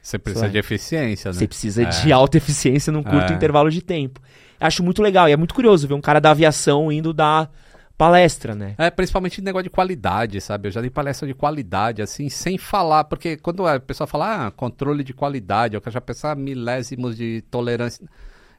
[0.01, 1.37] você precisa de eficiência, né?
[1.37, 1.85] Você precisa é.
[1.85, 3.35] de alta eficiência num curto é.
[3.35, 4.21] intervalo de tempo.
[4.59, 7.49] Acho muito legal e é muito curioso ver um cara da aviação indo dar
[7.97, 8.75] palestra, né?
[8.77, 10.69] É, principalmente negócio de qualidade, sabe?
[10.69, 14.51] Eu já dei palestra de qualidade, assim, sem falar, porque quando a pessoa fala, ah,
[14.51, 18.07] controle de qualidade, eu já pensar milésimos de tolerância.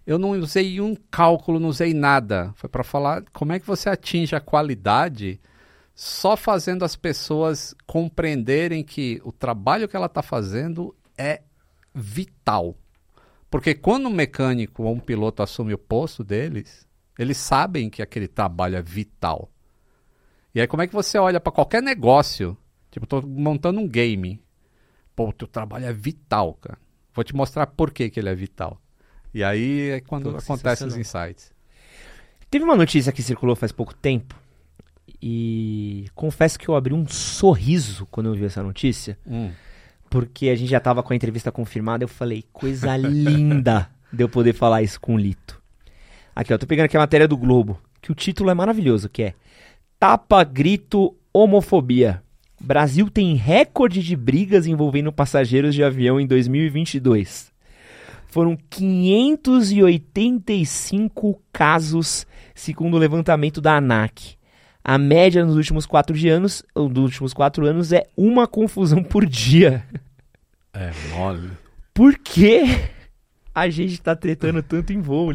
[0.06, 2.52] Eu não usei um cálculo, não usei nada.
[2.54, 5.40] Foi para falar como é que você atinge a qualidade
[5.94, 11.42] só fazendo as pessoas compreenderem que o trabalho que ela está fazendo é
[11.94, 12.74] vital.
[13.50, 16.88] Porque quando um mecânico ou um piloto assume o posto deles,
[17.18, 19.50] eles sabem que aquele trabalho é vital.
[20.54, 22.56] E aí como é que você olha para qualquer negócio?
[22.90, 24.42] Tipo, tô montando um game.
[25.14, 26.78] Pô, o teu trabalho é vital, cara.
[27.12, 28.80] Vou te mostrar por que, que ele é vital.
[29.34, 31.52] E aí é quando acontecem os insights.
[32.48, 34.34] Teve uma notícia que circulou faz pouco tempo.
[35.20, 39.18] E confesso que eu abri um sorriso quando eu vi essa notícia.
[39.26, 39.50] Hum
[40.10, 44.28] porque a gente já tava com a entrevista confirmada, eu falei, coisa linda de eu
[44.28, 45.62] poder falar isso com o Lito.
[46.34, 49.22] Aqui, ó, tô pegando aqui a matéria do Globo, que o título é maravilhoso, que
[49.22, 49.34] é
[49.98, 52.20] Tapa, Grito, Homofobia.
[52.60, 57.52] Brasil tem recorde de brigas envolvendo passageiros de avião em 2022.
[58.26, 64.39] Foram 585 casos, segundo o levantamento da ANAC.
[64.82, 69.84] A média nos últimos quatro anos, nos últimos quatro anos é uma confusão por dia.
[70.72, 71.50] É mole.
[71.92, 72.64] Por que
[73.54, 75.30] a gente tá tretando tanto em voo,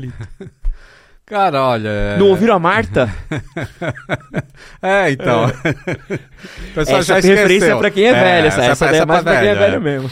[1.26, 1.90] Cara, olha.
[1.90, 2.18] É...
[2.18, 3.10] Não ouviram a Marta?
[4.82, 5.46] é, então.
[5.46, 6.80] É.
[6.82, 9.40] essa já referência é pra quem é, é velho, essa, essa, essa, é mais pra
[9.40, 9.80] quem é velho é.
[9.80, 10.12] mesmo.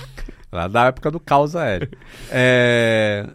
[0.51, 1.89] Lá da época do caos aéreo.
[2.31, 3.27] É...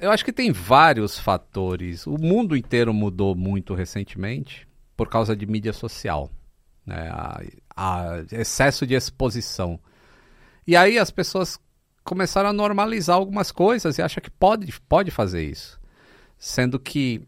[0.00, 2.06] Eu acho que tem vários fatores.
[2.06, 4.69] O mundo inteiro mudou muito recentemente
[5.00, 6.30] por causa de mídia social,
[6.84, 7.08] né?
[7.10, 7.40] a,
[7.74, 9.80] a excesso de exposição.
[10.66, 11.58] E aí as pessoas
[12.04, 15.80] começaram a normalizar algumas coisas e acham que pode, pode fazer isso.
[16.36, 17.26] Sendo que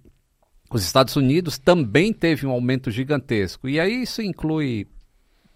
[0.70, 3.66] os Estados Unidos também teve um aumento gigantesco.
[3.66, 4.86] E aí isso inclui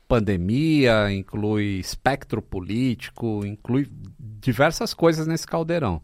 [0.08, 6.00] pandemia, inclui espectro político, inclui diversas coisas nesse caldeirão.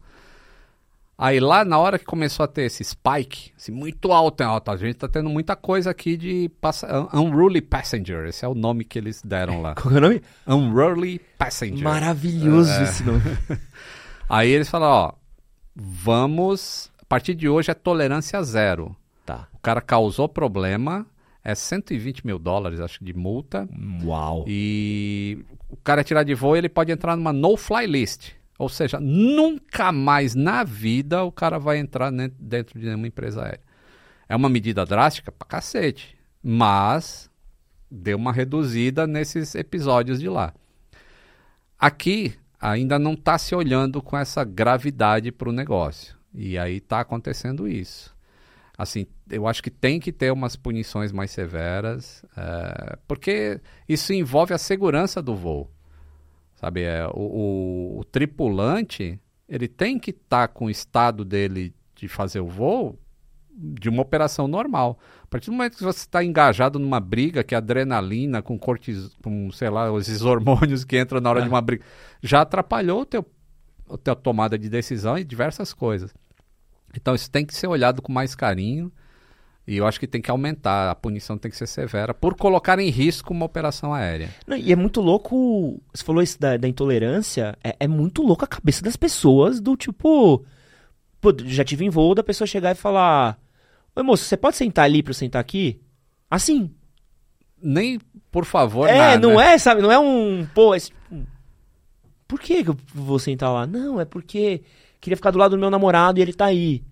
[1.23, 4.75] Aí lá na hora que começou a ter esse spike, assim, muito alto, alto, a
[4.75, 6.51] gente tá tendo muita coisa aqui de
[7.13, 9.73] Unruly Passenger, esse é o nome que eles deram lá.
[9.81, 10.21] Qual é o nome?
[10.45, 11.81] Unruly Passenger.
[11.81, 12.83] Maravilhoso é.
[12.83, 13.21] esse nome.
[14.27, 15.13] Aí eles falaram, ó,
[15.73, 18.93] vamos partir de hoje é tolerância zero.
[19.25, 19.47] Tá.
[19.53, 21.05] O cara causou problema,
[21.41, 23.69] é 120 mil dólares, acho, de multa.
[24.03, 24.43] Uau.
[24.45, 28.31] E o cara tirar de voo, ele pode entrar numa no-fly list.
[28.57, 33.61] Ou seja, nunca mais na vida o cara vai entrar dentro de nenhuma empresa aérea.
[34.29, 37.29] É uma medida drástica pra cacete, mas
[37.89, 40.53] deu uma reduzida nesses episódios de lá.
[41.77, 46.15] Aqui ainda não está se olhando com essa gravidade para o negócio.
[46.33, 48.15] E aí está acontecendo isso.
[48.77, 54.53] Assim, eu acho que tem que ter umas punições mais severas, eh, porque isso envolve
[54.53, 55.69] a segurança do voo.
[56.63, 59.19] Sabe, é, o, o- o tripulante,
[59.49, 62.97] ele tem que estar com o estado dele de fazer o voo
[63.53, 64.97] de uma operação normal.
[65.23, 69.13] A partir do momento que você está engajado numa briga, que é adrenalina, com cortis,
[69.21, 71.83] com, sei lá, esses hormônios que entram na hora de uma briga,
[72.21, 73.25] já atrapalhou o teu,
[73.89, 76.13] a tua tomada de decisão e diversas coisas.
[76.95, 78.89] Então isso tem que ser olhado com mais carinho
[79.65, 82.79] e eu acho que tem que aumentar, a punição tem que ser severa por colocar
[82.79, 84.29] em risco uma operação aérea.
[84.45, 85.81] Não, e é muito louco.
[85.93, 87.57] Você falou isso da, da intolerância.
[87.63, 90.43] É, é muito louco a cabeça das pessoas do tipo.
[91.21, 93.39] Pô, já tive em voo da pessoa chegar e falar:
[93.95, 95.79] Oi, moço, você pode sentar ali pra eu sentar aqui?
[96.29, 96.69] Assim.
[97.61, 99.53] Nem, por favor, é, nada, não né?
[99.53, 99.81] é, sabe?
[99.81, 100.45] Não é um.
[100.53, 101.25] Pô, esse, tipo,
[102.27, 103.65] por que, que eu vou sentar lá?
[103.65, 104.63] Não, é porque
[104.99, 106.83] queria ficar do lado do meu namorado e ele tá aí.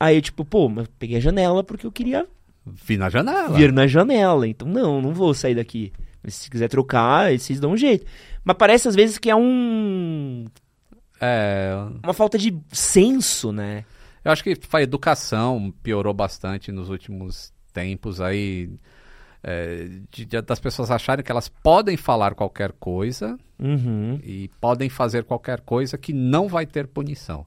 [0.00, 2.26] Aí, eu, tipo, pô, mas peguei a janela porque eu queria
[2.66, 3.56] Vi na janela.
[3.56, 4.46] vir na janela.
[4.46, 5.92] Então, não, não vou sair daqui.
[6.22, 8.04] Mas se quiser trocar, vocês dão um jeito.
[8.44, 10.44] Mas parece às vezes que é um.
[11.20, 11.72] É,
[12.02, 13.84] Uma falta de senso, né?
[14.24, 18.70] Eu acho que a educação piorou bastante nos últimos tempos aí.
[19.40, 24.18] é, de- de- das pessoas acharem que elas podem falar qualquer coisa Uhum.
[24.24, 27.46] e podem fazer qualquer coisa que não vai ter punição.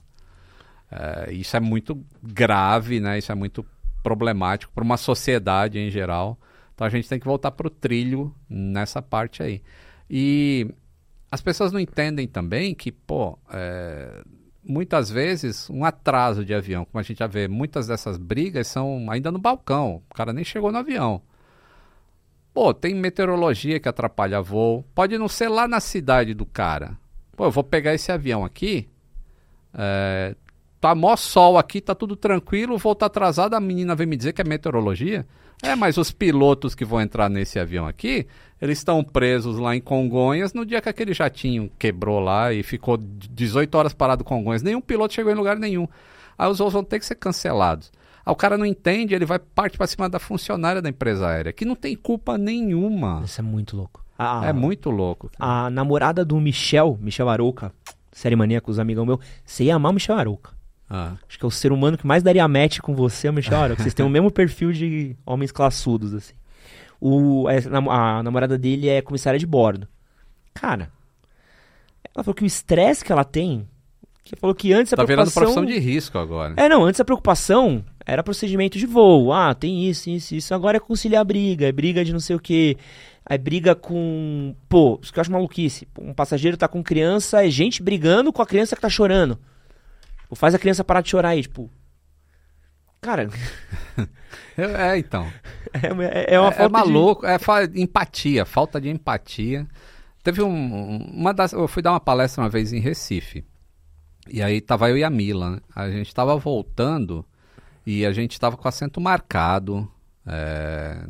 [0.92, 3.18] É, isso é muito grave, né?
[3.18, 3.66] Isso é muito
[4.04, 6.38] problemático para uma sociedade em geral.
[6.76, 9.62] Então a gente tem que voltar para o trilho nessa parte aí.
[10.10, 10.68] E
[11.32, 14.22] as pessoas não entendem também que, pô, é,
[14.64, 19.10] muitas vezes um atraso de avião, como a gente já vê, muitas dessas brigas são
[19.10, 20.02] ainda no balcão.
[20.10, 21.22] O cara nem chegou no avião.
[22.54, 24.84] Pô, tem meteorologia que atrapalha voo.
[24.94, 26.98] Pode não ser lá na cidade do cara.
[27.36, 28.90] Pô, eu vou pegar esse avião aqui.
[29.74, 30.36] É,
[30.82, 32.74] tá mó sol aqui, tá tudo tranquilo.
[32.74, 33.54] O voo tá atrasado.
[33.54, 35.26] A menina vem me dizer que é meteorologia.
[35.64, 38.26] É, mas os pilotos que vão entrar nesse avião aqui,
[38.60, 42.98] eles estão presos lá em Congonhas no dia que aquele jatinho quebrou lá e ficou
[42.98, 44.64] 18 horas parado em Congonhas.
[44.64, 45.88] Nenhum piloto chegou em lugar nenhum.
[46.36, 47.92] Aí os voos vão ter que ser cancelados.
[48.26, 51.54] Aí o cara não entende, ele vai partir para cima da funcionária da empresa aérea,
[51.54, 53.22] que não tem culpa nenhuma.
[53.24, 54.04] Isso é muito louco.
[54.18, 55.30] A, É muito louco.
[55.38, 57.72] A namorada do Michel, Michel Arouca,
[58.12, 60.61] série maníacos, amigão meu, você ia amar o Michel Arouca.
[60.94, 63.34] Ah, Acho que é o ser humano que mais daria match com você, é o
[63.34, 63.82] Michel Arouca.
[63.82, 66.34] Vocês têm o mesmo perfil de homens classudos, assim.
[67.00, 69.88] O, a, a namorada dele é comissária de bordo.
[70.54, 70.92] Cara,
[72.14, 73.66] ela falou que o estresse que ela tem,
[74.22, 75.64] que falou que antes a tá virando preocupação...
[75.64, 76.56] profissão de risco agora.
[76.58, 79.32] É, não, antes a preocupação era procedimento de voo.
[79.32, 80.54] Ah, tem isso, isso, isso.
[80.54, 82.76] Agora é conciliar briga, é briga de não sei o quê.
[83.26, 84.54] Aí briga com.
[84.68, 85.88] Pô, isso que eu acho maluquice.
[85.98, 89.40] Um passageiro tá com criança, é gente brigando com a criança que tá chorando.
[90.32, 91.70] Tipo, faz a criança parar de chorar aí, tipo.
[93.02, 93.28] Cara,
[94.58, 95.30] É, é, então.
[95.74, 99.68] é, é uma é, falta é de- maluco, é fa- empatia, falta de empatia.
[100.24, 103.44] Teve um, uma das, eu fui dar uma palestra uma vez em Recife.
[104.30, 105.60] E aí tava eu e a Mila, né?
[105.76, 107.26] A gente tava voltando
[107.86, 109.92] e a gente tava com assento marcado,
[110.26, 111.04] é,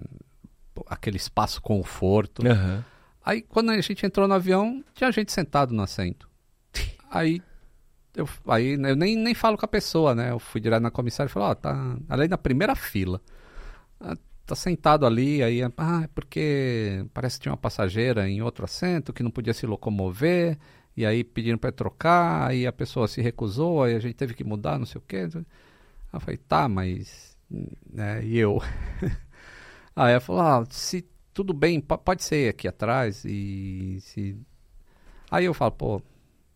[0.88, 2.48] aquele espaço conforto.
[2.48, 2.84] Aham.
[3.24, 6.28] Aí quando a gente entrou no avião, tinha gente sentado no assento.
[7.12, 7.42] Aí
[8.16, 10.32] eu, aí eu nem, nem falo com a pessoa, né?
[10.32, 13.22] Eu fui direto na comissária e falei, ó, tá ali na primeira fila.
[14.00, 14.16] Ah,
[14.46, 19.14] Tá sentado ali, aí, ah, é porque parece que tinha uma passageira em outro assento
[19.14, 20.58] que não podia se locomover,
[20.98, 24.44] e aí pediram para trocar, aí a pessoa se recusou, aí a gente teve que
[24.44, 25.28] mudar, não sei o quê.
[25.34, 25.44] Aí
[26.14, 27.38] eu falei, tá, mas.
[27.94, 28.62] Né, e eu?
[29.96, 34.38] aí ela falou, ah, se tudo bem, po- pode ser aqui atrás, e se.
[35.30, 36.02] Aí eu falo, pô,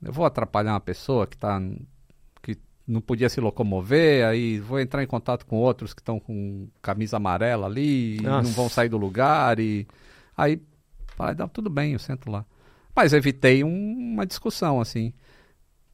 [0.03, 1.61] eu vou atrapalhar uma pessoa que tá
[2.41, 2.57] que
[2.87, 7.17] não podia se locomover, aí vou entrar em contato com outros que estão com camisa
[7.17, 9.87] amarela ali, não vão sair do lugar e
[10.37, 10.61] aí
[11.15, 12.45] falei, não, tudo bem, eu sento lá.
[12.95, 15.13] Mas evitei um- uma discussão assim.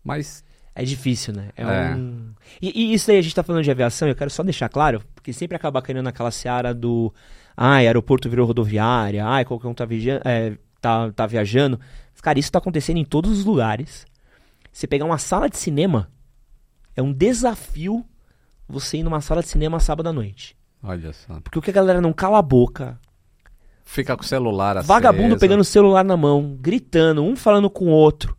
[0.03, 1.49] Mas É difícil, né?
[1.57, 1.95] É, É.
[1.95, 2.31] um...
[2.61, 5.01] E, e isso aí, a gente tá falando de aviação, eu quero só deixar claro,
[5.13, 7.13] porque sempre acaba caindo naquela seara do.
[7.57, 10.21] Ai, aeroporto virou rodoviária, ai, qualquer um tá, vigia...
[10.23, 11.77] é, tá, tá viajando.
[12.21, 14.05] Cara, isso tá acontecendo em todos os lugares.
[14.71, 16.09] Você pegar uma sala de cinema,
[16.95, 18.05] É um desafio
[18.67, 20.57] você ir numa sala de cinema sábado à noite.
[20.83, 21.39] Olha só.
[21.41, 22.99] Porque o que a galera não cala a boca.
[23.83, 24.87] Fica com o celular aceso.
[24.87, 28.37] Vagabundo pegando o celular na mão, gritando, um falando com o outro,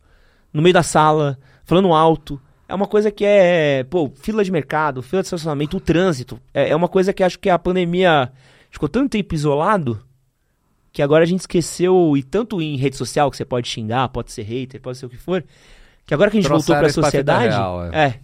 [0.52, 2.40] no meio da sala, falando alto.
[2.68, 6.40] É uma coisa que é, pô, fila de mercado, fila de estacionamento, o trânsito.
[6.54, 8.32] É, é uma coisa que acho que a pandemia
[8.70, 10.02] ficou tanto tempo isolado
[10.92, 14.30] que agora a gente esqueceu, e tanto em rede social, que você pode xingar, pode
[14.30, 15.42] ser hater, pode ser o que for,
[16.06, 17.48] que agora que a gente voltou pra vida sociedade.
[17.48, 18.20] real, é.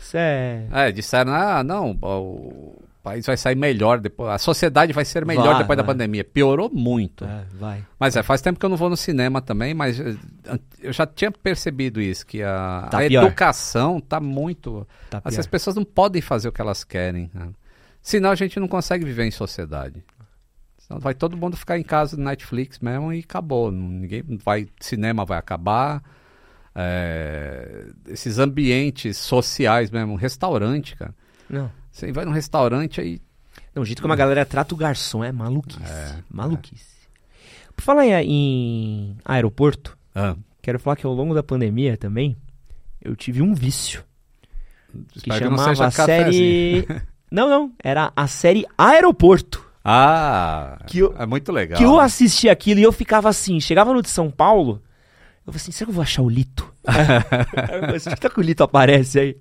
[0.00, 0.64] Isso é.
[0.72, 5.52] É, disseram, ah, não, o país vai sair melhor depois, a sociedade vai ser melhor
[5.52, 5.94] Vai, depois da vai.
[5.94, 6.24] pandemia.
[6.24, 7.24] Piorou muito.
[7.24, 7.84] é, vai.
[7.98, 10.16] Mas é, faz tempo que eu não vou no cinema também, mas eh,
[10.80, 14.86] eu já tinha percebido isso, que a, Tá a educação tá muito...
[15.10, 17.30] Tá Assim, as pessoas não podem fazer o que elas querem.
[17.34, 17.48] né?
[18.02, 20.02] Senão a gente não consegue viver em sociedade.
[20.90, 23.70] Senão vai todo mundo ficar em casa no Netflix mesmo e acabou.
[23.70, 26.02] Ninguém vai, cinema vai acabar.
[26.74, 31.14] É, esses ambientes sociais mesmo, restaurante, cara.
[31.48, 31.70] Não.
[31.92, 33.22] Você vai num restaurante aí.
[33.72, 35.80] Não, o jeito como a galera trata o garçom é maluquice.
[36.28, 37.08] maluquice.
[37.76, 42.36] Por falar em, aeroporto, Ah, quero falar que ao longo da pandemia também,
[43.00, 44.04] eu tive um vício.
[45.12, 46.84] Que espero que chamava seja a série.
[47.30, 47.72] Não, não.
[47.80, 49.69] Era a série Aeroporto.
[49.84, 51.78] Ah, Que eu- é muito legal.
[51.78, 54.82] Que eu assistia aquilo e eu ficava assim, chegava no de São Paulo,
[55.46, 56.68] eu falei assim, será que eu vou achar o Lito?
[58.00, 59.36] Será que o Lito aparece aí?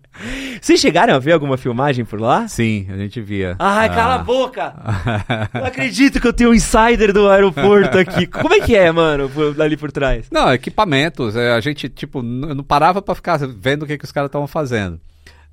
[0.62, 2.48] Vocês chegaram a ver alguma filmagem por lá?
[2.50, 3.56] Sim, a gente via.
[3.60, 3.90] Ai, Ah.
[3.90, 4.74] cala a boca!
[5.54, 8.28] Não acredito que eu tenho um insider do aeroporto aqui.
[8.28, 9.30] Como é que é, mano,
[9.62, 10.28] ali por trás?
[10.32, 11.36] Não, equipamentos.
[11.38, 14.48] é, a gente, tipo, não parava pra ficar vendo o que, que os caras estavam
[14.48, 15.00] fazendo.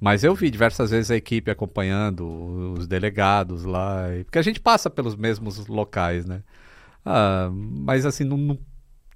[0.00, 4.06] Mas eu vi diversas vezes a equipe acompanhando os delegados lá.
[4.24, 6.42] Porque a gente passa pelos mesmos locais, né?
[7.04, 8.58] Ah, mas assim, não, não,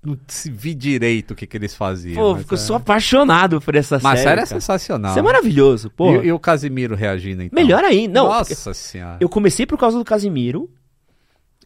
[0.02, 2.14] não se vi direito o que, que eles faziam.
[2.14, 2.58] Pô, mas, eu é.
[2.58, 4.30] sou apaixonado por essa Mas série.
[4.30, 5.10] série é sensacional.
[5.10, 6.22] Isso é maravilhoso, pô.
[6.22, 7.62] E, e o Casimiro reagindo, então?
[7.62, 8.14] Melhor ainda.
[8.20, 9.18] Não, Nossa senhora.
[9.20, 10.70] eu comecei por causa do Casimiro.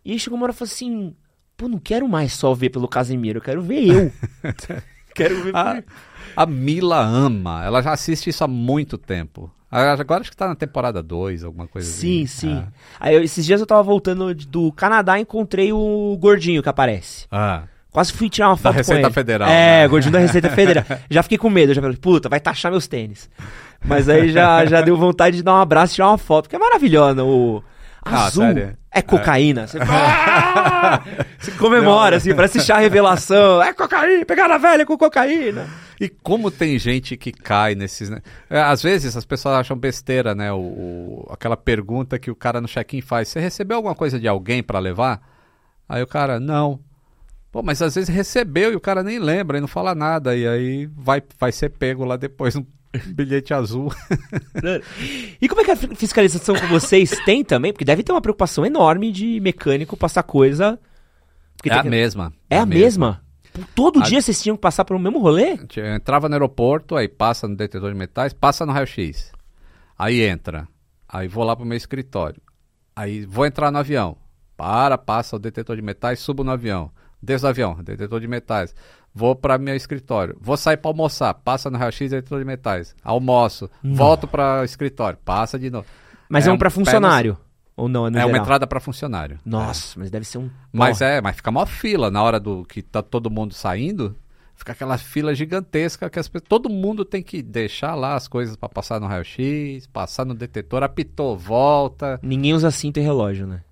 [0.04, 1.14] E aí chegou uma hora e falei assim:
[1.56, 4.12] pô, não quero mais só ver pelo Casimiro, eu quero ver eu.
[5.14, 5.82] quero ver A,
[6.36, 7.64] a Mila ama.
[7.64, 9.50] Ela já assiste isso há muito tempo.
[9.70, 12.48] Agora acho que tá na temporada 2, alguma coisa Sim, assim.
[12.48, 12.64] sim.
[12.64, 12.72] Ah.
[13.00, 17.26] Aí eu- esses dias eu tava voltando do Canadá e encontrei o gordinho que aparece.
[17.30, 17.62] Ah.
[17.90, 19.14] Quase fui tirar uma foto com Receita ele.
[19.14, 19.88] Federal, É, né?
[19.88, 20.84] gordinho da Receita Federal.
[21.10, 23.28] já fiquei com medo, já falei, puta, vai taxar meus tênis.
[23.84, 26.56] Mas aí já, já deu vontade de dar um abraço e tirar uma foto, porque
[26.56, 27.22] é maravilhosa.
[27.24, 27.62] O
[28.04, 28.76] azul sério?
[28.90, 29.66] é cocaína.
[29.66, 31.02] Você, Ah!
[31.38, 33.62] Você comemora, assim, parece chá revelação.
[33.62, 35.66] É cocaína, pegada velha com cocaína.
[36.00, 38.10] E como tem gente que cai nesses.
[38.10, 38.20] né?
[38.50, 40.52] É, às vezes as pessoas acham besteira, né?
[40.52, 44.26] O, o- aquela pergunta que o cara no check-in faz: Você recebeu alguma coisa de
[44.28, 45.20] alguém pra levar?
[45.88, 46.80] Aí o cara, não.
[47.52, 50.34] Pô, mas às vezes recebeu e o cara nem lembra e não fala nada.
[50.36, 52.66] E aí vai, vai ser pego lá depois no
[53.14, 53.92] bilhete azul.
[55.40, 57.72] E como é que é a fi- fiscalização com vocês tem também?
[57.72, 60.78] Porque deve ter uma preocupação enorme de mecânico passar coisa.
[61.64, 62.32] É a que- mesma.
[62.50, 63.22] É a mesma?
[63.74, 65.56] Todo A- dia vocês tinham que passar pelo mesmo rolê?
[65.56, 69.32] Gente entrava no aeroporto, aí passa no detetor de metais, passa no raio-x.
[69.98, 70.66] Aí entra.
[71.08, 72.40] Aí vou lá pro meu escritório.
[72.96, 74.16] Aí vou entrar no avião.
[74.56, 76.90] Para, passa o detetor de metais, subo no avião.
[77.22, 78.74] Desço do avião, detetor de metais.
[79.14, 80.36] Vou para meu escritório.
[80.40, 82.96] Vou sair para almoçar, passa no raio-x, de metais.
[83.04, 85.86] Almoço, volto para o escritório, passa de novo.
[86.28, 87.38] Mas é, um pra pé no- funcionário.
[87.76, 89.38] Ou não, é É uma entrada para funcionário.
[89.44, 90.50] Nossa, mas deve ser um.
[90.72, 94.16] Mas Ó, é, mas fica mó fila na hora do que tá todo mundo saindo.
[94.56, 98.54] Fica aquela fila gigantesca que as pessoas, todo mundo tem que deixar lá as coisas
[98.56, 102.20] pra passar no raio-x, passar no detetor, apitou, volta.
[102.22, 103.62] Ninguém usa cinto e relógio, né?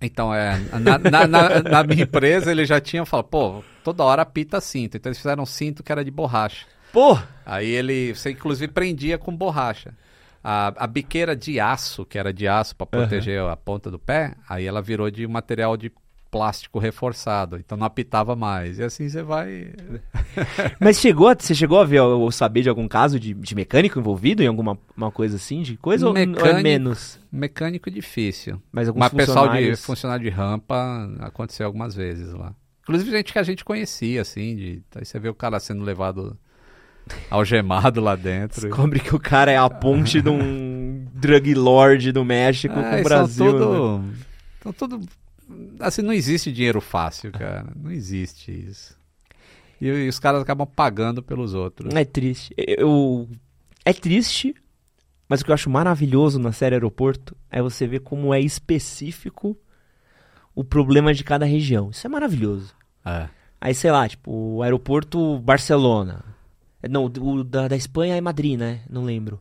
[0.00, 4.22] Então, é, na, na- na- na minha empresa eles já tinham falado, pô, toda hora
[4.22, 4.96] apita cinto.
[4.96, 6.66] Então eles fizeram um cinto que era de borracha.
[6.92, 7.18] Pô!
[7.44, 9.94] Aí ele, você inclusive prendia com borracha.
[10.44, 14.34] A, a biqueira de aço, que era de aço para proteger a ponta do pé,
[14.48, 15.90] aí ela virou de material de
[16.36, 18.78] plástico reforçado, então não apitava mais.
[18.78, 19.72] E assim você vai.
[20.80, 24.42] Mas chegou, você chegou a ver ou saber de algum caso de, de mecânico envolvido
[24.42, 26.62] em alguma uma coisa assim, de coisa ou- ou é Mecânico.
[26.62, 27.18] menos?
[27.32, 28.60] Mecânico difícil.
[28.70, 32.54] Mas alguns Mas pessoal de funcionários- funcionário de rampa aconteceu algumas vezes lá.
[32.82, 36.38] Inclusive gente que a gente conhecia, assim, de, aí você vê o cara sendo levado
[37.30, 38.60] algemado lá dentro.
[38.60, 43.00] Descobre que o cara é a ponte de um drug lord do México com É,
[43.00, 43.44] o Brasil.
[43.50, 43.58] São né?
[43.58, 44.04] tudo,
[44.62, 45.08] são tudo.
[45.80, 47.72] Assim, não existe dinheiro fácil, cara.
[47.76, 48.96] Não existe isso.
[49.80, 51.94] E, e os caras acabam pagando pelos outros.
[51.94, 52.54] É triste.
[52.56, 53.28] Eu...
[53.84, 54.54] É triste,
[55.28, 59.56] mas o que eu acho maravilhoso na série Aeroporto é você ver como é específico
[60.54, 61.90] o problema de cada região.
[61.90, 62.74] Isso é maravilhoso.
[63.04, 63.28] É.
[63.60, 66.24] Aí, sei lá, tipo, o aeroporto Barcelona.
[66.88, 68.80] Não, o da, da Espanha é Madrid, né?
[68.88, 69.40] Não lembro.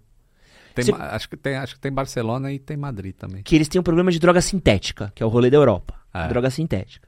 [0.76, 3.42] Tem ma- acho, que tem, acho que tem Barcelona e tem Madrid também.
[3.44, 5.94] Que eles têm um problema de droga sintética, que é o rolê da Europa.
[6.14, 6.28] É.
[6.28, 7.08] Droga sintética.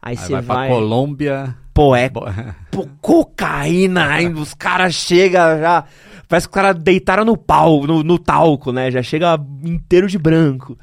[0.00, 0.66] Aí Aí você vai, vai.
[0.68, 1.56] pra Colômbia.
[1.74, 2.24] Pô, é Bo-
[2.70, 4.40] pô, cocaína ainda.
[4.40, 5.84] Os caras chegam já.
[6.28, 8.90] Parece que os caras deitaram no pau, no, no talco, né?
[8.90, 10.78] Já chega inteiro de branco.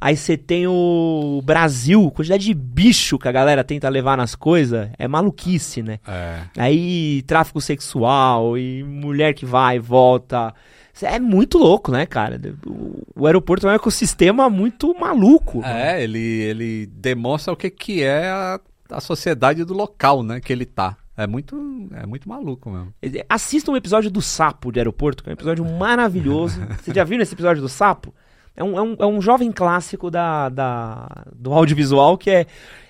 [0.00, 4.88] Aí você tem o Brasil, quantidade de bicho que a galera tenta levar nas coisas,
[4.96, 5.98] é maluquice, né?
[6.06, 6.38] É.
[6.56, 10.54] Aí tráfico sexual e mulher que vai e volta.
[11.02, 12.40] É muito louco, né, cara?
[12.66, 15.62] O, o aeroporto é um ecossistema muito maluco.
[15.64, 18.60] É, ele, ele demonstra o que, que é a,
[18.90, 20.40] a sociedade do local, né?
[20.40, 20.96] Que ele tá.
[21.16, 22.94] É muito, é muito maluco mesmo.
[23.28, 26.60] Assista um episódio do Sapo de aeroporto, que é um episódio maravilhoso.
[26.80, 28.14] Você já viu esse episódio do Sapo?
[28.54, 32.46] É um, é um, é um jovem clássico da, da, do audiovisual que é,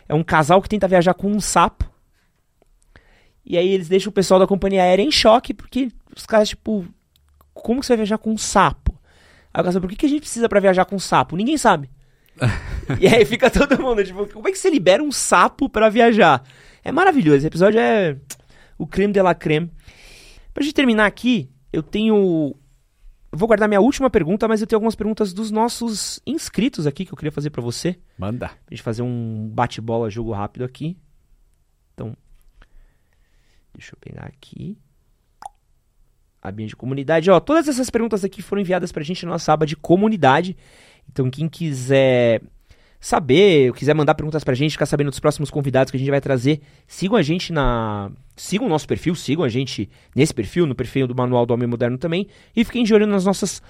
[0.09, 1.90] é um casal que tenta viajar com um sapo.
[3.44, 6.86] E aí eles deixam o pessoal da companhia aérea em choque, porque os caras, tipo,
[7.62, 8.98] como que você vai viajar com um sapo?
[9.52, 11.36] Aí o cara por que, que a gente precisa pra viajar com um sapo?
[11.36, 11.90] Ninguém sabe.
[13.01, 16.43] e aí fica todo mundo, tipo, como é que você libera um sapo pra viajar?
[16.85, 18.16] É maravilhoso, esse episódio é
[18.78, 19.70] o creme de la creme.
[20.55, 22.55] Pra gente terminar aqui, eu tenho.
[23.30, 27.05] Eu vou guardar minha última pergunta, mas eu tenho algumas perguntas dos nossos inscritos aqui
[27.05, 27.98] que eu queria fazer pra você.
[28.16, 28.48] Manda.
[28.48, 30.97] Pra gente fazer um bate-bola, jogo rápido aqui.
[31.93, 32.16] Então,
[33.74, 34.78] deixa eu pegar aqui.
[36.40, 37.31] Abinha de comunidade.
[37.31, 40.56] Ó, todas essas perguntas aqui foram enviadas pra gente na nossa aba de comunidade.
[41.10, 42.40] Então, quem quiser
[43.01, 46.20] saber, quiser mandar perguntas pra gente, ficar sabendo dos próximos convidados que a gente vai
[46.20, 48.10] trazer, sigam a gente na.
[48.36, 51.69] Sigam o nosso perfil, sigam a gente nesse perfil, no perfil do Manual do Homem
[51.69, 52.28] Moderno também.
[52.55, 53.60] E fiquem de olho nas nossas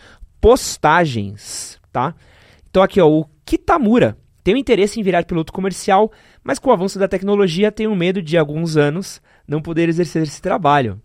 [0.41, 2.15] postagens, tá?
[2.69, 6.13] Então aqui, ó, o Kitamura tem interesse em virar piloto comercial,
[6.43, 10.23] mas com o avanço da tecnologia tem um medo de, alguns anos, não poder exercer
[10.23, 11.01] esse trabalho.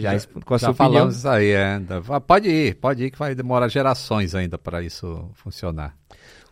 [0.00, 1.78] Já, Já- com a Já sua falamos isso aí, é.
[1.80, 5.96] Da- Pode ir, pode ir que vai demorar gerações ainda para isso funcionar.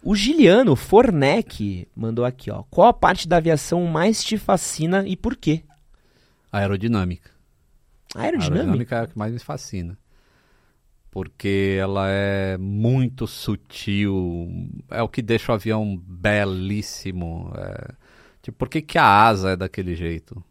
[0.03, 2.65] O Giliano Fornec mandou aqui, ó.
[2.65, 5.63] Qual a parte da aviação mais te fascina e por quê?
[6.51, 7.31] Aerodinâmica.
[8.15, 8.97] Aerodinâmica?
[8.97, 9.97] é o que mais me fascina.
[11.11, 14.49] Porque ela é muito sutil,
[14.91, 17.53] é o que deixa o avião belíssimo.
[17.57, 17.93] é.
[18.43, 20.43] Tipo, por que, que a asa é daquele jeito?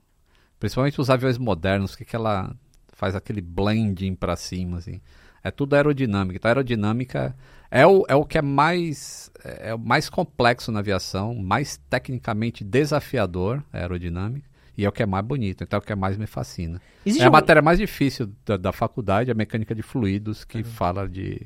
[0.59, 2.55] Principalmente os aviões modernos, que, que ela
[3.01, 5.01] faz aquele blending pra cima, assim?
[5.43, 6.37] É tudo aerodinâmica.
[6.37, 7.35] Então, a aerodinâmica
[7.71, 12.63] é o, é o que é mais, é o mais complexo na aviação, mais tecnicamente
[12.63, 14.47] desafiador, a aerodinâmica,
[14.77, 16.79] e é o que é mais bonito, então é o que mais me fascina.
[17.03, 20.63] Existe É a algum- matéria mais difícil da, da faculdade, a mecânica de fluidos, que
[20.63, 21.41] fala de,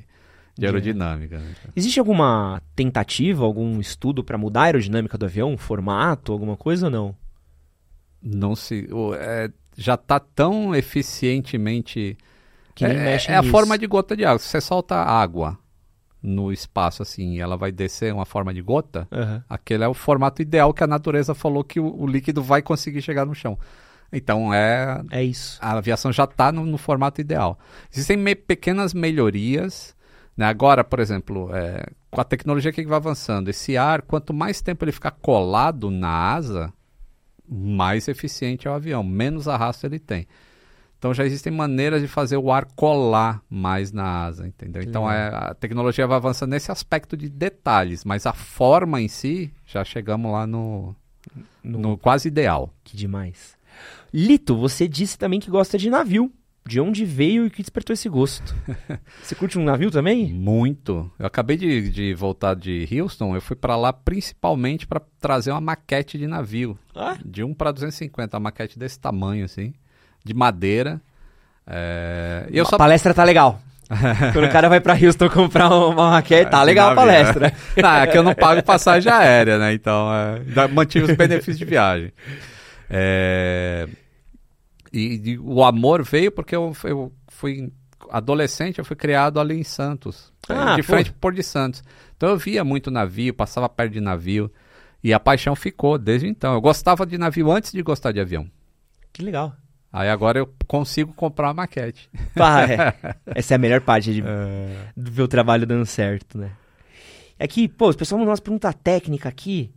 [0.58, 1.38] de aerodinâmica.
[1.38, 1.54] né?
[1.74, 6.86] Existe alguma tentativa, algum estudo pra mudar a aerodinâmica do avião, um formato, alguma coisa
[6.88, 7.16] ou não?
[8.22, 8.86] Não se.
[9.18, 12.16] é, já está tão eficientemente.
[12.74, 13.50] Que é, mexe é a nisso.
[13.52, 14.38] forma de gota de água.
[14.38, 15.58] Se você solta água
[16.22, 19.44] no espaço assim e ela vai descer uma forma de gota, Aham.
[19.48, 23.00] aquele é o formato ideal que a natureza falou que o, o líquido vai conseguir
[23.00, 23.58] chegar no chão.
[24.12, 25.58] Então é É isso.
[25.60, 27.58] a aviação já está no, no formato ideal.
[27.92, 29.96] Existem me- pequenas melhorias.
[30.36, 30.44] né?
[30.46, 34.84] Agora, por exemplo, é, com a tecnologia que vai avançando, esse ar, quanto mais tempo
[34.84, 36.72] ele ficar colado na asa,
[37.48, 40.26] mais eficiente é o avião, menos arrasto ele tem.
[40.98, 44.82] Então já existem maneiras de fazer o ar colar mais na asa, entendeu?
[44.82, 49.06] Que Então é, a tecnologia vai avançando nesse aspecto de detalhes, mas a forma em
[49.08, 50.96] si, já chegamos lá no,
[51.62, 52.72] No- no quase ideal.
[52.82, 53.54] Que demais.
[54.12, 56.32] Lito, você disse também que gosta de navio.
[56.66, 58.52] De onde veio e que despertou esse gosto?
[59.22, 60.32] você curte um navio também?
[60.32, 61.08] Muito.
[61.16, 65.60] Eu acabei de, de voltar de Houston, eu fui pra lá principalmente para trazer uma
[65.60, 69.74] maquete de navio, Ah, de 1 para 250, uma maquete desse tamanho assim,
[70.24, 71.00] de madeira.
[71.64, 73.60] É, e eu a só palestra tá legal.
[74.32, 77.52] Quando o cara vai pra Houston comprar uma maquete, tá legal a navio, palestra.
[77.80, 79.72] Não, é que eu não pago passagem aérea, né?
[79.72, 82.12] Então, é, mantive os benefícios de viagem.
[82.90, 83.86] É,
[84.98, 87.72] e, e o amor veio porque eu, eu fui
[88.10, 90.88] adolescente, eu fui criado ali em Santos, Ah, de pô.
[90.92, 91.82] frente pro Porto de Santos.
[92.16, 94.50] Então eu via muito navio, passava perto de navio.
[95.02, 96.54] E a paixão ficou desde então.
[96.54, 98.50] Eu gostava de navio antes de gostar de avião.
[99.12, 99.54] Que legal.
[99.92, 102.08] Aí agora eu consigo comprar uma maquete.
[102.34, 102.94] Pá, é.
[103.34, 106.50] Essa é a melhor parte de de ver o trabalho dando certo, né?
[107.38, 109.70] É que, pô, os pessoal mandou umas perguntas técnicas aqui,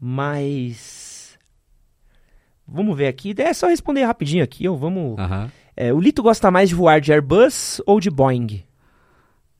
[0.00, 1.01] mas.
[2.72, 3.34] Vamos ver aqui.
[3.38, 4.74] É só responder rapidinho aqui, ó.
[4.74, 5.16] Vamos.
[5.76, 8.64] É, o Lito gosta mais de voar de Airbus ou de Boeing?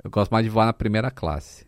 [0.02, 1.66] Eu gosto mais de voar na primeira classe.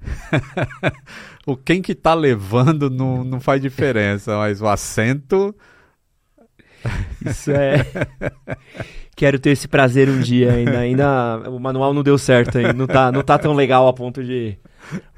[1.46, 5.54] o quem que tá levando não, não faz diferença, mas o assento.
[7.24, 7.84] Isso é.
[9.16, 10.78] Quero ter esse prazer um dia ainda.
[10.78, 12.72] Ainda o manual não deu certo ainda.
[12.72, 14.56] Não tá, não tá tão legal a ponto de.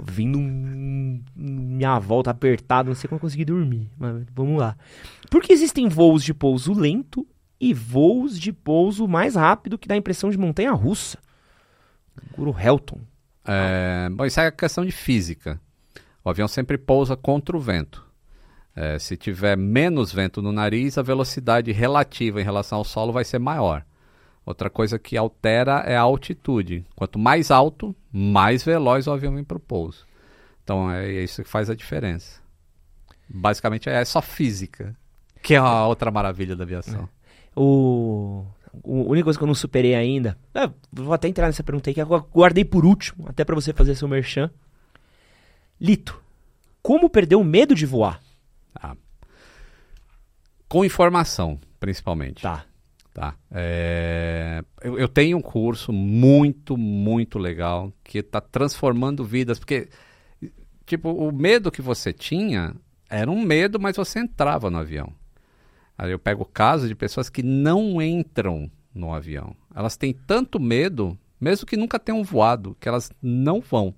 [0.03, 3.91] Vindo um, minha volta apertada, não sei como eu consegui dormir.
[3.99, 4.77] Mas vamos lá.
[5.31, 7.27] Por que existem voos de pouso lento
[7.61, 11.19] e voos de pouso mais rápido que dá a impressão de montanha russa?
[12.37, 13.01] Guru Helton.
[13.45, 15.61] É, bom, isso é questão de física.
[16.24, 18.10] O avião sempre pousa contra o vento.
[18.75, 23.25] É, se tiver menos vento no nariz, a velocidade relativa em relação ao solo vai
[23.25, 23.85] ser maior.
[24.47, 26.85] Outra coisa que altera é a altitude.
[26.97, 30.07] Quanto mais alto, mais veloz o avião vem para o pouso.
[30.65, 32.41] Então é isso que faz a diferença.
[33.29, 34.97] Basicamente é só física,
[35.43, 37.09] que é a outra maravilha da aviação.
[37.55, 38.45] O...
[38.83, 40.39] o- a única coisa que eu não superei ainda.
[40.55, 43.73] é, vou até entrar nessa pergunta aí que eu guardei por último, até pra você
[43.73, 44.51] fazer seu merchan.
[45.81, 46.21] Lito,
[46.83, 48.21] como perder o medo de voar?
[50.71, 52.43] Com informação, principalmente.
[52.43, 52.65] Tá.
[53.13, 53.35] Tá.
[53.51, 59.89] É, Eu, eu tenho um curso muito, muito legal que está transformando vidas, porque,
[60.87, 62.73] tipo, o medo que você tinha
[63.09, 65.13] era um medo, mas você entrava no avião.
[65.99, 69.57] Aí eu pego o caso de pessoas que não entram no avião.
[69.75, 73.93] Elas têm tanto medo, mesmo que nunca tenham voado, que elas não vão.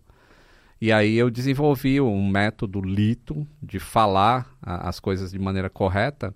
[0.81, 6.35] E aí eu desenvolvi um método lito de falar a- as coisas de maneira correta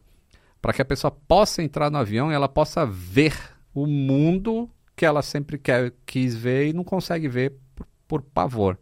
[0.61, 3.35] para que a pessoa possa entrar no avião e ela possa ver
[3.75, 8.79] o mundo que ela sempre quer, quis ver e não consegue ver por, por pavor.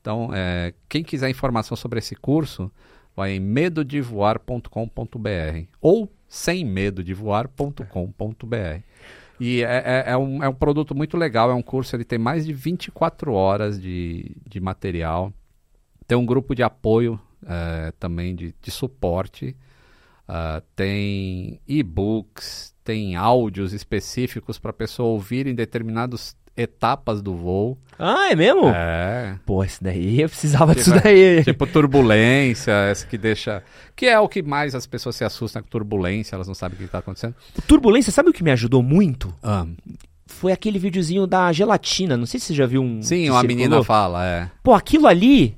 [0.00, 2.70] Então, é, quem quiser informação sobre esse curso,
[3.14, 8.82] vai em medodevoar.com.br ou semmedodevoar.com.br.
[9.38, 12.18] E é, é, é um, é um produto muito legal, é um curso, ele tem
[12.18, 15.32] mais de 24 horas de, de material.
[16.06, 19.56] Tem um grupo de apoio eh, também, de, de suporte.
[20.34, 27.76] Ah, tem e-books, tem áudios específicos para a pessoa ouvir em determinadas etapas do voo.
[27.98, 28.68] Ah, é mesmo?
[28.68, 29.38] É.
[29.44, 31.44] Pô, esse daí eu precisava disso daí.
[31.44, 33.62] Tipo turbulência, essa que deixa.
[33.94, 36.78] Que é o que mais as pessoas se assustam com turbulência, elas não sabem o
[36.78, 37.34] que está acontecendo.
[37.66, 39.34] Turbulência, sabe o que me ajudou muito?
[39.42, 39.66] Ah,
[40.26, 42.16] Foi aquele videozinho da gelatina.
[42.16, 43.02] Não sei se você já viu um.
[43.02, 43.44] sim, uma circulou.
[43.44, 44.50] menina fala, é.
[44.62, 45.54] Pô, aquilo ali.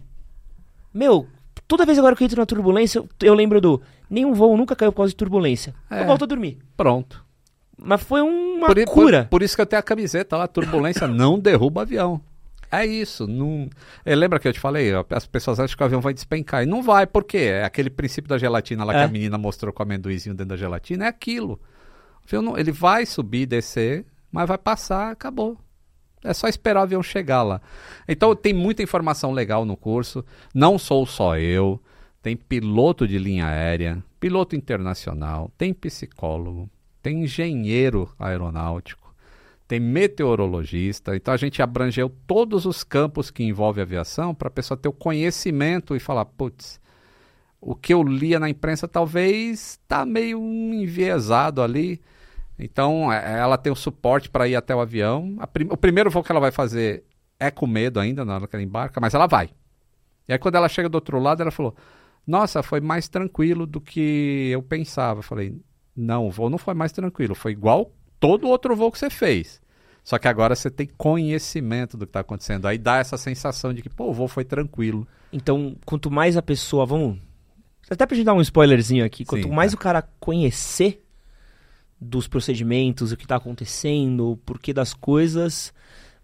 [0.92, 1.26] Meu,
[1.68, 3.80] toda vez agora que eu entro na turbulência, eu, eu lembro do.
[4.08, 5.74] Nenhum voo nunca caiu por causa de turbulência.
[5.90, 6.02] É.
[6.02, 6.58] Eu volto a dormir.
[6.76, 7.24] Pronto.
[7.76, 9.22] Mas foi uma Por, cura.
[9.24, 12.20] por- por isso que eu tenho a camiseta lá, turbulência não derruba avião.
[12.70, 13.26] É isso.
[13.26, 13.68] Não...
[14.04, 14.90] É, lembra que eu te falei?
[15.10, 16.62] As pessoas acham que o avião vai despencar.
[16.62, 17.38] E não vai, por quê?
[17.52, 19.04] É aquele princípio da gelatina lá que É.
[19.04, 21.04] a menina mostrou com o amendoizinho dentro da gelatina.
[21.04, 21.60] É aquilo.
[22.32, 25.56] Não- ele vai subir, descer, mas vai passar, acabou.
[26.24, 27.60] É só esperar o avião chegar lá.
[28.08, 30.24] Então tem muita informação legal no curso.
[30.54, 31.80] Não sou só eu.
[32.24, 36.70] Tem piloto de linha aérea, piloto internacional, tem psicólogo,
[37.02, 39.14] tem engenheiro aeronáutico,
[39.68, 41.14] tem meteorologista.
[41.14, 44.92] Então a gente abrangeu todos os campos que envolvem aviação para a pessoa ter o
[44.92, 46.80] conhecimento e falar, putz,
[47.60, 52.00] o que eu lia na imprensa talvez está meio enviesado ali.
[52.58, 55.36] Então é- ela tem o suporte para ir até o avião.
[55.52, 57.04] Prim- o primeiro voo que ela vai fazer
[57.38, 59.50] é com medo ainda na hora que ela embarca, mas ela vai.
[60.28, 61.74] E aí quando ela chega do outro lado, ela falou:
[62.26, 65.18] Nossa, foi mais tranquilo do que eu pensava.
[65.18, 65.60] Eu falei:
[65.96, 67.90] Não, o voo não foi mais tranquilo, foi igual
[68.20, 69.60] todo outro voo que você fez.
[70.02, 72.66] Só que agora você tem conhecimento do que está acontecendo.
[72.66, 75.06] Aí dá essa sensação de que, pô, o voo foi tranquilo.
[75.32, 76.84] Então, quanto mais a pessoa.
[76.86, 77.18] Vamos.
[77.90, 79.24] Até pra gente dar um spoilerzinho aqui.
[79.24, 79.76] Quanto Sim, mais tá.
[79.76, 81.03] o cara conhecer
[82.04, 85.72] dos procedimentos, o que tá acontecendo, o porquê das coisas,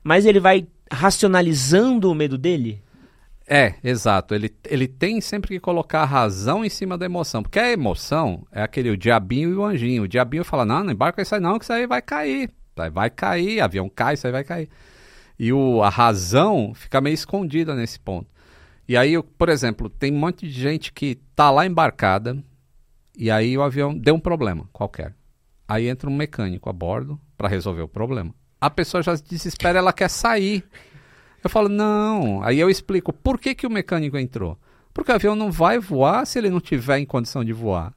[0.02, 2.82] mais ele vai racionalizando o medo dele.
[3.46, 4.34] É, exato.
[4.34, 7.42] Ele, ele tem sempre que colocar a razão em cima da emoção.
[7.42, 10.04] Porque a emoção é aquele o diabinho e o anjinho.
[10.04, 12.50] O diabinho fala: Não, não embarca isso aí, não, que isso aí vai cair.
[12.76, 14.68] Vai- Vai cair, avião cai, isso aí vai cair.
[15.38, 18.28] E o, a razão fica meio escondida nesse ponto.
[18.88, 22.36] E aí, por exemplo, tem um monte de gente que tá lá embarcada
[23.16, 25.14] e aí o avião deu um problema qualquer.
[25.70, 28.34] Aí entra um mecânico a bordo para resolver o problema.
[28.60, 30.64] A pessoa já se desespera, ela quer sair.
[31.42, 32.42] Eu falo, não.
[32.42, 34.58] Aí eu explico por que, que o mecânico entrou.
[34.92, 37.94] Porque o avião não vai voar se ele não tiver em condição de voar.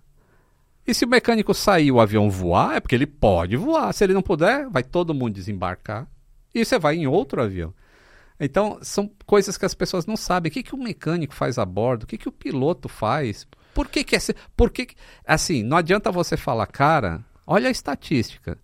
[0.86, 3.92] E se o mecânico sair e o avião voar, é porque ele pode voar.
[3.94, 6.08] Se ele não puder, vai todo mundo desembarcar
[6.54, 7.74] e você vai em outro avião.
[8.40, 10.50] Então, são coisas que as pessoas não sabem.
[10.50, 12.04] O que, que o mecânico faz a bordo?
[12.04, 13.48] O que, que o piloto faz?
[13.74, 14.20] Por que, que é.
[14.56, 14.90] Por que-
[15.26, 18.58] Assim, não adianta você falar, cara, olha a estatística.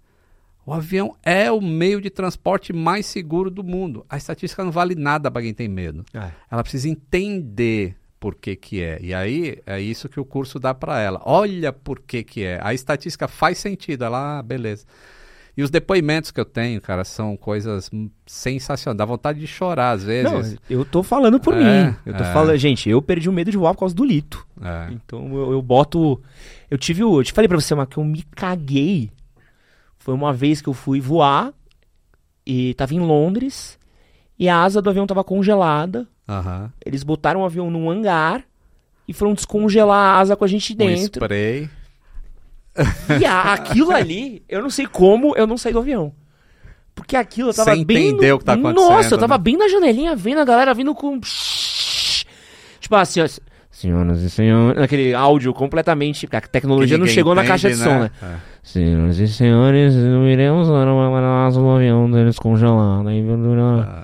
[0.65, 4.05] O avião é o meio de transporte mais seguro do mundo.
[4.07, 6.05] A estatística não vale nada para quem tem medo.
[6.51, 8.99] Ela precisa entender por que que é.
[9.01, 11.21] E aí é isso que o curso dá para ela.
[11.23, 12.59] Olha por que que é.
[12.61, 14.03] A estatística faz sentido.
[14.03, 14.85] Ela, ah, beleza.
[15.59, 17.89] E os depoimentos que eu tenho, cara, são coisas
[18.25, 18.97] sensacionais.
[18.97, 20.31] Dá vontade de chorar às vezes.
[20.31, 21.57] Não, eu tô falando por É,
[21.87, 21.95] mim.
[22.05, 22.31] Eu tô é.
[22.31, 24.47] falando, gente, eu perdi o medo de voar por causa do lito.
[24.61, 24.87] É.
[24.93, 26.21] Então eu, eu boto.
[26.71, 27.19] Eu tive o.
[27.19, 29.11] Eu te falei pra você, mas que eu me caguei.
[29.97, 31.51] Foi uma vez que eu fui voar
[32.45, 33.77] e tava em Londres
[34.39, 36.07] e a asa do avião tava congelada.
[36.25, 36.71] Aham.
[36.85, 38.43] Eles botaram o avião num hangar
[39.05, 41.21] e foram descongelar a asa com a gente Um dentro.
[41.21, 41.69] spray.
[43.19, 46.13] E a- aquilo ali, eu não sei como eu não saí do avião.
[46.95, 48.09] Porque aquilo eu tava Você bem.
[48.09, 49.43] entendeu no- o que tá acontecendo, Nossa, eu tava né?
[49.43, 51.19] bem na janelinha vendo a galera vindo com.
[52.79, 53.27] Tipo assim, ó.
[53.71, 54.81] Senhoras e senhores.
[54.81, 56.27] Aquele áudio completamente.
[56.27, 58.11] porque A tecnologia não chegou na entende, caixa de som, né?
[58.21, 58.35] É.
[58.61, 61.09] Senhoras e senhores, iremos usar uma
[61.61, 63.09] do avião deles congelada.
[63.09, 63.21] Aí,
[63.87, 64.03] Ah.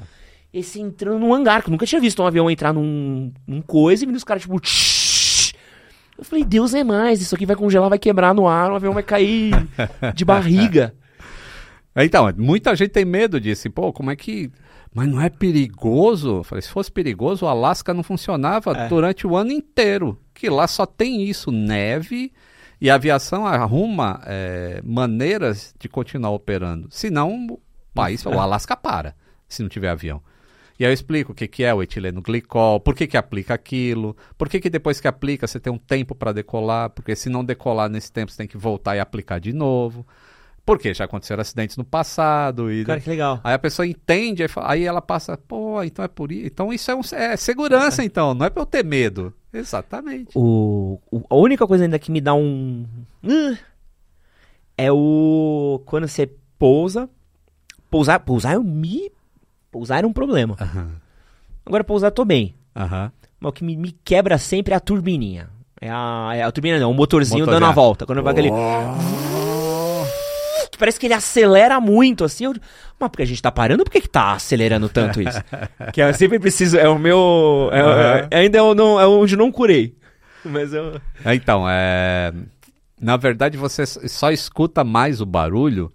[0.54, 4.04] Esse entrando num hangar, que eu nunca tinha visto um avião entrar num, num coisa
[4.04, 4.58] e vindo os caras, tipo.
[6.18, 8.94] Eu falei, Deus é mais, isso aqui vai congelar, vai quebrar no ar, o avião
[8.94, 9.52] vai cair
[10.14, 10.94] de barriga.
[11.98, 13.68] Então, muita gente tem medo disso.
[13.68, 14.52] E, Pô, como é que.
[14.94, 16.40] Mas não é perigoso?
[16.40, 18.88] Eu falei, se fosse perigoso, o Alasca não funcionava É.
[18.90, 20.20] durante o ano inteiro.
[20.34, 22.34] Que lá só tem isso, neve,
[22.82, 26.90] e a aviação arruma é, maneiras de continuar operando.
[26.92, 27.60] Senão, o
[27.94, 29.16] país, o Alasca para,
[29.48, 30.22] se não tiver avião.
[30.78, 33.54] E aí eu explico o que, que é o etileno glicol, por que, que aplica
[33.54, 37.30] aquilo, por que, que depois que aplica você tem um tempo para decolar, porque se
[37.30, 40.06] não decolar nesse tempo você tem que voltar e aplicar de novo.
[40.66, 43.40] Porque já aconteceram acidentes no passado e Cara, que legal.
[43.44, 46.48] Aí a pessoa entende, aí, fa- aí ela passa, pô, então é por isso.
[46.48, 49.32] Então isso é, um, é segurança, então, não é pra eu ter medo.
[49.54, 50.32] Exatamente.
[50.36, 52.84] O, o- a única coisa ainda que me dá um.
[53.24, 53.58] "Ugh",
[54.78, 55.82] é o.
[55.86, 57.10] Quando você pousa.
[57.90, 59.12] Pousar, pousar eu me.
[59.76, 60.56] Pousar era um problema.
[60.58, 60.88] Aham.
[61.66, 62.56] Agora pousar tô bem.
[62.74, 63.12] Aham.
[63.38, 65.50] Mas o que me, me quebra sempre é a turbininha.
[65.82, 67.60] É a, é a turbina, não, o motorzinho Motorzinho.
[67.60, 68.06] dando a volta.
[68.06, 68.50] Quando vai aquele.
[70.72, 72.46] que Parece que ele acelera muito, assim.
[72.46, 72.54] Eu...
[72.98, 75.44] Mas porque a gente tá parando, por que, que tá acelerando tanto isso?
[75.92, 76.78] que eu sempre preciso.
[76.78, 77.68] É o meu.
[77.74, 78.28] é- Aham.
[78.32, 79.94] é- ainda eu não, é onde não curei.
[80.46, 81.02] Mas eu.
[81.26, 82.32] É, Então, é...
[83.02, 85.92] na verdade você só escuta mais o barulho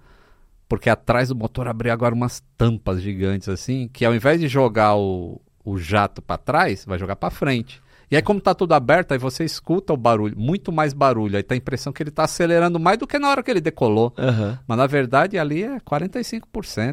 [0.70, 4.94] porque atrás do motor abriu agora umas tampas gigantes assim, que ao invés de jogar
[4.94, 7.82] o, o jato pra trás, vai jogar pra frente.
[8.08, 11.42] E aí como tá tudo aberto, aí você escuta o barulho, muito mais barulho, aí
[11.42, 14.14] tá a impressão que ele tá acelerando mais do que na hora que ele decolou.
[14.16, 14.60] Aham.
[14.64, 16.44] Mas na verdade ali é 45%,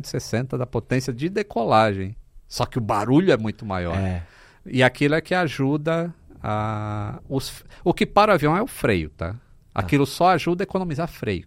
[0.06, 2.16] 60% da potência de decolagem.
[2.48, 3.96] Só que o barulho é muito maior.
[3.96, 4.24] É.
[4.66, 7.20] E aquilo é que ajuda a.
[7.30, 7.64] Os...
[7.84, 9.36] O que para o avião é o freio, tá?
[9.72, 11.46] Aquilo só ajuda a economizar freio.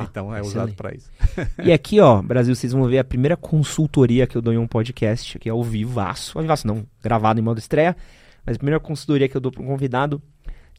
[0.00, 0.56] Tá, então é excelente.
[0.56, 1.10] usado para isso.
[1.62, 4.66] E aqui, ó, Brasil, vocês vão ver a primeira consultoria que eu dou em um
[4.66, 6.36] podcast, que é ao vivaço.
[6.36, 7.96] Ao vivaço não, gravado em modo estreia.
[8.44, 10.22] Mas a primeira consultoria que eu dou para um convidado,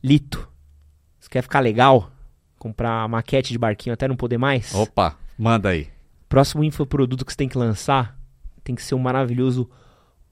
[0.03, 0.47] Lito.
[1.19, 2.11] Você quer ficar legal?
[2.57, 4.73] Comprar maquete de barquinho até não poder mais?
[4.73, 5.87] Opa, manda aí.
[6.29, 8.17] Próximo infoproduto que você tem que lançar
[8.63, 9.69] tem que ser um maravilhoso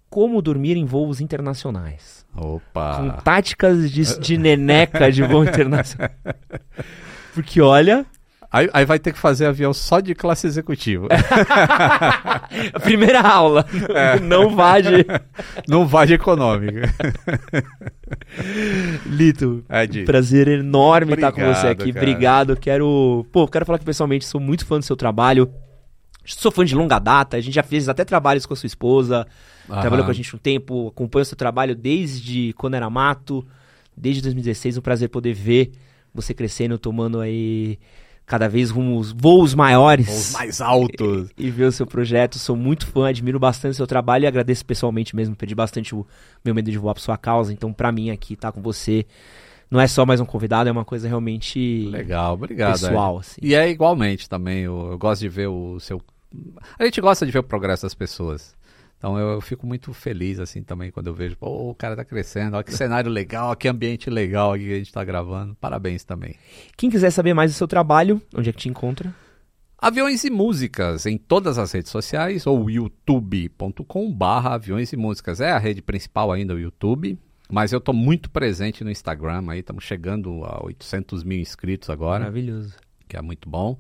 [0.10, 2.26] Como Dormir em Voos Internacionais.
[2.36, 3.22] Com Opa.
[3.24, 6.12] táticas de, de neneca de voo internacional.
[7.34, 8.06] Porque olha,
[8.56, 11.10] Aí, aí vai ter que fazer avião só de classe executiva.
[12.82, 13.66] primeira aula.
[14.24, 15.06] Não vá de.
[15.68, 16.90] Não vai de econômica.
[19.06, 20.06] Lito, Ed.
[20.06, 21.92] prazer enorme estar com Obrigado, você aqui.
[21.92, 22.06] cara.
[22.06, 22.56] Obrigado.
[22.56, 25.52] Quero, pô, quero falar que pessoalmente sou muito fã do seu trabalho.
[26.24, 27.36] Sou fã de longa data.
[27.36, 29.28] A gente já fez até trabalhos com a sua esposa.
[29.68, 30.06] Trabalhou Aham.
[30.06, 30.88] com a gente um tempo.
[30.88, 33.46] Acompanho o seu trabalho desde quando era mato,
[33.98, 34.78] desde 2016.
[34.78, 35.74] Um prazer poder ver
[36.14, 37.78] você crescendo, tomando aí
[38.26, 40.10] cada vez rumos voos maiores.
[40.10, 41.30] Os mais altos.
[41.38, 42.40] e ver o seu projeto.
[42.40, 45.36] Sou muito fã, admiro bastante o seu trabalho e agradeço pessoalmente mesmo.
[45.36, 46.06] Perdi bastante o
[46.44, 47.54] meu medo de voar por sua causa.
[47.54, 49.06] Então, pra mim, aqui estar com você
[49.70, 52.74] não é só mais um convidado, é uma coisa realmente Legal, obrigado.
[52.74, 53.16] pessoal.
[53.16, 53.20] Ed.
[53.22, 53.42] Assim.
[53.42, 54.64] E é igualmente também.
[54.64, 56.02] Eu, eu gosto de ver o seu.
[56.78, 58.56] A gente gosta de ver o progresso das pessoas.
[58.98, 62.04] Então eu, eu fico muito feliz assim também quando eu vejo, pô, o cara tá
[62.06, 65.56] crescendo, olha que cenário legal, olha que ambiente legal aqui que a gente tá gravando.
[65.56, 66.36] Parabéns também.
[66.76, 69.14] Quem quiser saber mais do seu trabalho, onde é que te encontra?
[69.78, 75.42] Aviões e músicas em todas as redes sociais ou youtube.com barra aviões e músicas.
[75.42, 77.20] É a rede principal ainda, o YouTube.
[77.52, 82.22] Mas eu tô muito presente no Instagram aí, estamos chegando a 800 mil inscritos agora.
[82.22, 82.74] Maravilhoso.
[83.08, 83.78] que é muito bom.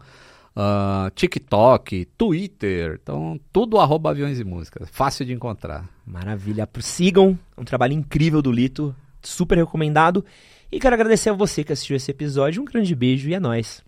[0.55, 4.87] Ah, TikTok, Twitter, então tudo arroba aviões e músicas.
[4.89, 5.89] Fácil de encontrar.
[6.05, 6.67] Maravilha.
[6.79, 10.23] Sigam, é um trabalho incrível do Lito, super recomendado.
[10.71, 12.61] E quero agradecer a você que assistiu esse episódio.
[12.61, 13.83] Um grande beijo e é nóis.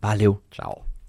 [0.00, 0.42] Valeu.
[0.50, 0.89] Tchau.